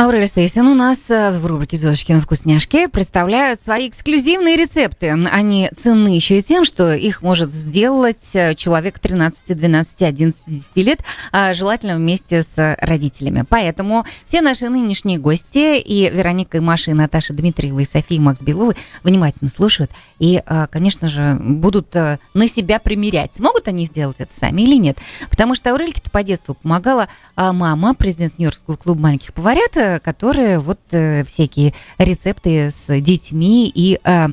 Аурель 0.00 0.28
Стейсен 0.28 0.68
у 0.68 0.74
нас 0.76 1.10
э, 1.10 1.32
в 1.32 1.44
рубрике 1.44 1.76
«Звездочки 1.76 2.12
на 2.12 2.20
вкусняшки» 2.20 2.86
представляют 2.86 3.60
свои 3.60 3.88
эксклюзивные 3.88 4.56
рецепты. 4.56 5.10
Они 5.10 5.68
ценны 5.74 6.14
еще 6.14 6.38
и 6.38 6.42
тем, 6.42 6.64
что 6.64 6.94
их 6.94 7.20
может 7.20 7.52
сделать 7.52 8.30
э, 8.36 8.54
человек 8.54 9.00
13, 9.00 9.56
12, 9.56 10.02
11, 10.02 10.42
10 10.46 10.76
лет, 10.76 11.00
а 11.32 11.52
желательно 11.52 11.96
вместе 11.96 12.44
с 12.44 12.76
родителями. 12.80 13.44
Поэтому 13.48 14.04
все 14.24 14.40
наши 14.40 14.68
нынешние 14.68 15.18
гости 15.18 15.80
и 15.80 16.08
Вероника, 16.08 16.58
и 16.58 16.60
Маша, 16.60 16.92
и 16.92 16.94
Наташа 16.94 17.34
Дмитриева, 17.34 17.80
и 17.80 17.84
София, 17.84 18.18
и 18.18 18.20
Макс 18.20 18.40
Беловы 18.40 18.76
внимательно 19.02 19.50
слушают 19.50 19.90
и, 20.20 20.40
э, 20.46 20.66
конечно 20.70 21.08
же, 21.08 21.34
будут 21.40 21.96
э, 21.96 22.20
на 22.34 22.46
себя 22.46 22.78
примерять. 22.78 23.34
Смогут 23.34 23.66
они 23.66 23.86
сделать 23.86 24.20
это 24.20 24.32
сами 24.32 24.62
или 24.62 24.76
нет? 24.76 24.98
Потому 25.28 25.56
что 25.56 25.70
Аурельке-то 25.70 26.08
по 26.08 26.22
детству 26.22 26.54
помогала 26.54 27.08
мама, 27.34 27.94
президент 27.94 28.38
Нью-Йоркского 28.38 28.76
клуба 28.76 29.00
маленьких 29.00 29.34
поварят, 29.34 29.76
э, 29.76 29.87
которая 30.02 30.60
вот 30.60 30.80
э, 30.90 31.24
всякие 31.24 31.74
рецепты 31.98 32.70
с 32.70 33.00
детьми 33.00 33.70
и 33.74 34.00
э, 34.04 34.26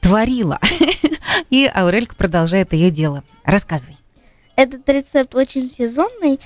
творила. 0.00 0.58
И 1.50 1.70
Аурелька 1.72 2.14
продолжает 2.14 2.72
ее 2.72 2.90
дело. 2.90 3.22
Рассказывай. 3.44 3.96
Этот 4.56 4.88
рецепт 4.88 5.34
очень 5.34 5.70
сезонный. 5.70 6.40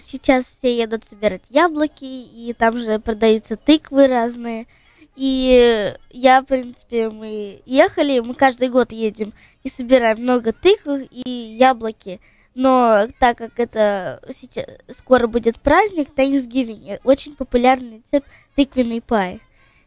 Сейчас 0.00 0.46
все 0.46 0.74
едут 0.76 1.04
собирать 1.04 1.42
яблоки, 1.50 2.04
и 2.04 2.54
там 2.56 2.78
же 2.78 2.98
продаются 2.98 3.56
тыквы 3.56 4.06
разные. 4.06 4.66
И 5.14 5.94
я, 6.10 6.40
в 6.40 6.46
принципе, 6.46 7.10
мы 7.10 7.60
ехали, 7.66 8.20
мы 8.20 8.34
каждый 8.34 8.70
год 8.70 8.92
едем 8.92 9.34
и 9.62 9.68
собираем 9.68 10.20
много 10.20 10.52
тыкв 10.52 10.86
и 11.10 11.30
яблоки. 11.58 12.20
Но 12.54 13.06
так 13.18 13.38
как 13.38 13.58
это 13.58 14.20
сейчас 14.28 14.66
скоро 14.88 15.26
будет 15.26 15.58
праздник 15.58 16.08
Thanksgiving, 16.14 17.00
очень 17.04 17.34
популярный 17.34 18.02
рецепт 18.04 18.28
тыквенный 18.56 19.00
пай. 19.00 19.40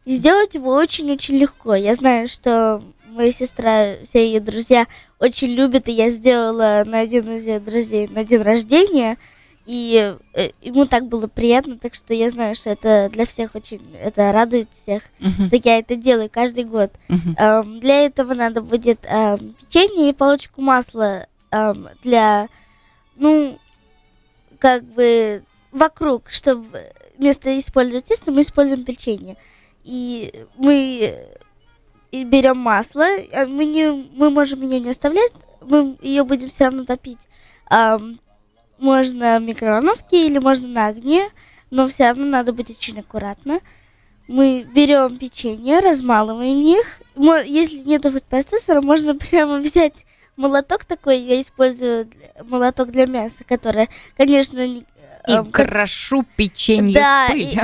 И 0.06 0.12
сделать 0.12 0.56
его 0.56 0.72
очень-очень 0.74 1.36
легко. 1.38 1.76
Я 1.76 1.96
знаю, 1.96 2.28
что 2.28 2.84
моя 3.08 3.32
сестра, 3.32 3.96
все 4.04 4.26
ее 4.28 4.40
друзья 4.40 4.88
очень 5.20 5.50
любят, 5.50 5.88
и 5.88 5.92
я 5.92 6.10
сделала 6.10 6.84
на 6.86 7.00
один 7.00 7.36
из 7.36 7.46
ее 7.48 7.60
друзей 7.60 8.08
на 8.08 8.24
день 8.24 8.42
рождения, 8.42 9.18
и 9.66 10.16
э, 10.34 10.50
ему 10.62 10.86
так 10.86 11.06
было 11.08 11.26
приятно, 11.28 11.80
так 11.80 11.96
что 11.96 12.14
я 12.14 12.30
знаю, 12.30 12.56
что 12.56 12.70
это 12.70 13.10
для 13.12 13.26
всех 13.26 13.56
очень, 13.56 13.82
это 14.00 14.32
радует 14.32 14.68
всех. 14.72 15.04
Мгм, 15.20 15.50
Так 15.50 15.66
я 15.66 15.80
это 15.80 15.96
делаю 15.96 16.30
каждый 16.32 16.66
год. 16.66 16.92
мгм. 17.08 17.36
Ам, 17.40 17.80
Для 17.80 18.06
этого 18.06 18.34
надо 18.36 18.62
будет 18.62 19.00
ам, 19.10 19.56
печенье 19.60 20.10
и 20.10 20.14
палочку 20.14 20.62
масла 20.62 21.26
ам, 21.52 21.90
для, 22.04 22.50
ну, 23.16 23.60
как 24.60 24.84
бы 24.84 25.44
вокруг, 25.72 26.30
чтобы 26.30 26.92
вместо 27.18 27.58
использовать 27.58 28.06
тесто 28.06 28.32
мы 28.32 28.42
используем 28.42 28.84
печенье. 28.84 29.38
И 29.84 30.46
мы 30.58 31.38
берем 32.12 32.58
масло, 32.58 33.06
а 33.34 33.46
мы, 33.46 33.66
не, 33.66 33.92
мы 33.92 34.30
можем 34.30 34.62
ее 34.62 34.80
не 34.80 34.90
оставлять, 34.90 35.32
мы 35.62 35.98
ее 36.02 36.24
будем 36.24 36.50
все 36.50 36.66
равно 36.66 36.86
топить. 36.86 37.20
Ам, 37.68 38.20
можно 38.78 39.40
в 39.40 39.44
микроволновке 39.44 40.28
или 40.28 40.40
можно 40.40 40.68
на 40.68 40.88
огне, 40.88 41.30
но 41.72 41.88
все 41.88 42.06
равно 42.06 42.26
надо 42.26 42.54
быть 42.54 42.70
очень 42.70 43.00
аккуратно. 43.00 43.60
Мы 44.28 44.64
берем 44.64 45.18
печенье, 45.18 45.80
размалываем 45.80 46.62
их. 46.62 47.02
Если 47.46 47.80
нету 47.80 48.12
фудпроцессора, 48.12 48.82
можно 48.82 49.16
прямо 49.16 49.58
взять 49.58 50.06
молоток 50.36 50.86
такой. 50.86 51.20
Я 51.20 51.40
использую 51.42 52.10
молоток 52.44 52.92
для 52.92 53.06
мяса, 53.06 53.44
который, 53.48 53.90
конечно, 54.18 54.66
не- 54.68 54.86
И 55.28 55.32
эм, 55.32 55.52
как- 55.52 55.70
крошу 55.70 56.26
печенье 56.36 56.94
Да, 56.94 57.28
пыль. 57.30 57.42
и, 57.42 57.60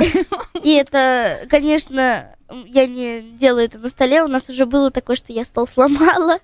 и 0.62 0.74
это, 0.74 1.46
конечно, 1.48 2.34
я 2.66 2.86
не 2.86 3.20
делаю 3.22 3.66
это 3.66 3.78
на 3.78 3.88
столе. 3.88 4.22
У 4.22 4.28
нас 4.28 4.48
уже 4.50 4.66
было 4.66 4.90
такое, 4.90 5.16
что 5.16 5.32
я 5.32 5.44
стол 5.44 5.66
сломала. 5.66 6.38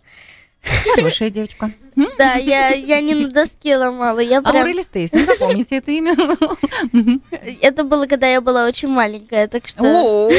Хорошая 0.94 1.30
девочка. 1.30 1.72
Да, 2.16 2.34
я, 2.34 2.68
я 2.68 3.00
не 3.00 3.14
на 3.14 3.28
доске 3.28 3.76
ломала. 3.76 4.20
Я 4.20 4.40
прям... 4.40 4.56
Аурель 4.56 4.84
Стейсен, 4.84 5.18
запомните 5.24 5.78
это 5.78 5.90
имя. 5.90 6.14
Это 7.60 7.82
было, 7.82 8.06
когда 8.06 8.28
я 8.28 8.40
была 8.40 8.66
очень 8.66 8.86
маленькая, 8.86 9.48
так 9.48 9.66
что 9.66 10.30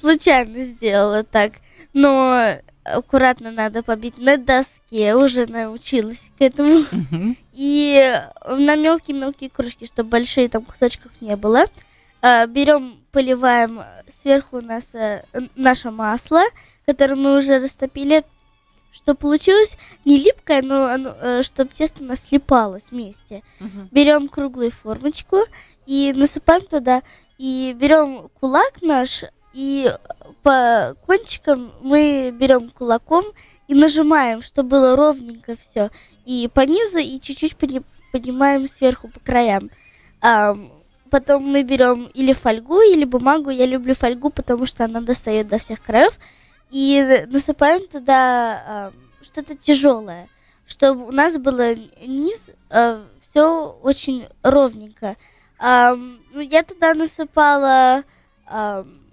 случайно 0.00 0.60
сделала 0.62 1.22
так. 1.22 1.52
Но 1.92 2.56
аккуратно 2.94 3.50
надо 3.50 3.82
побить 3.82 4.18
на 4.18 4.36
доске, 4.36 5.14
уже 5.14 5.46
научилась 5.46 6.22
к 6.38 6.42
этому. 6.42 6.84
И 7.52 8.22
на 8.46 8.76
мелкие-мелкие 8.76 9.50
кружки, 9.50 9.86
чтобы 9.86 10.10
большие 10.10 10.48
там 10.48 10.64
кусочков 10.64 11.12
не 11.20 11.36
было. 11.36 11.66
А, 12.22 12.46
Берем, 12.46 12.98
поливаем 13.12 13.82
сверху 14.20 14.58
у 14.58 14.60
нас 14.60 14.94
э, 14.94 15.22
наше 15.54 15.90
масло, 15.90 16.42
которое 16.84 17.14
мы 17.14 17.38
уже 17.38 17.58
растопили, 17.58 18.24
чтобы 18.92 19.18
получилось 19.18 19.76
не 20.04 20.18
липкое, 20.18 20.62
но 20.62 21.42
чтобы 21.42 21.70
тесто 21.72 22.02
у 22.02 22.06
нас 22.06 22.24
слипалось 22.24 22.86
вместе. 22.90 23.42
Мгм. 23.60 23.88
Берем 23.90 24.28
круглую 24.28 24.70
формочку 24.70 25.38
и 25.86 26.12
насыпаем 26.16 26.62
туда. 26.62 27.02
И 27.38 27.76
берем 27.78 28.30
кулак 28.40 28.80
наш 28.80 29.24
и 29.56 29.90
по 30.42 30.94
кончикам 31.06 31.72
мы 31.80 32.30
берем 32.30 32.68
кулаком 32.68 33.24
и 33.68 33.74
нажимаем, 33.74 34.42
чтобы 34.42 34.68
было 34.68 34.96
ровненько 34.96 35.56
все. 35.56 35.90
И 36.26 36.50
по 36.52 36.60
низу, 36.60 36.98
и 36.98 37.18
чуть-чуть 37.18 37.56
подни- 37.56 37.82
поднимаем 38.12 38.66
сверху 38.66 39.08
по 39.08 39.18
краям. 39.18 39.70
Ам, 40.20 40.70
потом 41.10 41.44
мы 41.44 41.62
берем 41.62 42.10
или 42.12 42.34
фольгу, 42.34 42.82
или 42.82 43.06
бумагу. 43.06 43.48
Я 43.48 43.64
люблю 43.64 43.94
фольгу, 43.94 44.28
потому 44.28 44.66
что 44.66 44.84
она 44.84 45.00
достает 45.00 45.48
до 45.48 45.56
всех 45.56 45.82
краев. 45.82 46.18
И 46.70 47.24
насыпаем 47.28 47.86
туда 47.86 48.62
ам, 48.66 48.92
что-то 49.22 49.54
тяжелое, 49.54 50.28
чтобы 50.66 51.06
у 51.06 51.12
нас 51.12 51.38
было 51.38 51.74
низ 52.04 52.50
все 53.22 53.78
очень 53.82 54.28
ровненько. 54.42 55.16
Ну, 55.58 56.40
я 56.40 56.62
туда 56.62 56.92
насыпала 56.92 58.04
ам, 58.44 59.05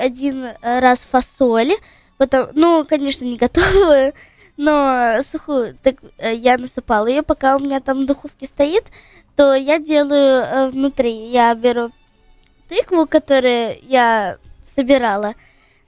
один 0.00 0.46
раз 0.62 1.00
фасоль, 1.00 1.72
потом, 2.18 2.48
ну, 2.54 2.84
конечно, 2.88 3.24
не 3.24 3.36
готовую, 3.44 4.12
но 4.56 5.20
сухую. 5.22 5.76
Так 5.82 5.96
э, 6.18 6.34
я 6.34 6.58
насыпала 6.58 7.06
ее, 7.06 7.22
пока 7.22 7.56
у 7.56 7.60
меня 7.60 7.80
там 7.80 8.02
в 8.02 8.06
духовке 8.06 8.46
стоит, 8.46 8.84
то 9.36 9.54
я 9.54 9.78
делаю 9.78 10.42
э, 10.44 10.66
внутри. 10.68 11.28
Я 11.30 11.54
беру 11.54 11.90
тыкву, 12.68 13.06
которую 13.06 13.78
я 13.82 14.36
собирала 14.62 15.34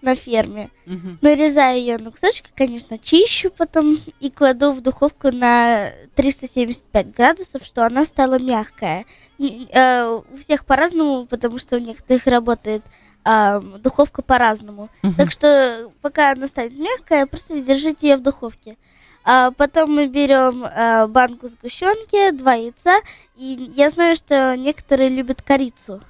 на 0.01 0.17
ферме, 0.17 0.69
Мгм. 0.85 1.19
нарезаю 1.23 1.79
ее 1.79 1.97
на 1.99 2.11
кусочки, 2.11 2.51
конечно, 2.57 2.99
чищу 2.99 3.51
потом 3.57 3.99
и 4.19 4.31
кладу 4.31 4.73
в 4.73 4.81
духовку 4.81 5.31
на 5.31 5.91
375 6.17 7.15
градусов, 7.15 7.63
что 7.65 7.87
она 7.87 8.05
стала 8.05 8.39
мягкая. 8.41 9.05
Э, 9.39 10.21
У 10.33 10.37
всех 10.39 10.65
по-разному, 10.65 11.27
потому 11.27 11.59
что 11.59 11.77
у 11.77 11.79
некоторых 11.79 12.27
работает 12.27 12.83
а, 13.25 13.61
духовка 13.61 14.23
по-разному. 14.23 14.89
Мгм. 15.03 15.15
Так 15.15 15.31
что 15.31 15.91
пока 16.01 16.33
она 16.33 16.47
станет 16.47 16.77
мягкая, 16.77 17.27
просто 17.27 17.61
держите 17.61 18.09
ее 18.11 18.17
в 18.17 18.23
духовке. 18.23 18.77
А 19.25 19.53
потом 19.53 19.95
мы 19.95 20.07
берем 20.09 20.65
а, 20.65 21.07
банку 21.07 21.47
сгущенки, 21.47 22.31
два 22.33 22.55
яйца. 22.55 22.99
И 23.37 23.73
я 23.77 23.91
знаю, 23.91 24.17
что 24.17 24.57
некоторые 24.57 25.09
любят 25.11 25.43
корицу. 25.43 26.01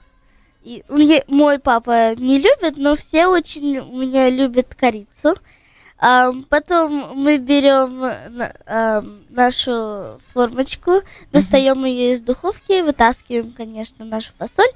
И 0.63 0.85
мне- 0.89 1.25
мой 1.27 1.59
папа 1.59 2.15
не 2.15 2.39
любит, 2.39 2.77
но 2.79 2.95
все 2.97 3.27
очень 3.27 3.79
у 3.79 3.97
меня 3.99 4.31
любят 4.31 4.75
корицу. 4.75 5.35
А, 5.99 6.33
потом 6.49 7.13
мы 7.15 7.39
берем 7.39 8.03
а, 8.67 9.05
нашу 9.29 10.21
формочку, 10.33 11.03
достаем 11.33 11.85
ее 11.85 12.13
из 12.13 12.21
духовки, 12.23 12.81
вытаскиваем, 12.83 13.53
конечно, 13.53 14.05
нашу 14.05 14.33
фасоль 14.39 14.71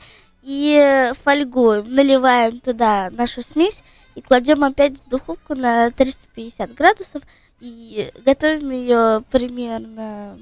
и 0.46 1.10
фольгу 1.24 1.82
наливаем 1.82 2.60
туда 2.60 3.10
нашу 3.10 3.42
смесь 3.42 3.82
и 4.14 4.20
кладем 4.20 4.62
опять 4.62 5.00
в 5.00 5.08
духовку 5.08 5.56
на 5.56 5.90
350 5.90 6.72
градусов 6.72 7.24
и 7.58 8.12
готовим 8.24 8.70
ее 8.70 9.24
примерно 9.32 10.38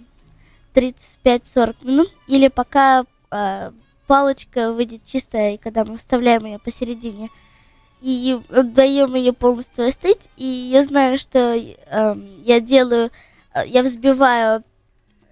35-40 0.74 1.76
минут 1.86 2.08
или 2.26 2.48
пока 2.48 3.06
а, 3.30 3.72
палочка 4.06 4.72
выйдет 4.72 5.06
чистая, 5.06 5.54
и 5.54 5.56
когда 5.56 5.86
мы 5.86 5.96
вставляем 5.96 6.44
ее 6.44 6.58
посередине 6.58 7.30
и 8.02 8.38
даем 8.50 9.14
ее 9.14 9.32
полностью 9.32 9.88
остыть. 9.88 10.28
И 10.36 10.44
я 10.44 10.84
знаю, 10.84 11.16
что 11.16 11.54
эм, 11.56 12.42
я 12.42 12.60
делаю, 12.60 13.10
э, 13.54 13.66
я 13.66 13.82
взбиваю 13.82 14.62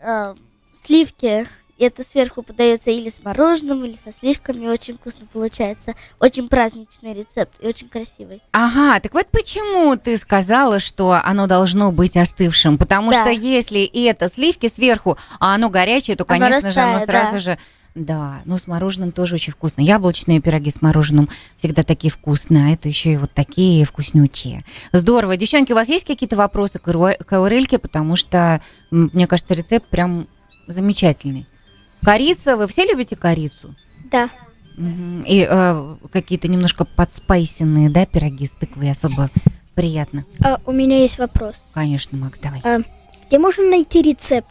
эм, 0.00 0.38
сливки, 0.82 1.46
это 1.82 2.04
сверху 2.04 2.42
подается 2.42 2.90
или 2.90 3.08
с 3.08 3.22
мороженым, 3.22 3.84
или 3.84 3.94
со 3.94 4.12
сливками. 4.12 4.66
Очень 4.66 4.94
вкусно 4.94 5.26
получается. 5.32 5.94
Очень 6.20 6.48
праздничный 6.48 7.14
рецепт 7.14 7.54
и 7.60 7.66
очень 7.66 7.88
красивый. 7.88 8.40
Ага, 8.52 9.00
так 9.00 9.12
вот 9.14 9.26
почему 9.28 9.96
ты 9.96 10.16
сказала, 10.16 10.80
что 10.80 11.12
оно 11.22 11.46
должно 11.46 11.92
быть 11.92 12.16
остывшим. 12.16 12.78
Потому 12.78 13.10
Да. 13.10 13.22
что 13.22 13.30
если 13.30 13.80
и 13.80 14.02
это 14.02 14.28
сливки 14.28 14.68
сверху, 14.68 15.16
а 15.40 15.54
оно 15.54 15.70
горячее, 15.70 16.16
то, 16.16 16.24
Оно 16.28 16.46
конечно 16.46 16.70
же, 16.70 16.80
оно 16.80 16.94
растает, 16.94 17.10
сразу 17.10 17.32
да. 17.32 17.38
же... 17.38 17.58
Да, 17.94 18.40
ну 18.46 18.56
с 18.56 18.66
мороженым 18.66 19.12
тоже 19.12 19.34
очень 19.34 19.52
вкусно. 19.52 19.82
Яблочные 19.82 20.40
пироги 20.40 20.70
с 20.70 20.80
мороженым 20.80 21.28
всегда 21.58 21.82
такие 21.82 22.10
вкусные, 22.10 22.68
а 22.68 22.72
это 22.72 22.88
еще 22.88 23.12
и 23.12 23.16
вот 23.18 23.30
такие 23.32 23.84
вкуснючие. 23.84 24.64
Здорово. 24.92 25.36
Девчонки, 25.36 25.72
у 25.72 25.74
вас 25.74 25.88
есть 25.88 26.06
какие-то 26.06 26.36
вопросы 26.36 26.78
к 26.78 26.84
к 26.84 27.32
Аурельке? 27.34 27.78
Потому 27.78 28.16
что, 28.16 28.62
мне 28.90 29.26
кажется, 29.26 29.52
рецепт 29.52 29.88
прям 29.88 30.26
замечательный. 30.66 31.46
Корица, 32.02 32.56
вы 32.56 32.66
все 32.66 32.84
любите 32.84 33.16
корицу? 33.16 33.74
Да. 34.10 34.28
Мгм. 34.76 35.22
И 35.22 35.46
э, 35.48 35.96
какие-то 36.12 36.48
немножко 36.48 36.84
подспайсенные, 36.84 37.90
да, 37.90 38.06
пироги 38.06 38.46
с 38.46 38.50
тыквой 38.52 38.90
особо 38.90 39.30
приятно. 39.74 40.24
А, 40.44 40.58
у 40.66 40.72
меня 40.72 40.98
есть 41.00 41.18
вопрос. 41.18 41.70
Конечно, 41.74 42.18
Макс, 42.18 42.38
давай. 42.40 42.62
Где 43.28 43.38
можно 43.38 43.64
найти 43.64 44.02
рецепты? 44.02 44.48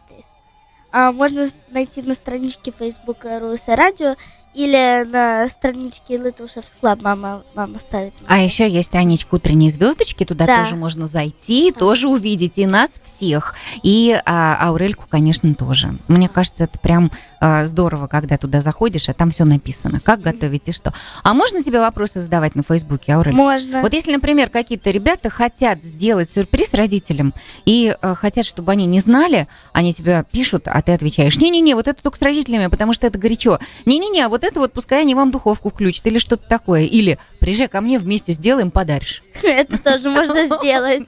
А 0.92 1.12
можно 1.12 1.48
с- 1.48 1.58
найти 1.70 2.02
на 2.02 2.14
страничке 2.16 2.72
Фейсбука 2.78 3.40
Rusa 3.40 3.76
Radio 3.76 4.16
или 4.54 5.06
на 5.06 5.48
страничке 5.50 6.18
Little 6.18 6.50
Chefs 6.50 6.76
Club 6.80 7.02
мама, 7.02 7.44
мама 7.56 7.80
ставит. 7.80 8.14
А 8.28 8.40
еще 8.40 8.70
есть 8.70 8.90
страничка 8.90 9.36
утренней 9.36 9.70
звездочки, 9.70 10.26
туда 10.26 10.46
Да. 10.46 10.64
тоже 10.64 10.76
можно 10.76 11.08
зайти, 11.08 11.72
тоже 11.72 12.08
увидеть 12.10 12.58
и 12.58 12.66
нас 12.66 13.00
всех, 13.04 13.56
и 13.84 14.20
а, 14.26 14.68
Аурельку, 14.68 15.06
конечно, 15.10 15.54
тоже. 15.56 15.98
Мне 16.08 16.28
кажется, 16.28 16.66
это 16.66 16.78
прям 16.80 17.12
а, 17.40 17.66
здорово, 17.66 18.08
когда 18.08 18.38
туда 18.38 18.62
заходишь, 18.62 19.08
а 19.10 19.14
там 19.14 19.30
все 19.32 19.46
написано, 19.46 20.00
как 20.00 20.22
готовить 20.22 20.68
и 20.68 20.72
что. 20.72 20.94
А 21.24 21.34
можно 21.34 21.64
тебе 21.64 21.80
вопросы 21.80 22.20
задавать 22.20 22.56
на 22.56 22.64
Фейсбуке, 22.64 23.14
Аурель? 23.14 23.34
Можно. 23.34 23.82
Вот 23.82 23.94
если, 23.94 24.12
например, 24.14 24.50
какие-то 24.50 24.92
ребята 24.92 25.30
хотят 25.30 25.84
сделать 25.84 26.30
сюрприз 26.30 26.74
родителям 26.74 27.34
и 27.66 27.96
э, 28.00 28.16
хотят, 28.16 28.46
чтобы 28.46 28.72
они 28.74 28.86
не 28.86 29.00
знали, 29.00 29.48
они 29.72 29.94
тебя 29.94 30.24
пишут, 30.24 30.68
а 30.68 30.82
ты 30.82 30.92
отвечаешь, 30.92 31.38
не-не-не, 31.38 31.74
вот 31.76 31.88
это 31.88 32.02
только 32.04 32.18
с 32.18 32.22
родителями, 32.22 32.68
потому 32.68 32.94
что 32.94 33.08
это 33.08 33.18
горячо. 33.18 33.60
Не-не-не, 33.86 34.22
а 34.22 34.30
вот 34.30 34.41
это 34.44 34.60
вот 34.60 34.74
пускай 34.74 35.02
они 35.02 35.16
вам 35.16 35.32
духовку 35.32 35.70
включат 35.70 36.06
или 36.08 36.20
что-то 36.20 36.48
такое. 36.48 36.82
Или 36.84 37.20
приезжай 37.40 37.68
ко 37.68 37.82
мне, 37.82 37.98
вместе 37.98 38.34
сделаем, 38.34 38.72
подаришь. 38.72 39.24
Это 39.44 39.78
тоже 39.78 40.10
можно 40.10 40.46
сделать. 40.46 41.08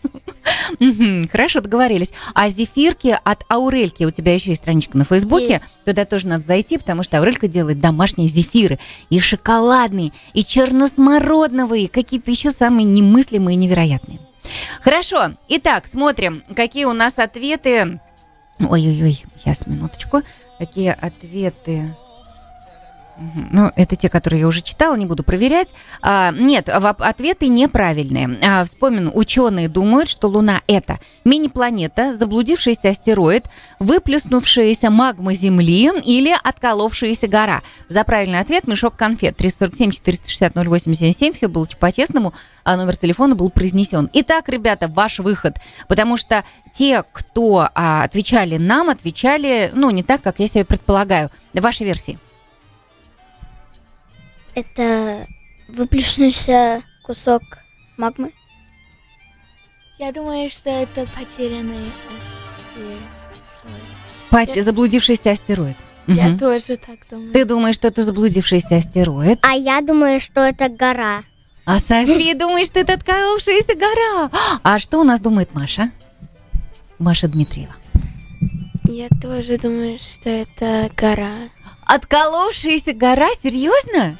Хорошо, 1.32 1.62
договорились. 1.62 2.14
А 2.34 2.50
зефирки 2.50 3.18
от 3.24 3.44
Аурельки, 3.50 4.04
у 4.04 4.12
тебя 4.12 4.34
еще 4.34 4.50
есть 4.50 4.62
страничка 4.62 4.98
на 4.98 5.06
Фейсбуке, 5.06 5.62
туда 5.86 6.06
тоже 6.06 6.28
надо 6.28 6.46
зайти, 6.46 6.78
потому 6.78 7.04
что 7.04 7.18
Аурелька 7.18 7.48
делает 7.48 7.80
домашние 7.80 8.28
зефиры. 8.28 8.80
И 9.10 9.20
шоколадные, 9.20 10.12
и 10.34 10.44
черносмородновые, 10.44 11.88
какие-то 11.88 12.32
еще 12.32 12.52
самые 12.52 12.86
немыслимые 12.86 13.56
и 13.56 13.58
невероятные. 13.58 14.20
Хорошо, 14.82 15.34
итак, 15.48 15.88
смотрим, 15.88 16.44
какие 16.56 16.86
у 16.86 16.94
нас 16.94 17.18
ответы. 17.18 18.00
Ой-ой-ой, 18.60 19.24
сейчас, 19.38 19.68
минуточку. 19.68 20.22
Какие 20.60 20.90
ответы... 20.92 21.96
Ну, 23.18 23.72
это 23.76 23.96
те, 23.96 24.10
которые 24.10 24.42
я 24.42 24.48
уже 24.48 24.62
читала, 24.62 24.96
не 24.96 25.06
буду 25.06 25.24
проверять. 25.24 25.74
А, 26.02 26.32
нет, 26.32 26.70
ответы 26.70 27.48
неправильные. 27.48 28.40
А, 28.42 28.64
вспомню, 28.66 29.12
ученые 29.14 29.70
думают, 29.70 30.10
что 30.10 30.28
Луна 30.28 30.62
это 30.68 31.00
мини-планета, 31.24 32.16
заблудившийся 32.16 32.90
астероид, 32.90 33.46
выплеснувшаяся 33.80 34.90
магма 34.90 35.34
Земли 35.34 35.92
или 36.04 36.36
отколовшаяся 36.44 37.28
гора. 37.28 37.62
За 37.90 38.04
правильный 38.04 38.40
ответ 38.40 38.68
мешок 38.68 38.96
конфет 38.96 39.38
347 39.38 39.92
460 39.92 40.56
0877. 40.56 41.34
Все 41.34 41.48
было 41.48 41.68
по-честному, 41.80 42.34
а 42.64 42.78
номер 42.78 42.96
телефона 42.98 43.36
был 43.36 43.50
произнесен. 43.50 44.10
Итак, 44.14 44.50
ребята, 44.50 44.88
ваш 44.88 45.20
выход. 45.20 45.58
Потому 45.88 46.18
что 46.18 46.44
те, 46.74 47.04
кто 47.12 47.70
а, 47.74 48.04
отвечали 48.04 48.58
нам, 48.58 48.90
отвечали, 48.90 49.72
ну, 49.74 49.92
не 49.92 50.04
так, 50.04 50.22
как 50.22 50.40
я 50.40 50.48
себе 50.48 50.66
предполагаю. 50.66 51.30
Ваши 51.54 51.84
версии. 51.84 52.18
Это 54.56 55.28
выплюснувшийся 55.68 56.84
кусок 57.04 57.42
магмы? 57.98 58.32
Я 60.00 60.12
думаю, 60.12 60.50
что 60.50 60.70
это 60.70 61.06
потерянный 61.16 61.92
астероид. 62.70 63.00
Пать- 64.30 64.64
заблудившийся 64.64 65.32
астероид. 65.32 65.78
Я 66.08 66.30
Мгм. 66.30 66.40
тоже 66.40 66.78
так 66.78 67.00
думаю. 67.10 67.32
Ты 67.32 67.46
думаешь, 67.46 67.76
что 67.76 67.88
это 67.88 68.02
заблудившийся 68.02 68.76
астероид? 68.78 69.40
А 69.46 69.54
я 69.54 69.82
думаю, 69.82 70.20
что 70.20 70.42
это 70.42 70.68
гора. 70.70 71.24
А 71.66 71.80
София 71.80 72.36
думает, 72.36 72.68
что 72.68 72.80
это 72.80 72.94
отколовшаяся 72.94 73.76
гора. 73.76 74.30
А 74.64 74.80
что 74.80 75.00
у 75.00 75.04
нас 75.04 75.22
думает 75.22 75.54
Маша? 75.56 75.92
Маша 77.00 77.28
Дмитриева. 77.30 77.74
Я 78.86 79.08
тоже 79.22 79.58
думаю, 79.58 79.98
что 79.98 80.30
это 80.30 80.92
гора. 80.98 81.50
Отколовшаяся 81.86 82.94
гора? 82.94 83.30
Серьезно? 83.42 84.18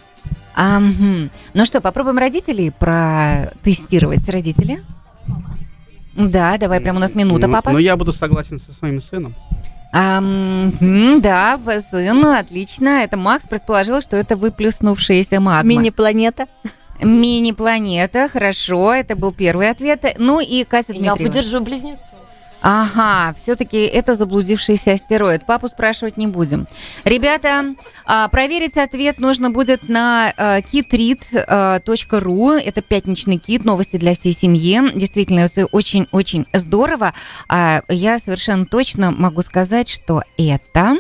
А, 0.56 0.80
мгм. 0.80 1.32
Ну 1.54 1.66
что, 1.66 1.82
попробуем 1.82 2.18
родителей 2.18 2.72
протестировать. 2.72 4.28
Родители? 4.30 4.84
Да, 6.16 6.58
давай, 6.58 6.80
прям 6.80 6.98
у 6.98 7.00
нас 7.00 7.16
минута, 7.16 7.48
Ну- 7.48 7.54
папа. 7.54 7.72
Ну, 7.72 7.80
я 7.80 7.96
буду 7.98 8.14
согласен 8.14 8.60
со 8.60 8.72
своим 8.74 9.02
сыном. 9.02 9.34
А, 9.96 10.22
да, 10.82 11.58
в- 11.58 11.80
сын, 11.80 12.26
отлично. 12.26 13.04
Это 13.04 13.18
Макс 13.18 13.48
предположил, 13.48 14.02
что 14.02 14.16
это 14.18 14.36
выплеснувшаяся 14.36 15.40
магма. 15.40 15.68
Мини-планета. 15.70 16.48
Мини-планета, 17.02 18.30
хорошо, 18.32 18.94
это 18.94 19.16
был 19.16 19.32
первый 19.34 19.70
ответ. 19.70 20.06
Ну 20.20 20.40
и 20.40 20.64
Катя 20.64 20.94
Я 20.94 21.00
Дмитриева. 21.00 21.32
поддержу 21.32 21.60
близнецов. 21.62 22.00
Ага, 22.66 23.36
все-таки 23.38 23.78
это 23.82 24.16
заблудившийся 24.16 24.94
астероид. 24.94 25.46
Папу 25.46 25.68
спрашивать 25.68 26.16
не 26.16 26.28
будем. 26.28 26.66
Ребята, 27.04 27.76
а, 28.06 28.30
проверить 28.30 28.78
ответ 28.78 29.20
нужно 29.20 29.50
будет 29.50 29.90
на 29.90 30.34
а, 30.38 30.62
kitread.ru. 30.62 32.58
Это 32.58 32.82
пятничный 32.82 33.38
кит, 33.38 33.66
новости 33.66 33.98
для 33.98 34.16
всей 34.16 34.32
семьи. 34.32 34.80
Действительно, 34.96 35.42
это 35.42 35.66
очень-очень 35.66 36.48
здорово. 36.54 37.14
А, 37.50 37.82
Я 37.90 38.18
совершенно 38.18 38.66
точно 38.66 39.12
могу 39.12 39.42
сказать, 39.42 39.90
что 39.90 40.24
это... 40.38 40.96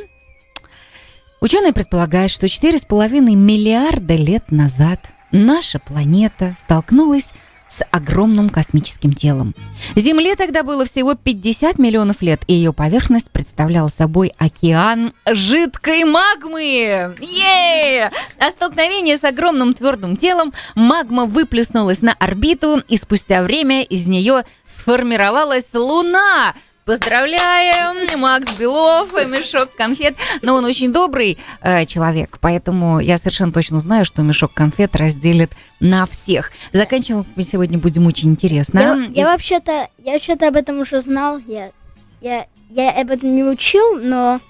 Ученые 1.39 1.71
предполагают, 1.71 2.31
что 2.31 2.47
4,5 2.47 3.21
миллиарда 3.35 4.15
лет 4.15 4.51
назад 4.51 4.99
наша 5.31 5.79
планета 5.79 6.55
столкнулась 6.57 7.33
огромным 7.81 8.49
космическим 8.49 9.13
телом. 9.13 9.55
Земле 9.95 10.35
тогда 10.35 10.63
было 10.63 10.85
всего 10.85 11.15
50 11.15 11.79
миллионов 11.79 12.21
лет, 12.21 12.41
и 12.47 12.53
ее 12.53 12.73
поверхность 12.73 13.29
представляла 13.29 13.89
собой 13.89 14.33
океан 14.37 15.13
жидкой 15.25 16.03
магмы. 16.03 17.15
Е! 17.19 18.11
А 18.39 18.51
столкновение 18.51 19.17
с 19.17 19.23
огромным 19.23 19.73
твердым 19.73 20.15
телом 20.17 20.53
магма 20.75 21.25
выплеснулась 21.25 22.01
на 22.01 22.13
орбиту, 22.13 22.83
и 22.87 22.97
спустя 22.97 23.41
время 23.41 23.83
из 23.83 24.07
нее 24.07 24.43
сформировалась 24.65 25.73
Луна. 25.73 26.53
Поздравляем, 26.85 28.19
Макс 28.19 28.51
Белов, 28.53 29.13
мешок 29.13 29.73
конфет. 29.75 30.15
Но 30.41 30.55
он 30.55 30.65
очень 30.65 30.91
добрый 30.91 31.37
э, 31.61 31.85
человек, 31.85 32.37
поэтому 32.41 32.99
я 32.99 33.17
совершенно 33.17 33.53
точно 33.53 33.79
знаю, 33.79 34.03
что 34.03 34.21
мешок 34.21 34.53
конфет 34.53 34.95
разделит 34.97 35.53
на 35.79 36.05
всех. 36.05 36.51
Заканчиваем 36.73 37.25
мы 37.35 37.43
сегодня 37.43 37.77
будем 37.77 38.05
очень 38.05 38.31
интересно. 38.31 38.79
Я, 38.79 38.95
я 38.95 39.21
Из- 39.21 39.27
вообще-то, 39.27 39.87
я 39.97 40.13
вообще-то 40.13 40.49
об 40.49 40.57
этом 40.57 40.79
уже 40.79 40.99
знал. 40.99 41.37
Я, 41.37 41.71
я, 42.19 42.47
я 42.69 42.91
об 42.91 43.11
этом 43.11 43.33
не 43.33 43.45
учил, 43.45 43.97
но 43.99 44.41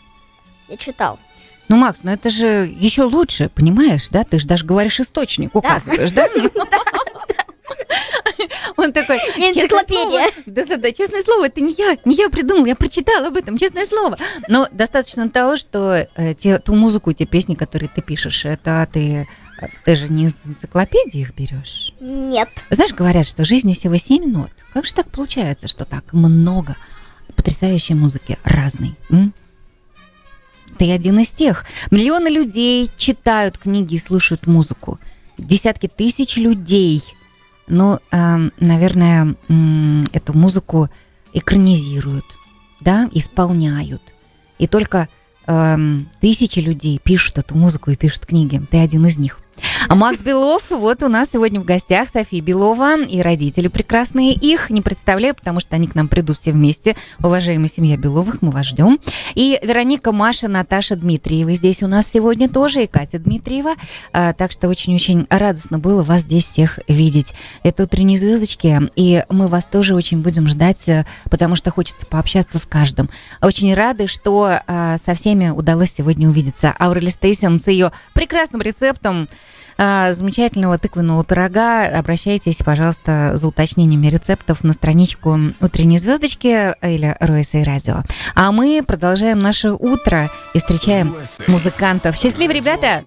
я 0.70 0.78
читал. 0.78 1.20
Ну, 1.70 1.78
Макс, 1.78 2.00
ну 2.02 2.12
это 2.12 2.32
же 2.32 2.68
еще 2.80 3.04
лучше, 3.04 3.50
понимаешь, 3.50 4.10
да? 4.10 4.24
Ты 4.24 4.40
же 4.40 4.48
даже 4.48 4.66
говоришь 4.66 5.00
источник, 5.00 5.56
указываешь, 5.56 6.12
да? 6.12 6.28
Он 8.84 8.94
такой, 8.94 9.18
Я 9.38 9.54
«Честное 9.54 9.64
энциклопедия. 9.64 10.04
слово, 10.04 10.44
Да-да-да, 10.46 10.92
честное 10.92 11.22
слово, 11.22 11.46
это 11.48 11.62
не 11.62 11.74
я, 11.74 11.98
не 12.06 12.16
я 12.16 12.30
придумал, 12.30 12.66
я 12.66 12.76
прочитала 12.76 13.28
об 13.28 13.38
этом, 13.38 13.58
честное 13.58 13.86
слово. 13.86 14.18
Но 14.50 14.68
достаточно 14.72 15.30
того, 15.30 15.58
что 15.58 16.08
э, 16.16 16.34
те, 16.36 16.60
ту 16.60 16.76
музыку, 16.76 17.14
те 17.14 17.26
песни, 17.26 17.56
которые 17.56 17.90
ты 17.94 18.02
пишешь, 18.02 18.46
это 18.46 18.88
ты, 18.92 19.28
э, 19.62 19.68
ты 19.86 19.96
же 19.96 20.10
не 20.10 20.26
из 20.26 20.36
энциклопедии 20.46 21.22
их 21.22 21.34
берешь. 21.36 21.94
Нет. 22.00 22.50
Знаешь, 22.70 22.94
говорят, 22.94 23.26
что 23.26 23.46
жизни 23.46 23.74
всего 23.74 23.98
7 23.98 24.26
минут. 24.26 24.52
Как 24.74 24.86
же 24.86 24.94
так 24.94 25.10
получается, 25.10 25.68
что 25.68 25.86
так 25.86 26.12
много 26.14 26.76
потрясающей 27.36 27.96
музыки 27.96 28.38
разной? 28.44 28.96
м? 29.10 29.34
Ты 30.78 30.92
один 30.92 31.20
из 31.20 31.32
тех. 31.32 31.66
Миллионы 31.92 32.30
людей 32.30 32.90
читают 32.98 33.58
книги 33.60 33.96
и 33.96 34.00
слушают 34.00 34.48
музыку. 34.48 35.00
Десятки 35.38 35.88
тысяч 35.88 36.36
людей, 36.38 37.04
ну, 37.68 38.00
наверное, 38.12 39.36
эту 40.12 40.38
музыку 40.38 40.90
экранизируют, 41.34 42.26
да, 42.82 43.10
исполняют. 43.12 44.14
И 44.60 44.68
только 44.68 45.10
эм, 45.48 46.10
тысячи 46.22 46.60
людей 46.60 47.00
пишут 47.04 47.38
эту 47.38 47.56
музыку 47.56 47.92
и 47.92 47.96
пишут 47.96 48.26
книги. 48.26 48.62
Ты 48.70 48.78
один 48.78 49.06
из 49.06 49.18
них. 49.18 49.40
А 49.90 49.96
Макс 49.96 50.20
Белов, 50.22 50.70
вот 50.70 51.04
у 51.04 51.10
нас 51.10 51.32
сегодня 51.32 51.60
в 51.60 51.66
гостях 51.66 52.08
София 52.10 52.42
Белова 52.42 53.02
и 53.02 53.22
родители 53.22 53.68
прекрасные. 53.68 54.34
Их 54.34 54.70
не 54.70 54.82
представляю, 54.82 55.36
потому 55.36 55.60
что 55.60 55.76
они 55.76 55.88
к 55.88 55.96
нам 55.96 56.08
придут 56.08 56.38
все 56.38 56.52
вместе. 56.52 56.96
Уважаемая 57.20 57.68
семья 57.68 57.98
Беловых, 57.98 58.42
мы 58.42 58.52
вас 58.52 58.68
ждем. 58.68 59.00
И 59.36 59.60
Вероника, 59.62 60.12
Маша, 60.12 60.48
Наташа 60.48 60.96
Дмитриева 60.96 61.52
здесь 61.54 61.84
у 61.84 61.88
нас 61.88 62.08
сегодня 62.08 62.48
тоже, 62.50 62.84
и 62.84 62.88
Катя 62.88 63.20
Дмитриева. 63.20 63.74
А, 64.14 64.34
так 64.34 64.52
что 64.52 64.70
очень-очень 64.70 65.28
радостно 65.30 65.80
было 65.80 66.02
вас 66.04 66.22
здесь 66.22 66.46
всех 66.46 66.80
видеть. 66.88 67.34
Это 67.64 67.84
утренние 67.84 68.18
звездочки, 68.18 68.90
и 68.96 69.24
мы 69.30 69.48
вас 69.48 69.68
тоже 69.68 69.96
очень 69.96 70.22
будем 70.22 70.48
ждать, 70.48 70.88
э, 70.88 71.06
потому 71.30 71.56
что 71.56 71.72
хочется 71.72 72.06
пообщаться 72.06 72.58
с 72.58 72.66
каждым. 72.66 73.10
Очень 73.42 73.74
рады, 73.74 74.08
что 74.08 74.62
а, 74.66 74.98
со 74.98 75.14
всеми 75.14 75.50
удалось 75.50 75.92
сегодня 75.92 76.30
увидеться. 76.30 76.74
Аурели 76.80 77.10
Стейсен 77.10 77.60
с 77.60 77.68
ее 77.68 77.92
прекрасным 78.14 78.62
рецептом 78.62 79.28
замечательного 79.76 80.78
тыквенного 80.78 81.26
пирога. 81.26 81.88
Обращайтесь, 81.88 82.58
пожалуйста, 82.64 83.32
за 83.36 83.48
уточнениями 83.48 84.06
рецептов 84.06 84.64
на 84.64 84.72
страничку 84.72 85.40
«Утренней 85.60 85.98
звездочки» 85.98 86.76
или 86.86 87.18
«Ройса 87.20 87.58
и 87.58 87.64
радио». 87.64 88.04
А 88.36 88.52
мы 88.52 88.84
продолжаем 88.86 89.40
наше 89.40 89.72
утро 89.72 90.30
и 90.54 90.60
встречаем 90.60 91.16
музыкантов. 91.48 92.16
Счастливо, 92.16 92.52
ребята! 92.52 93.02